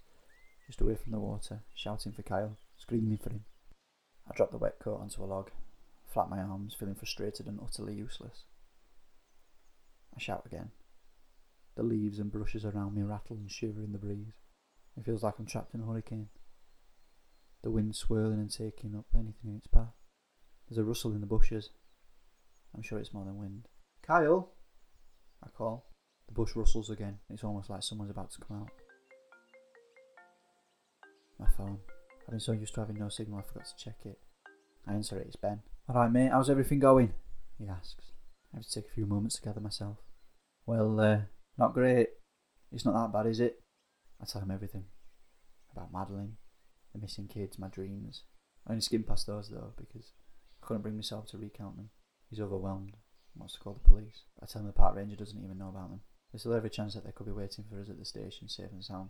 just 0.67 0.81
away 0.81 0.95
from 0.95 1.11
the 1.11 1.19
water, 1.19 1.63
shouting 1.73 2.11
for 2.11 2.21
Kyle, 2.21 2.57
screaming 2.77 3.17
for 3.17 3.31
him. 3.31 3.45
I 4.29 4.35
drop 4.35 4.51
the 4.51 4.57
wet 4.57 4.79
coat 4.79 4.99
onto 5.01 5.23
a 5.23 5.25
log, 5.25 5.49
flap 6.05 6.29
my 6.29 6.39
arms, 6.39 6.75
feeling 6.77 6.95
frustrated 6.95 7.47
and 7.47 7.59
utterly 7.59 7.95
useless. 7.95 8.43
I 10.15 10.19
shout 10.19 10.43
again. 10.45 10.69
The 11.75 11.83
leaves 11.83 12.19
and 12.19 12.31
brushes 12.31 12.63
around 12.63 12.95
me 12.95 13.01
rattle 13.01 13.37
and 13.37 13.51
shiver 13.51 13.83
in 13.83 13.91
the 13.91 13.97
breeze. 13.97 14.33
It 14.97 15.03
feels 15.03 15.23
like 15.23 15.35
I'm 15.39 15.45
trapped 15.45 15.73
in 15.73 15.81
a 15.81 15.85
hurricane. 15.85 16.29
The 17.65 17.71
wind 17.71 17.95
swirling 17.95 18.39
and 18.39 18.51
taking 18.51 18.95
up 18.95 19.07
anything 19.15 19.49
in 19.49 19.55
its 19.57 19.65
path. 19.65 19.95
There's 20.69 20.77
a 20.77 20.83
rustle 20.83 21.13
in 21.13 21.19
the 21.19 21.25
bushes. 21.25 21.71
I'm 22.75 22.83
sure 22.83 22.99
it's 22.99 23.11
more 23.11 23.25
than 23.25 23.39
wind. 23.39 23.67
Kyle! 24.03 24.51
I 25.43 25.47
call. 25.49 25.87
The 26.27 26.33
bush 26.35 26.51
rustles 26.55 26.91
again. 26.91 27.17
It's 27.27 27.43
almost 27.43 27.71
like 27.71 27.81
someone's 27.81 28.11
about 28.11 28.29
to 28.33 28.39
come 28.39 28.61
out. 28.61 28.69
My 31.39 31.47
phone. 31.57 31.79
I've 32.27 32.31
been 32.31 32.39
so 32.39 32.51
used 32.51 32.75
to 32.75 32.81
having 32.81 32.99
no 32.99 33.09
signal 33.09 33.39
I 33.39 33.41
forgot 33.41 33.65
to 33.65 33.83
check 33.83 33.97
it. 34.05 34.19
I 34.87 34.93
answer 34.93 35.17
it, 35.17 35.25
it's 35.25 35.35
Ben. 35.35 35.61
Alright 35.89 36.11
mate, 36.11 36.29
how's 36.31 36.51
everything 36.51 36.77
going? 36.77 37.13
He 37.57 37.67
asks. 37.67 38.11
I 38.53 38.57
have 38.57 38.65
to 38.67 38.71
take 38.71 38.91
a 38.91 38.93
few 38.93 39.07
moments 39.07 39.37
to 39.37 39.41
gather 39.41 39.59
myself. 39.59 39.97
Well, 40.67 40.99
uh, 40.99 41.21
not 41.57 41.73
great. 41.73 42.09
It's 42.71 42.85
not 42.85 42.93
that 42.93 43.11
bad, 43.11 43.27
is 43.27 43.39
it? 43.39 43.59
I 44.21 44.25
tell 44.25 44.41
him 44.41 44.51
everything. 44.51 44.85
About 45.71 45.91
Madeline, 45.91 46.37
the 46.95 47.01
missing 47.01 47.27
kids, 47.27 47.59
my 47.59 47.67
dreams. 47.67 48.23
I 48.65 48.71
only 48.71 48.81
skimmed 48.81 49.07
past 49.07 49.27
those 49.27 49.49
though, 49.49 49.73
because 49.77 50.13
I 50.61 50.65
couldn't 50.65 50.81
bring 50.81 50.95
myself 50.95 51.27
to 51.27 51.37
recount 51.37 51.77
them. 51.77 51.89
He's 52.29 52.39
overwhelmed 52.39 52.93
and 53.33 53.39
wants 53.39 53.53
to 53.55 53.59
call 53.59 53.73
the 53.73 53.87
police. 53.87 54.23
I 54.41 54.45
tell 54.45 54.61
him 54.61 54.67
the 54.67 54.73
park 54.73 54.95
ranger 54.95 55.15
doesn't 55.15 55.43
even 55.43 55.57
know 55.57 55.69
about 55.69 55.89
them. 55.89 56.01
There's 56.31 56.41
still 56.41 56.53
every 56.53 56.69
chance 56.69 56.93
that 56.95 57.05
they 57.05 57.11
could 57.11 57.27
be 57.27 57.31
waiting 57.31 57.65
for 57.69 57.79
us 57.79 57.89
at 57.89 57.99
the 57.99 58.05
station, 58.05 58.49
safe 58.49 58.71
and 58.71 58.83
sound. 58.83 59.09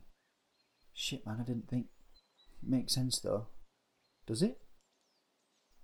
Shit 0.93 1.25
man, 1.25 1.37
I 1.39 1.43
didn't 1.43 1.69
think. 1.69 1.87
It 2.61 2.69
Makes 2.69 2.93
sense 2.93 3.19
though. 3.19 3.47
Does 4.27 4.41
it? 4.41 4.59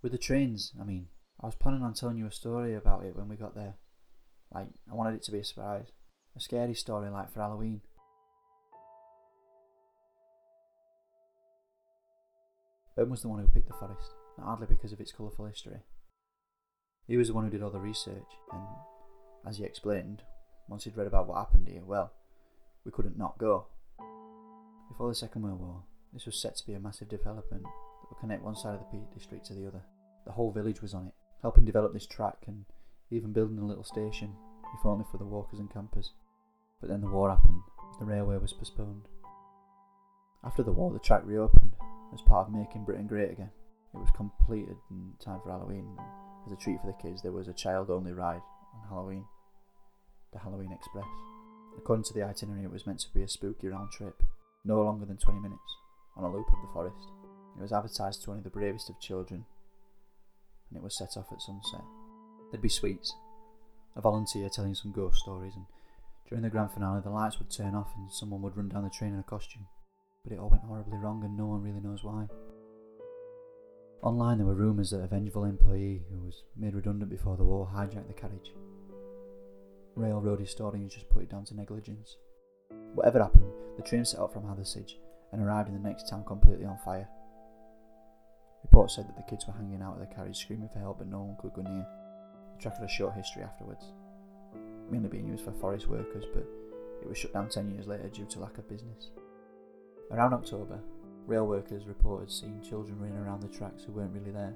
With 0.01 0.11
the 0.11 0.17
trains, 0.17 0.73
I 0.79 0.83
mean. 0.83 1.07
I 1.41 1.47
was 1.47 1.55
planning 1.55 1.81
on 1.81 1.93
telling 1.93 2.17
you 2.17 2.27
a 2.27 2.31
story 2.31 2.75
about 2.75 3.03
it 3.03 3.15
when 3.15 3.27
we 3.27 3.35
got 3.35 3.55
there. 3.55 3.75
Like, 4.53 4.67
I 4.89 4.93
wanted 4.93 5.15
it 5.15 5.23
to 5.23 5.31
be 5.31 5.39
a 5.39 5.43
surprise. 5.43 5.87
A 6.35 6.39
scary 6.39 6.75
story 6.75 7.09
like 7.09 7.31
for 7.31 7.41
Halloween. 7.41 7.81
Ben 13.01 13.09
was 13.09 13.23
the 13.23 13.29
one 13.29 13.39
who 13.39 13.47
picked 13.47 13.67
the 13.67 13.73
forest, 13.73 14.13
hardly 14.39 14.67
because 14.67 14.93
of 14.93 14.99
its 14.99 15.11
colourful 15.11 15.47
history. 15.47 15.79
He 17.07 17.17
was 17.17 17.29
the 17.29 17.33
one 17.33 17.45
who 17.45 17.49
did 17.49 17.63
all 17.63 17.71
the 17.71 17.79
research, 17.79 18.31
and 18.51 18.61
as 19.43 19.57
he 19.57 19.63
explained, 19.63 20.21
once 20.69 20.83
he'd 20.83 20.95
read 20.95 21.07
about 21.07 21.25
what 21.25 21.39
happened 21.39 21.67
here, 21.67 21.81
well, 21.83 22.13
we 22.85 22.91
couldn't 22.91 23.17
not 23.17 23.39
go. 23.39 23.65
Before 24.87 25.09
the 25.09 25.15
Second 25.15 25.41
World 25.41 25.61
War, 25.61 25.81
this 26.13 26.27
was 26.27 26.39
set 26.39 26.57
to 26.57 26.67
be 26.67 26.75
a 26.75 26.79
massive 26.79 27.09
development 27.09 27.63
that 27.63 28.07
would 28.11 28.19
connect 28.19 28.43
one 28.43 28.55
side 28.55 28.75
of 28.75 28.81
the 28.81 28.97
Peak 28.99 29.11
District 29.15 29.43
to 29.47 29.55
the 29.55 29.65
other. 29.65 29.81
The 30.27 30.33
whole 30.33 30.51
village 30.51 30.83
was 30.83 30.93
on 30.93 31.07
it, 31.07 31.13
helping 31.41 31.65
develop 31.65 31.93
this 31.93 32.05
track 32.05 32.43
and 32.45 32.65
even 33.09 33.33
building 33.33 33.57
a 33.57 33.65
little 33.65 33.83
station, 33.83 34.35
if 34.79 34.85
only 34.85 35.05
for 35.11 35.17
the 35.17 35.25
walkers 35.25 35.57
and 35.57 35.73
campers. 35.73 36.11
But 36.79 36.91
then 36.91 37.01
the 37.01 37.09
war 37.09 37.31
happened, 37.31 37.63
the 37.97 38.05
railway 38.05 38.37
was 38.37 38.53
postponed. 38.53 39.07
After 40.43 40.61
the 40.61 40.71
war, 40.71 40.93
the 40.93 40.99
track 40.99 41.23
reopened 41.25 41.73
as 42.13 42.21
part 42.21 42.47
of 42.47 42.53
making 42.53 42.85
Britain 42.85 43.07
great 43.07 43.31
again. 43.31 43.51
It 43.93 43.97
was 43.97 44.09
completed 44.15 44.77
in 44.89 45.13
time 45.23 45.39
for 45.43 45.51
Halloween. 45.51 45.97
As 46.45 46.51
a 46.51 46.55
treat 46.55 46.79
for 46.81 46.87
the 46.87 47.01
kids, 47.01 47.21
there 47.21 47.31
was 47.31 47.47
a 47.47 47.53
child 47.53 47.89
only 47.89 48.13
ride 48.13 48.41
on 48.73 48.89
Halloween, 48.89 49.25
the 50.33 50.39
Halloween 50.39 50.71
Express. 50.71 51.05
According 51.77 52.05
to 52.05 52.13
the 52.13 52.23
itinerary, 52.23 52.63
it 52.63 52.71
was 52.71 52.87
meant 52.87 52.99
to 52.99 53.13
be 53.13 53.21
a 53.21 53.27
spooky 53.27 53.67
round 53.67 53.91
trip, 53.91 54.23
no 54.65 54.81
longer 54.81 55.05
than 55.05 55.17
20 55.17 55.39
minutes, 55.39 55.77
on 56.15 56.23
a 56.23 56.31
loop 56.31 56.47
of 56.47 56.61
the 56.61 56.73
forest. 56.73 57.11
It 57.57 57.61
was 57.61 57.71
advertised 57.71 58.23
to 58.23 58.31
only 58.31 58.43
the 58.43 58.49
bravest 58.49 58.89
of 58.89 58.99
children, 58.99 59.45
and 60.69 60.77
it 60.77 60.83
was 60.83 60.97
set 60.97 61.17
off 61.17 61.31
at 61.31 61.41
sunset. 61.41 61.83
There'd 62.49 62.61
be 62.61 62.69
sweets, 62.69 63.13
a 63.95 64.01
volunteer 64.01 64.49
telling 64.49 64.75
some 64.75 64.91
ghost 64.91 65.19
stories, 65.19 65.53
and 65.55 65.65
during 66.27 66.43
the 66.43 66.49
grand 66.49 66.71
finale, 66.71 67.01
the 67.01 67.09
lights 67.09 67.39
would 67.39 67.51
turn 67.51 67.75
off 67.75 67.91
and 67.95 68.11
someone 68.11 68.41
would 68.41 68.55
run 68.55 68.69
down 68.69 68.83
the 68.83 68.89
train 68.89 69.13
in 69.13 69.19
a 69.19 69.23
costume. 69.23 69.67
But 70.23 70.33
it 70.33 70.39
all 70.39 70.49
went 70.49 70.63
horribly 70.63 70.97
wrong, 70.97 71.23
and 71.23 71.35
no 71.35 71.47
one 71.47 71.61
really 71.61 71.81
knows 71.81 72.03
why. 72.03 72.27
Online, 74.03 74.37
there 74.37 74.47
were 74.47 74.55
rumours 74.55 74.89
that 74.91 75.01
a 75.01 75.07
vengeful 75.07 75.45
employee 75.45 76.03
who 76.09 76.25
was 76.25 76.43
made 76.57 76.73
redundant 76.73 77.11
before 77.11 77.37
the 77.37 77.43
war 77.43 77.69
hijacked 77.71 78.07
the 78.07 78.13
carriage. 78.13 78.53
Railroad 79.95 80.39
historians 80.39 80.93
just 80.93 81.09
put 81.09 81.23
it 81.23 81.29
down 81.29 81.45
to 81.45 81.55
negligence. 81.55 82.17
Whatever 82.95 83.19
happened, 83.19 83.51
the 83.77 83.83
train 83.83 84.05
set 84.05 84.19
out 84.19 84.33
from 84.33 84.43
Hathersage 84.43 84.95
and 85.31 85.41
arrived 85.41 85.69
in 85.69 85.75
the 85.75 85.87
next 85.87 86.09
town 86.09 86.23
completely 86.25 86.65
on 86.65 86.77
fire. 86.83 87.07
Reports 88.63 88.95
said 88.95 89.07
that 89.07 89.17
the 89.17 89.29
kids 89.29 89.45
were 89.47 89.53
hanging 89.53 89.81
out 89.81 89.93
of 89.93 89.99
the 89.99 90.15
carriage 90.15 90.37
screaming 90.37 90.69
for 90.71 90.79
help, 90.79 90.99
but 90.99 91.07
no 91.07 91.21
one 91.21 91.37
could 91.39 91.53
go 91.53 91.61
near. 91.61 91.85
The 92.55 92.61
track 92.61 92.77
had 92.77 92.85
a 92.85 92.89
short 92.89 93.13
history 93.13 93.43
afterwards, 93.43 93.85
mainly 94.89 95.09
being 95.09 95.27
used 95.27 95.43
for 95.43 95.51
forest 95.53 95.87
workers, 95.87 96.25
but 96.33 96.45
it 97.01 97.07
was 97.07 97.17
shut 97.17 97.33
down 97.33 97.49
10 97.49 97.71
years 97.71 97.87
later 97.87 98.07
due 98.07 98.25
to 98.25 98.39
lack 98.39 98.57
of 98.57 98.69
business. 98.69 99.09
Around 100.11 100.33
October, 100.33 100.77
rail 101.25 101.47
workers 101.47 101.85
reported 101.87 102.29
seeing 102.29 102.61
children 102.61 102.99
running 102.99 103.17
around 103.17 103.41
the 103.41 103.47
tracks 103.47 103.83
who 103.83 103.93
weren't 103.93 104.13
really 104.13 104.31
there, 104.31 104.53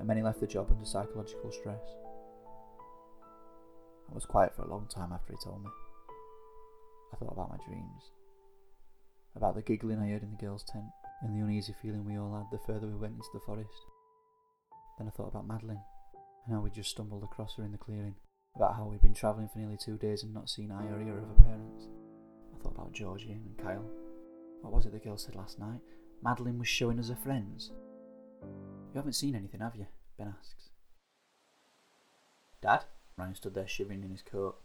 and 0.00 0.08
many 0.08 0.22
left 0.22 0.40
the 0.40 0.46
job 0.46 0.66
under 0.72 0.84
psychological 0.84 1.52
stress. 1.52 1.94
I 4.10 4.14
was 4.14 4.26
quiet 4.26 4.56
for 4.56 4.62
a 4.62 4.68
long 4.68 4.88
time 4.88 5.12
after 5.12 5.34
he 5.34 5.38
told 5.44 5.62
me. 5.62 5.70
I 7.12 7.16
thought 7.16 7.32
about 7.32 7.50
my 7.50 7.64
dreams, 7.64 8.10
about 9.36 9.54
the 9.54 9.62
giggling 9.62 10.00
I 10.00 10.08
heard 10.08 10.24
in 10.24 10.32
the 10.32 10.44
girls' 10.44 10.64
tent, 10.64 10.86
and 11.22 11.32
the 11.32 11.44
uneasy 11.44 11.74
feeling 11.80 12.04
we 12.04 12.18
all 12.18 12.34
had 12.34 12.50
the 12.50 12.64
further 12.66 12.88
we 12.88 12.96
went 12.96 13.14
into 13.14 13.28
the 13.34 13.40
forest. 13.46 13.70
Then 14.98 15.06
I 15.06 15.10
thought 15.10 15.28
about 15.28 15.46
Madeline, 15.46 15.84
and 16.44 16.56
how 16.56 16.60
we 16.60 16.70
just 16.70 16.90
stumbled 16.90 17.22
across 17.22 17.54
her 17.56 17.62
in 17.62 17.70
the 17.70 17.78
clearing, 17.78 18.16
about 18.56 18.74
how 18.74 18.86
we'd 18.86 19.00
been 19.00 19.14
travelling 19.14 19.48
for 19.48 19.60
nearly 19.60 19.76
two 19.76 19.96
days 19.96 20.24
and 20.24 20.34
not 20.34 20.50
seen 20.50 20.72
eye 20.72 20.90
or 20.90 21.00
ear 21.00 21.18
of 21.18 21.28
her 21.28 21.44
parents. 21.44 21.86
I 22.52 22.62
thought 22.62 22.74
about 22.74 22.92
Georgie 22.92 23.30
and 23.30 23.56
Kyle, 23.58 23.84
what 24.62 24.72
was 24.72 24.86
it 24.86 24.92
the 24.92 24.98
girl 24.98 25.16
said 25.16 25.34
last 25.34 25.58
night? 25.58 25.80
Madeline 26.22 26.58
was 26.58 26.68
showing 26.68 26.98
us 26.98 27.08
her 27.08 27.16
friends. 27.16 27.70
You 28.42 28.96
haven't 28.96 29.14
seen 29.14 29.34
anything, 29.34 29.60
have 29.60 29.76
you? 29.76 29.86
Ben 30.18 30.34
asks. 30.38 30.70
Dad? 32.60 32.84
Ryan 33.16 33.34
stood 33.34 33.54
there 33.54 33.68
shivering 33.68 34.02
in 34.02 34.10
his 34.10 34.22
coat. 34.22 34.56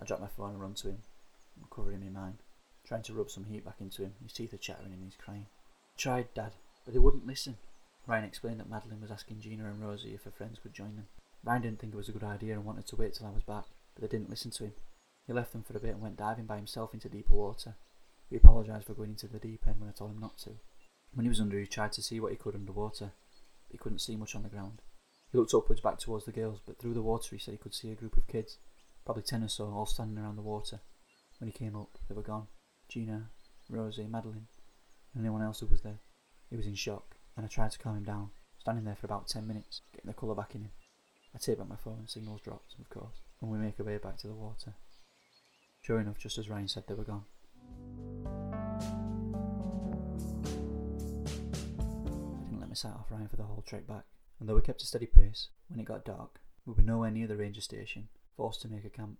I 0.00 0.04
dropped 0.04 0.22
my 0.22 0.28
phone 0.28 0.50
and 0.50 0.60
run 0.60 0.74
to 0.74 0.88
him. 0.88 0.98
Covering 1.70 2.00
him 2.00 2.06
in 2.08 2.12
mine, 2.12 2.38
trying 2.86 3.02
to 3.02 3.14
rub 3.14 3.30
some 3.30 3.44
heat 3.44 3.64
back 3.64 3.80
into 3.80 4.02
him. 4.02 4.14
His 4.22 4.32
teeth 4.32 4.52
are 4.54 4.58
chattering 4.58 4.92
and 4.92 5.02
he's 5.02 5.16
crying. 5.16 5.46
I 5.48 6.00
tried, 6.00 6.34
Dad, 6.34 6.52
but 6.84 6.94
they 6.94 7.00
wouldn't 7.00 7.26
listen. 7.26 7.56
Ryan 8.06 8.24
explained 8.24 8.60
that 8.60 8.70
Madeline 8.70 9.00
was 9.00 9.10
asking 9.10 9.40
Gina 9.40 9.64
and 9.64 9.82
Rosie 9.82 10.14
if 10.14 10.24
her 10.24 10.30
friends 10.30 10.58
could 10.62 10.74
join 10.74 10.96
them. 10.96 11.06
Ryan 11.44 11.62
didn't 11.62 11.80
think 11.80 11.94
it 11.94 11.96
was 11.96 12.08
a 12.08 12.12
good 12.12 12.24
idea 12.24 12.54
and 12.54 12.64
wanted 12.64 12.86
to 12.88 12.96
wait 12.96 13.14
till 13.14 13.26
I 13.26 13.30
was 13.30 13.42
back, 13.42 13.64
but 13.94 14.02
they 14.02 14.08
didn't 14.08 14.30
listen 14.30 14.50
to 14.52 14.64
him. 14.64 14.72
He 15.26 15.32
left 15.32 15.52
them 15.52 15.62
for 15.62 15.76
a 15.76 15.80
bit 15.80 15.90
and 15.90 16.00
went 16.00 16.16
diving 16.16 16.46
by 16.46 16.56
himself 16.56 16.94
into 16.94 17.08
deeper 17.08 17.34
water. 17.34 17.74
He 18.30 18.36
apologised 18.36 18.86
for 18.86 18.94
going 18.94 19.10
into 19.10 19.28
the 19.28 19.38
deep 19.38 19.66
end 19.66 19.80
when 19.80 19.88
I 19.88 19.92
told 19.92 20.10
him 20.12 20.20
not 20.20 20.38
to. 20.38 20.50
When 21.14 21.24
he 21.24 21.28
was 21.28 21.40
under, 21.40 21.58
he 21.58 21.66
tried 21.66 21.92
to 21.92 22.02
see 22.02 22.20
what 22.20 22.32
he 22.32 22.36
could 22.36 22.54
underwater, 22.54 23.12
but 23.68 23.72
he 23.72 23.78
couldn't 23.78 24.00
see 24.00 24.16
much 24.16 24.34
on 24.34 24.42
the 24.42 24.48
ground. 24.48 24.82
He 25.32 25.38
looked 25.38 25.54
upwards 25.54 25.80
back 25.80 25.98
towards 25.98 26.24
the 26.24 26.32
girls, 26.32 26.60
but 26.66 26.78
through 26.78 26.94
the 26.94 27.02
water 27.02 27.34
he 27.34 27.38
said 27.38 27.52
he 27.52 27.58
could 27.58 27.74
see 27.74 27.90
a 27.90 27.96
group 27.96 28.16
of 28.16 28.26
kids, 28.26 28.58
probably 29.04 29.22
ten 29.22 29.42
or 29.42 29.48
so, 29.48 29.66
all 29.66 29.86
standing 29.86 30.18
around 30.18 30.36
the 30.36 30.42
water. 30.42 30.80
When 31.38 31.48
he 31.50 31.56
came 31.56 31.76
up, 31.76 31.98
they 32.08 32.14
were 32.14 32.22
gone. 32.22 32.48
Gina, 32.88 33.30
Rosie, 33.68 34.06
Madeline, 34.06 34.46
and 35.14 35.24
anyone 35.24 35.42
else 35.42 35.60
who 35.60 35.66
was 35.66 35.82
there. 35.82 36.00
He 36.50 36.56
was 36.56 36.66
in 36.66 36.74
shock, 36.74 37.16
and 37.36 37.44
I 37.44 37.48
tried 37.48 37.72
to 37.72 37.78
calm 37.78 37.96
him 37.96 38.04
down, 38.04 38.30
standing 38.58 38.84
there 38.84 38.96
for 38.96 39.06
about 39.06 39.28
ten 39.28 39.46
minutes, 39.46 39.82
getting 39.92 40.08
the 40.08 40.14
colour 40.14 40.34
back 40.34 40.54
in 40.54 40.62
him. 40.62 40.70
I 41.34 41.38
tape 41.38 41.58
back 41.58 41.68
my 41.68 41.76
phone 41.76 41.98
and 41.98 42.08
signals 42.08 42.40
dropped, 42.40 42.74
of 42.78 42.88
course, 42.88 43.20
and 43.40 43.50
we 43.50 43.58
make 43.58 43.78
our 43.78 43.86
way 43.86 43.98
back 43.98 44.16
to 44.18 44.26
the 44.26 44.34
water. 44.34 44.74
Sure 45.82 46.00
enough, 46.00 46.18
just 46.18 46.38
as 46.38 46.48
Ryan 46.48 46.68
said, 46.68 46.84
they 46.86 46.94
were 46.94 47.04
gone. 47.04 47.24
Sight 52.76 52.94
off 52.94 53.10
Ryan 53.10 53.28
for 53.28 53.36
the 53.36 53.44
whole 53.44 53.62
trek 53.66 53.86
back, 53.86 54.04
and 54.38 54.48
though 54.48 54.54
we 54.54 54.60
kept 54.60 54.82
a 54.82 54.86
steady 54.86 55.06
pace, 55.06 55.48
when 55.68 55.80
it 55.80 55.86
got 55.86 56.04
dark, 56.04 56.40
we 56.64 56.74
were 56.74 56.82
nowhere 56.82 57.10
near 57.10 57.26
the 57.26 57.36
ranger 57.36 57.60
station, 57.60 58.08
forced 58.36 58.60
to 58.62 58.68
make 58.68 58.84
a 58.84 58.90
camp. 58.90 59.18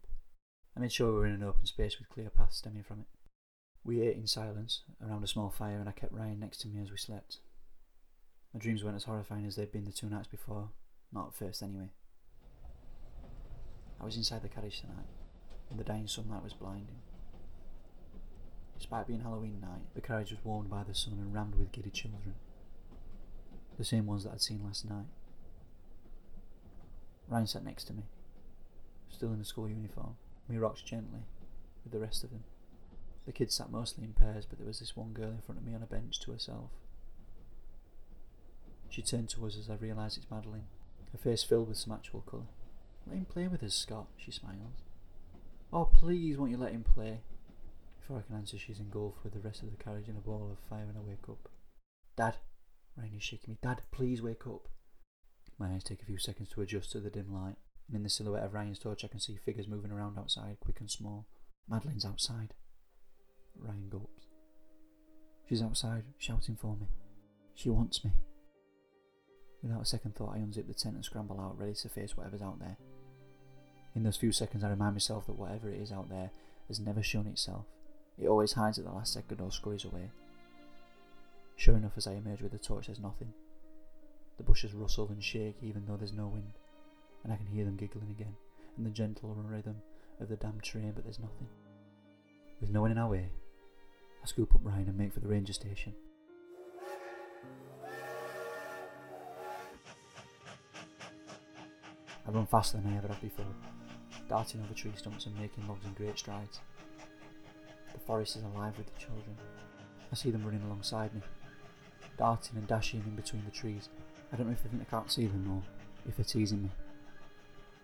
I 0.77 0.81
made 0.81 0.93
sure 0.93 1.09
we 1.09 1.19
were 1.19 1.27
in 1.27 1.35
an 1.35 1.43
open 1.43 1.65
space 1.65 1.99
with 1.99 2.09
clear 2.09 2.29
paths 2.29 2.59
stemming 2.59 2.83
from 2.83 3.01
it. 3.01 3.07
We 3.83 4.03
ate 4.03 4.17
in 4.17 4.27
silence 4.27 4.83
around 5.05 5.25
a 5.25 5.29
small 5.29 5.51
fire, 5.51 5.79
and 5.79 5.89
I 5.89 5.93
kept 5.93 6.13
Ryan 6.13 6.41
next 6.41 6.59
to 6.59 6.69
me 6.69 6.83
as 6.83 6.91
we 6.91 6.97
slept. 6.97 7.39
My 8.53 8.61
dreams 8.61 8.85
weren't 8.85 8.97
as 8.97 9.05
horrifying 9.05 9.47
as 9.47 9.57
they'd 9.57 9.73
been 9.73 9.85
the 9.85 9.93
two 9.93 10.09
nights 10.09 10.29
before, 10.29 10.71
not 11.13 11.29
at 11.29 11.35
first 11.35 11.63
anyway. 11.63 11.91
I 14.01 14.05
was 14.05 14.17
inside 14.17 14.43
the 14.43 14.49
carriage 14.49 14.81
tonight, 14.81 15.07
and 15.71 15.79
the 15.79 15.85
dying 15.85 16.09
sunlight 16.09 16.43
was 16.43 16.53
blinding. 16.53 16.99
Despite 18.77 19.07
being 19.07 19.21
Halloween 19.21 19.61
night, 19.61 19.95
the 19.95 20.03
carriage 20.03 20.31
was 20.31 20.45
warmed 20.45 20.69
by 20.69 20.83
the 20.83 20.95
sun 20.95 21.15
and 21.15 21.33
rammed 21.33 21.55
with 21.55 21.73
giddy 21.73 21.91
children 21.91 22.35
the 23.77 23.85
same 23.85 24.07
ones 24.07 24.25
that 24.25 24.33
I'd 24.33 24.43
seen 24.43 24.63
last 24.65 24.89
night. 24.89 25.07
Ryan 27.29 27.47
sat 27.47 27.65
next 27.65 27.85
to 27.85 27.93
me, 27.93 28.05
still 29.11 29.33
in 29.33 29.39
the 29.39 29.45
school 29.45 29.69
uniform. 29.69 30.17
We 30.49 30.59
rocked 30.59 30.87
gently 30.87 31.21
with 31.83 31.93
the 31.93 31.99
rest 31.99 32.23
of 32.23 32.31
them. 32.31 32.45
The 33.27 33.33
kids 33.33 33.55
sat 33.55 33.71
mostly 33.71 34.05
in 34.05 34.13
pairs, 34.13 34.47
but 34.47 34.59
there 34.59 34.67
was 34.67 34.79
this 34.79 34.97
one 34.97 35.13
girl 35.13 35.31
in 35.31 35.41
front 35.41 35.61
of 35.61 35.67
me 35.67 35.75
on 35.75 35.83
a 35.83 35.87
bench 35.87 36.21
to 36.21 36.33
herself. 36.33 36.71
She 38.89 39.03
turned 39.03 39.29
to 39.31 39.45
us 39.47 39.59
as 39.59 39.69
I 39.69 39.75
realised 39.75 40.17
it's 40.17 40.31
Madeline, 40.31 40.69
her 41.13 41.19
face 41.19 41.43
filled 41.43 41.69
with 41.69 41.77
some 41.77 41.93
actual 41.93 42.21
colour. 42.21 42.47
Let 43.07 43.17
him 43.17 43.25
play 43.25 43.49
with 43.49 43.63
us, 43.63 43.75
Scott, 43.75 44.07
she 44.17 44.31
smiles. 44.31 44.83
Oh, 45.73 45.87
please, 45.87 46.39
won't 46.39 46.53
you 46.53 46.57
let 46.57 46.73
him 46.73 46.85
play? 46.85 47.21
Before 48.01 48.19
I 48.19 48.23
can 48.23 48.37
answer, 48.37 48.57
she's 48.57 48.79
engulfed 48.79 49.25
with 49.25 49.35
the 49.35 49.41
rest 49.41 49.63
of 49.63 49.77
the 49.77 49.83
carriage 49.83 50.09
in 50.09 50.17
a 50.17 50.21
ball 50.21 50.49
of 50.53 50.59
fire 50.71 50.87
and 50.89 50.97
I 50.97 51.01
wake 51.01 51.29
up. 51.29 51.49
Dad, 52.17 52.37
Ryan 52.97 53.15
is 53.17 53.23
shaking 53.23 53.53
me. 53.53 53.59
Dad, 53.63 53.83
please 53.91 54.23
wake 54.23 54.47
up. 54.47 54.69
My 55.59 55.69
eyes 55.69 55.85
take 55.85 56.03
a 56.03 56.07
few 56.07 56.19
seconds 56.19 56.49
to 56.51 56.63
adjust 56.63 56.93
to 56.93 57.01
the 57.01 57.11
dim 57.11 57.33
light, 57.33 57.57
and 57.89 57.97
in 57.97 58.03
the 58.03 58.11
silhouette 58.11 58.45
of 58.45 58.55
Ryan's 58.55 58.79
torch, 58.79 59.05
I 59.05 59.09
can 59.09 59.21
see 59.21 59.37
figures 59.37 59.69
moving 59.69 59.91
around 59.91 60.19
outside, 60.19 60.59
quick 60.61 60.81
and 60.81 60.91
small. 60.91 61.27
Madeline's 61.69 62.05
outside. 62.05 62.55
Ryan 63.59 63.89
gulps. 63.89 64.27
She's 65.49 65.63
outside, 65.63 66.05
shouting 66.19 66.57
for 66.57 66.77
me. 66.77 66.87
She 67.55 67.71
wants 67.71 68.05
me. 68.05 68.13
Without 69.63 69.83
a 69.83 69.87
second 69.87 70.15
thought, 70.15 70.35
I 70.35 70.39
unzip 70.39 70.67
the 70.67 70.75
tent 70.75 70.97
and 70.97 71.05
scramble 71.05 71.41
out, 71.41 71.59
ready 71.59 71.75
to 71.75 71.89
face 71.89 72.17
whatever's 72.17 72.43
out 72.43 72.59
there. 72.59 72.77
In 73.95 74.03
those 74.03 74.17
few 74.17 74.33
seconds, 74.33 74.63
I 74.63 74.69
remind 74.69 74.95
myself 74.95 75.27
that 75.27 75.39
whatever 75.39 75.71
it 75.71 75.81
is 75.81 75.91
out 75.91 76.11
there 76.11 76.31
has 76.69 76.79
never 76.79 77.03
shown 77.03 77.27
itself. 77.27 77.65
It 78.19 78.29
always 78.29 78.53
hides 78.53 78.79
at 78.79 78.85
the 78.85 78.93
last 78.93 79.15
second 79.15 79.41
or 79.41 79.51
scurries 79.51 79.85
away. 79.85 80.11
Sure 81.57 81.77
enough, 81.77 81.97
as 81.97 82.07
I 82.07 82.13
emerge 82.13 82.43
with 82.43 82.53
the 82.53 82.59
torch, 82.59 82.87
there's 82.87 83.01
nothing. 83.01 83.33
The 84.37 84.45
bushes 84.45 84.75
rustle 84.75 85.09
and 85.09 85.25
shake 85.25 85.57
even 85.63 85.85
though 85.87 85.97
there's 85.97 86.13
no 86.13 86.29
wind, 86.29 86.53
and 87.25 87.33
I 87.33 87.37
can 87.37 87.47
hear 87.47 87.65
them 87.65 87.77
giggling 87.77 88.11
again, 88.11 88.37
and 88.77 88.85
the 88.87 88.91
gentle 88.91 89.35
rhythm 89.35 89.77
of 90.21 90.29
the 90.29 90.37
damned 90.37 90.63
train, 90.63 90.93
but 90.95 91.05
there's 91.05 91.19
nothing. 91.19 91.49
With 92.61 92.71
no 92.71 92.83
one 92.83 92.93
in 92.93 92.99
our 92.99 93.09
way, 93.09 93.31
I 94.23 94.27
scoop 94.27 94.55
up 94.55 94.61
Ryan 94.63 94.89
and 94.89 94.99
make 94.99 95.13
for 95.13 95.21
the 95.21 95.29
ranger 95.29 95.53
station. 95.53 95.95
I 102.27 102.31
run 102.31 102.47
faster 102.47 102.77
than 102.77 102.93
I 102.93 102.99
ever 102.99 103.09
have 103.09 103.21
before, 103.23 103.47
darting 104.29 104.61
over 104.63 104.75
tree 104.75 104.93
stumps 104.97 105.27
and 105.27 105.39
making 105.39 105.67
logs 105.67 105.85
in 105.87 105.95
great 105.95 106.19
strides. 106.19 106.61
The 107.93 108.01
forest 108.01 108.37
is 108.37 108.43
alive 108.43 108.77
with 108.77 108.93
the 108.93 109.01
children. 109.01 109.37
I 110.13 110.15
see 110.15 110.31
them 110.31 110.45
running 110.45 110.63
alongside 110.63 111.15
me, 111.15 111.23
darting 112.17 112.57
and 112.57 112.67
dashing 112.67 113.03
in 113.07 113.17
between 113.17 113.45
the 113.45 113.51
trees. 113.51 113.89
I 114.33 114.37
don't 114.37 114.47
know 114.47 114.53
if 114.53 114.63
they 114.63 114.69
think 114.69 114.83
I 114.83 114.91
can't 114.91 115.11
see 115.11 115.27
them 115.27 115.51
or 115.51 115.63
if 116.09 116.17
they're 116.17 116.25
teasing 116.25 116.65
me. 116.65 116.71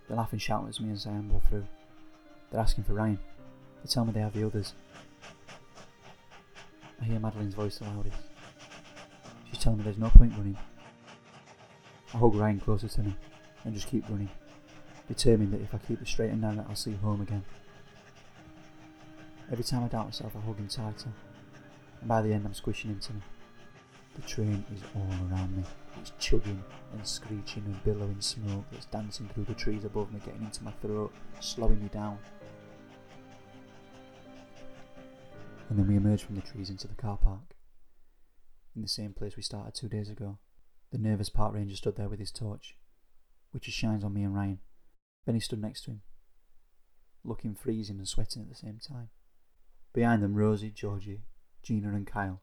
They 0.09 0.15
laugh 0.15 0.33
and 0.33 0.43
shout 0.43 0.69
at 0.69 0.81
me 0.81 0.93
as 0.93 1.07
I 1.07 1.11
amble 1.11 1.43
through. 1.49 1.67
They're 2.51 2.61
asking 2.61 2.85
for 2.85 2.95
Ryan. 2.95 3.19
They 3.83 3.89
tell 3.89 4.05
me 4.05 4.13
they 4.13 4.21
have 4.21 4.35
the 4.35 4.47
others. 4.47 4.75
I 7.01 7.05
hear 7.05 7.19
Madeline's 7.19 7.55
voice 7.55 7.79
the 7.79 7.85
loudest. 7.85 8.17
She's 9.49 9.59
telling 9.59 9.79
me 9.79 9.85
there's 9.85 9.99
no 9.99 10.11
point 10.11 10.33
running. 10.33 10.57
I 12.15 12.19
hug 12.19 12.35
Ryan 12.35 12.61
closer 12.61 12.89
to 12.89 13.03
me 13.03 13.17
and 13.65 13.75
just 13.75 13.89
keep 13.89 14.09
running, 14.09 14.29
determined 15.09 15.53
that 15.53 15.63
if 15.63 15.75
I 15.75 15.79
keep 15.79 16.01
it 16.01 16.09
straight 16.09 16.31
and 16.31 16.41
narrow, 16.41 16.65
I'll 16.69 16.77
see 16.77 16.93
home 16.95 17.23
again. 17.23 17.45
Every 19.51 19.65
time 19.65 19.85
I 19.85 19.89
doubt 19.89 20.07
myself, 20.07 20.33
I 20.37 20.41
hug 20.41 20.59
him 20.59 20.69
tighter, 20.69 21.11
and 22.01 22.09
by 22.09 22.23
the 22.23 22.33
end, 22.33 22.47
I'm 22.47 22.55
squishing 22.55 22.91
into 22.91 23.13
me. 23.15 23.21
The 24.15 24.23
train 24.23 24.65
is 24.75 24.83
all 24.95 25.09
around 25.31 25.57
me. 25.57 25.65
It's 26.01 26.13
chugging 26.19 26.63
and 26.93 27.07
screeching 27.07 27.65
and 27.65 27.83
billowing 27.85 28.21
smoke 28.21 28.65
that's 28.71 28.87
dancing 28.87 29.29
through 29.29 29.45
the 29.45 29.55
trees 29.55 29.85
above 29.85 30.13
me, 30.13 30.21
getting 30.25 30.43
into 30.43 30.65
my 30.65 30.73
throat, 30.83 31.13
slowing 31.41 31.83
me 31.83 31.89
down. 31.89 32.19
And 35.69 35.79
then 35.79 35.89
we 35.89 35.97
emerge 35.97 36.23
from 36.23 36.35
the 36.35 36.43
trees 36.43 36.69
into 36.69 36.87
the 36.87 36.95
car 36.95 37.17
park. 37.17 37.57
In 38.77 38.83
the 38.83 38.89
same 38.89 39.15
place 39.15 39.37
we 39.37 39.43
started 39.43 39.75
two 39.75 39.89
days 39.89 40.11
ago. 40.11 40.39
The 40.91 40.99
nervous 40.99 41.31
park 41.31 41.55
ranger 41.55 41.77
stood 41.77 41.97
there 41.97 42.09
with 42.09 42.19
his 42.19 42.31
torch, 42.31 42.77
which 43.53 43.65
shines 43.65 44.05
on 44.05 44.13
me 44.13 44.25
and 44.25 44.35
Ryan. 44.35 44.59
He 45.25 45.41
stood 45.41 45.63
next 45.63 45.85
to 45.85 45.93
him, 45.93 46.03
looking 47.25 47.55
freezing 47.55 47.97
and 47.97 48.09
sweating 48.09 48.43
at 48.43 48.51
the 48.51 48.55
same 48.55 48.79
time. 48.87 49.09
Behind 49.95 50.23
them, 50.23 50.35
Rosie, 50.35 50.71
Georgie, 50.71 51.23
Gina, 51.63 51.89
and 51.95 52.07
Kyle 52.07 52.43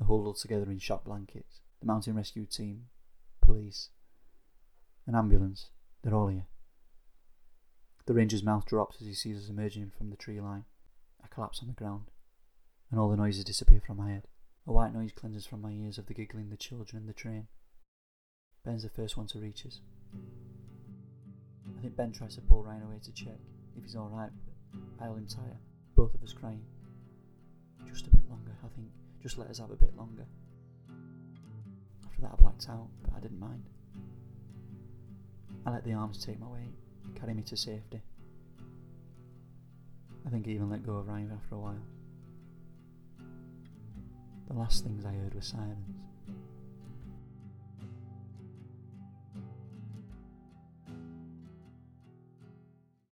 huddled 0.00 0.36
together 0.36 0.70
in 0.70 0.78
shock 0.78 1.04
blankets. 1.04 1.60
The 1.80 1.86
mountain 1.86 2.16
rescue 2.16 2.46
team, 2.46 2.86
police, 3.40 3.90
an 5.06 5.14
ambulance, 5.14 5.70
they're 6.02 6.14
all 6.14 6.28
here. 6.28 6.46
The 8.06 8.14
ranger's 8.14 8.42
mouth 8.42 8.66
drops 8.66 9.00
as 9.00 9.06
he 9.06 9.14
sees 9.14 9.42
us 9.42 9.48
emerging 9.48 9.92
from 9.96 10.10
the 10.10 10.16
tree 10.16 10.40
line. 10.40 10.64
I 11.22 11.28
collapse 11.28 11.60
on 11.62 11.68
the 11.68 11.74
ground, 11.74 12.10
and 12.90 13.00
all 13.00 13.08
the 13.08 13.16
noises 13.16 13.44
disappear 13.44 13.80
from 13.80 13.96
my 13.96 14.10
head. 14.10 14.28
A 14.66 14.72
white 14.72 14.94
noise 14.94 15.12
cleanses 15.12 15.46
from 15.46 15.62
my 15.62 15.70
ears 15.70 15.98
of 15.98 16.06
the 16.06 16.14
giggling, 16.14 16.50
the 16.50 16.56
children, 16.56 17.02
and 17.02 17.08
the 17.08 17.14
train. 17.14 17.48
Ben's 18.64 18.82
the 18.82 18.88
first 18.88 19.16
one 19.16 19.26
to 19.28 19.38
reach 19.38 19.66
us. 19.66 19.80
I 21.76 21.80
think 21.82 21.96
Ben 21.96 22.12
tries 22.12 22.34
to 22.36 22.40
pull 22.40 22.62
Ryan 22.62 22.82
away 22.82 22.98
to 23.04 23.12
check 23.12 23.38
if 23.76 23.82
he's 23.82 23.96
alright, 23.96 24.30
but 24.42 25.04
I 25.04 25.06
hold 25.06 25.18
him 25.18 25.26
both 25.94 26.14
of 26.14 26.22
us 26.22 26.32
crying. 26.32 26.62
Just 27.86 28.06
a 28.06 28.10
bit 28.10 28.28
longer, 28.28 28.56
I 28.64 28.68
think. 28.74 28.88
Just 29.24 29.38
let 29.38 29.48
us 29.48 29.58
have 29.58 29.70
a 29.70 29.74
bit 29.76 29.96
longer. 29.96 30.26
After 32.04 32.20
that, 32.20 32.32
I 32.34 32.42
blacked 32.42 32.66
out, 32.68 32.88
but 33.02 33.14
I 33.16 33.20
didn't 33.20 33.40
mind. 33.40 33.64
I 35.64 35.70
let 35.70 35.82
the 35.82 35.94
arms 35.94 36.22
take 36.22 36.38
my 36.38 36.46
weight, 36.46 36.74
carry 37.18 37.32
me 37.32 37.42
to 37.44 37.56
safety. 37.56 38.02
I 40.26 40.28
think 40.28 40.46
I 40.46 40.50
even 40.50 40.68
let 40.68 40.84
go 40.84 40.96
of 40.96 41.08
Ryan 41.08 41.32
after 41.32 41.54
a 41.54 41.58
while. 41.58 41.82
The 44.48 44.52
last 44.52 44.84
things 44.84 45.06
I 45.06 45.12
heard 45.12 45.34
were 45.34 45.40
silence. 45.40 46.03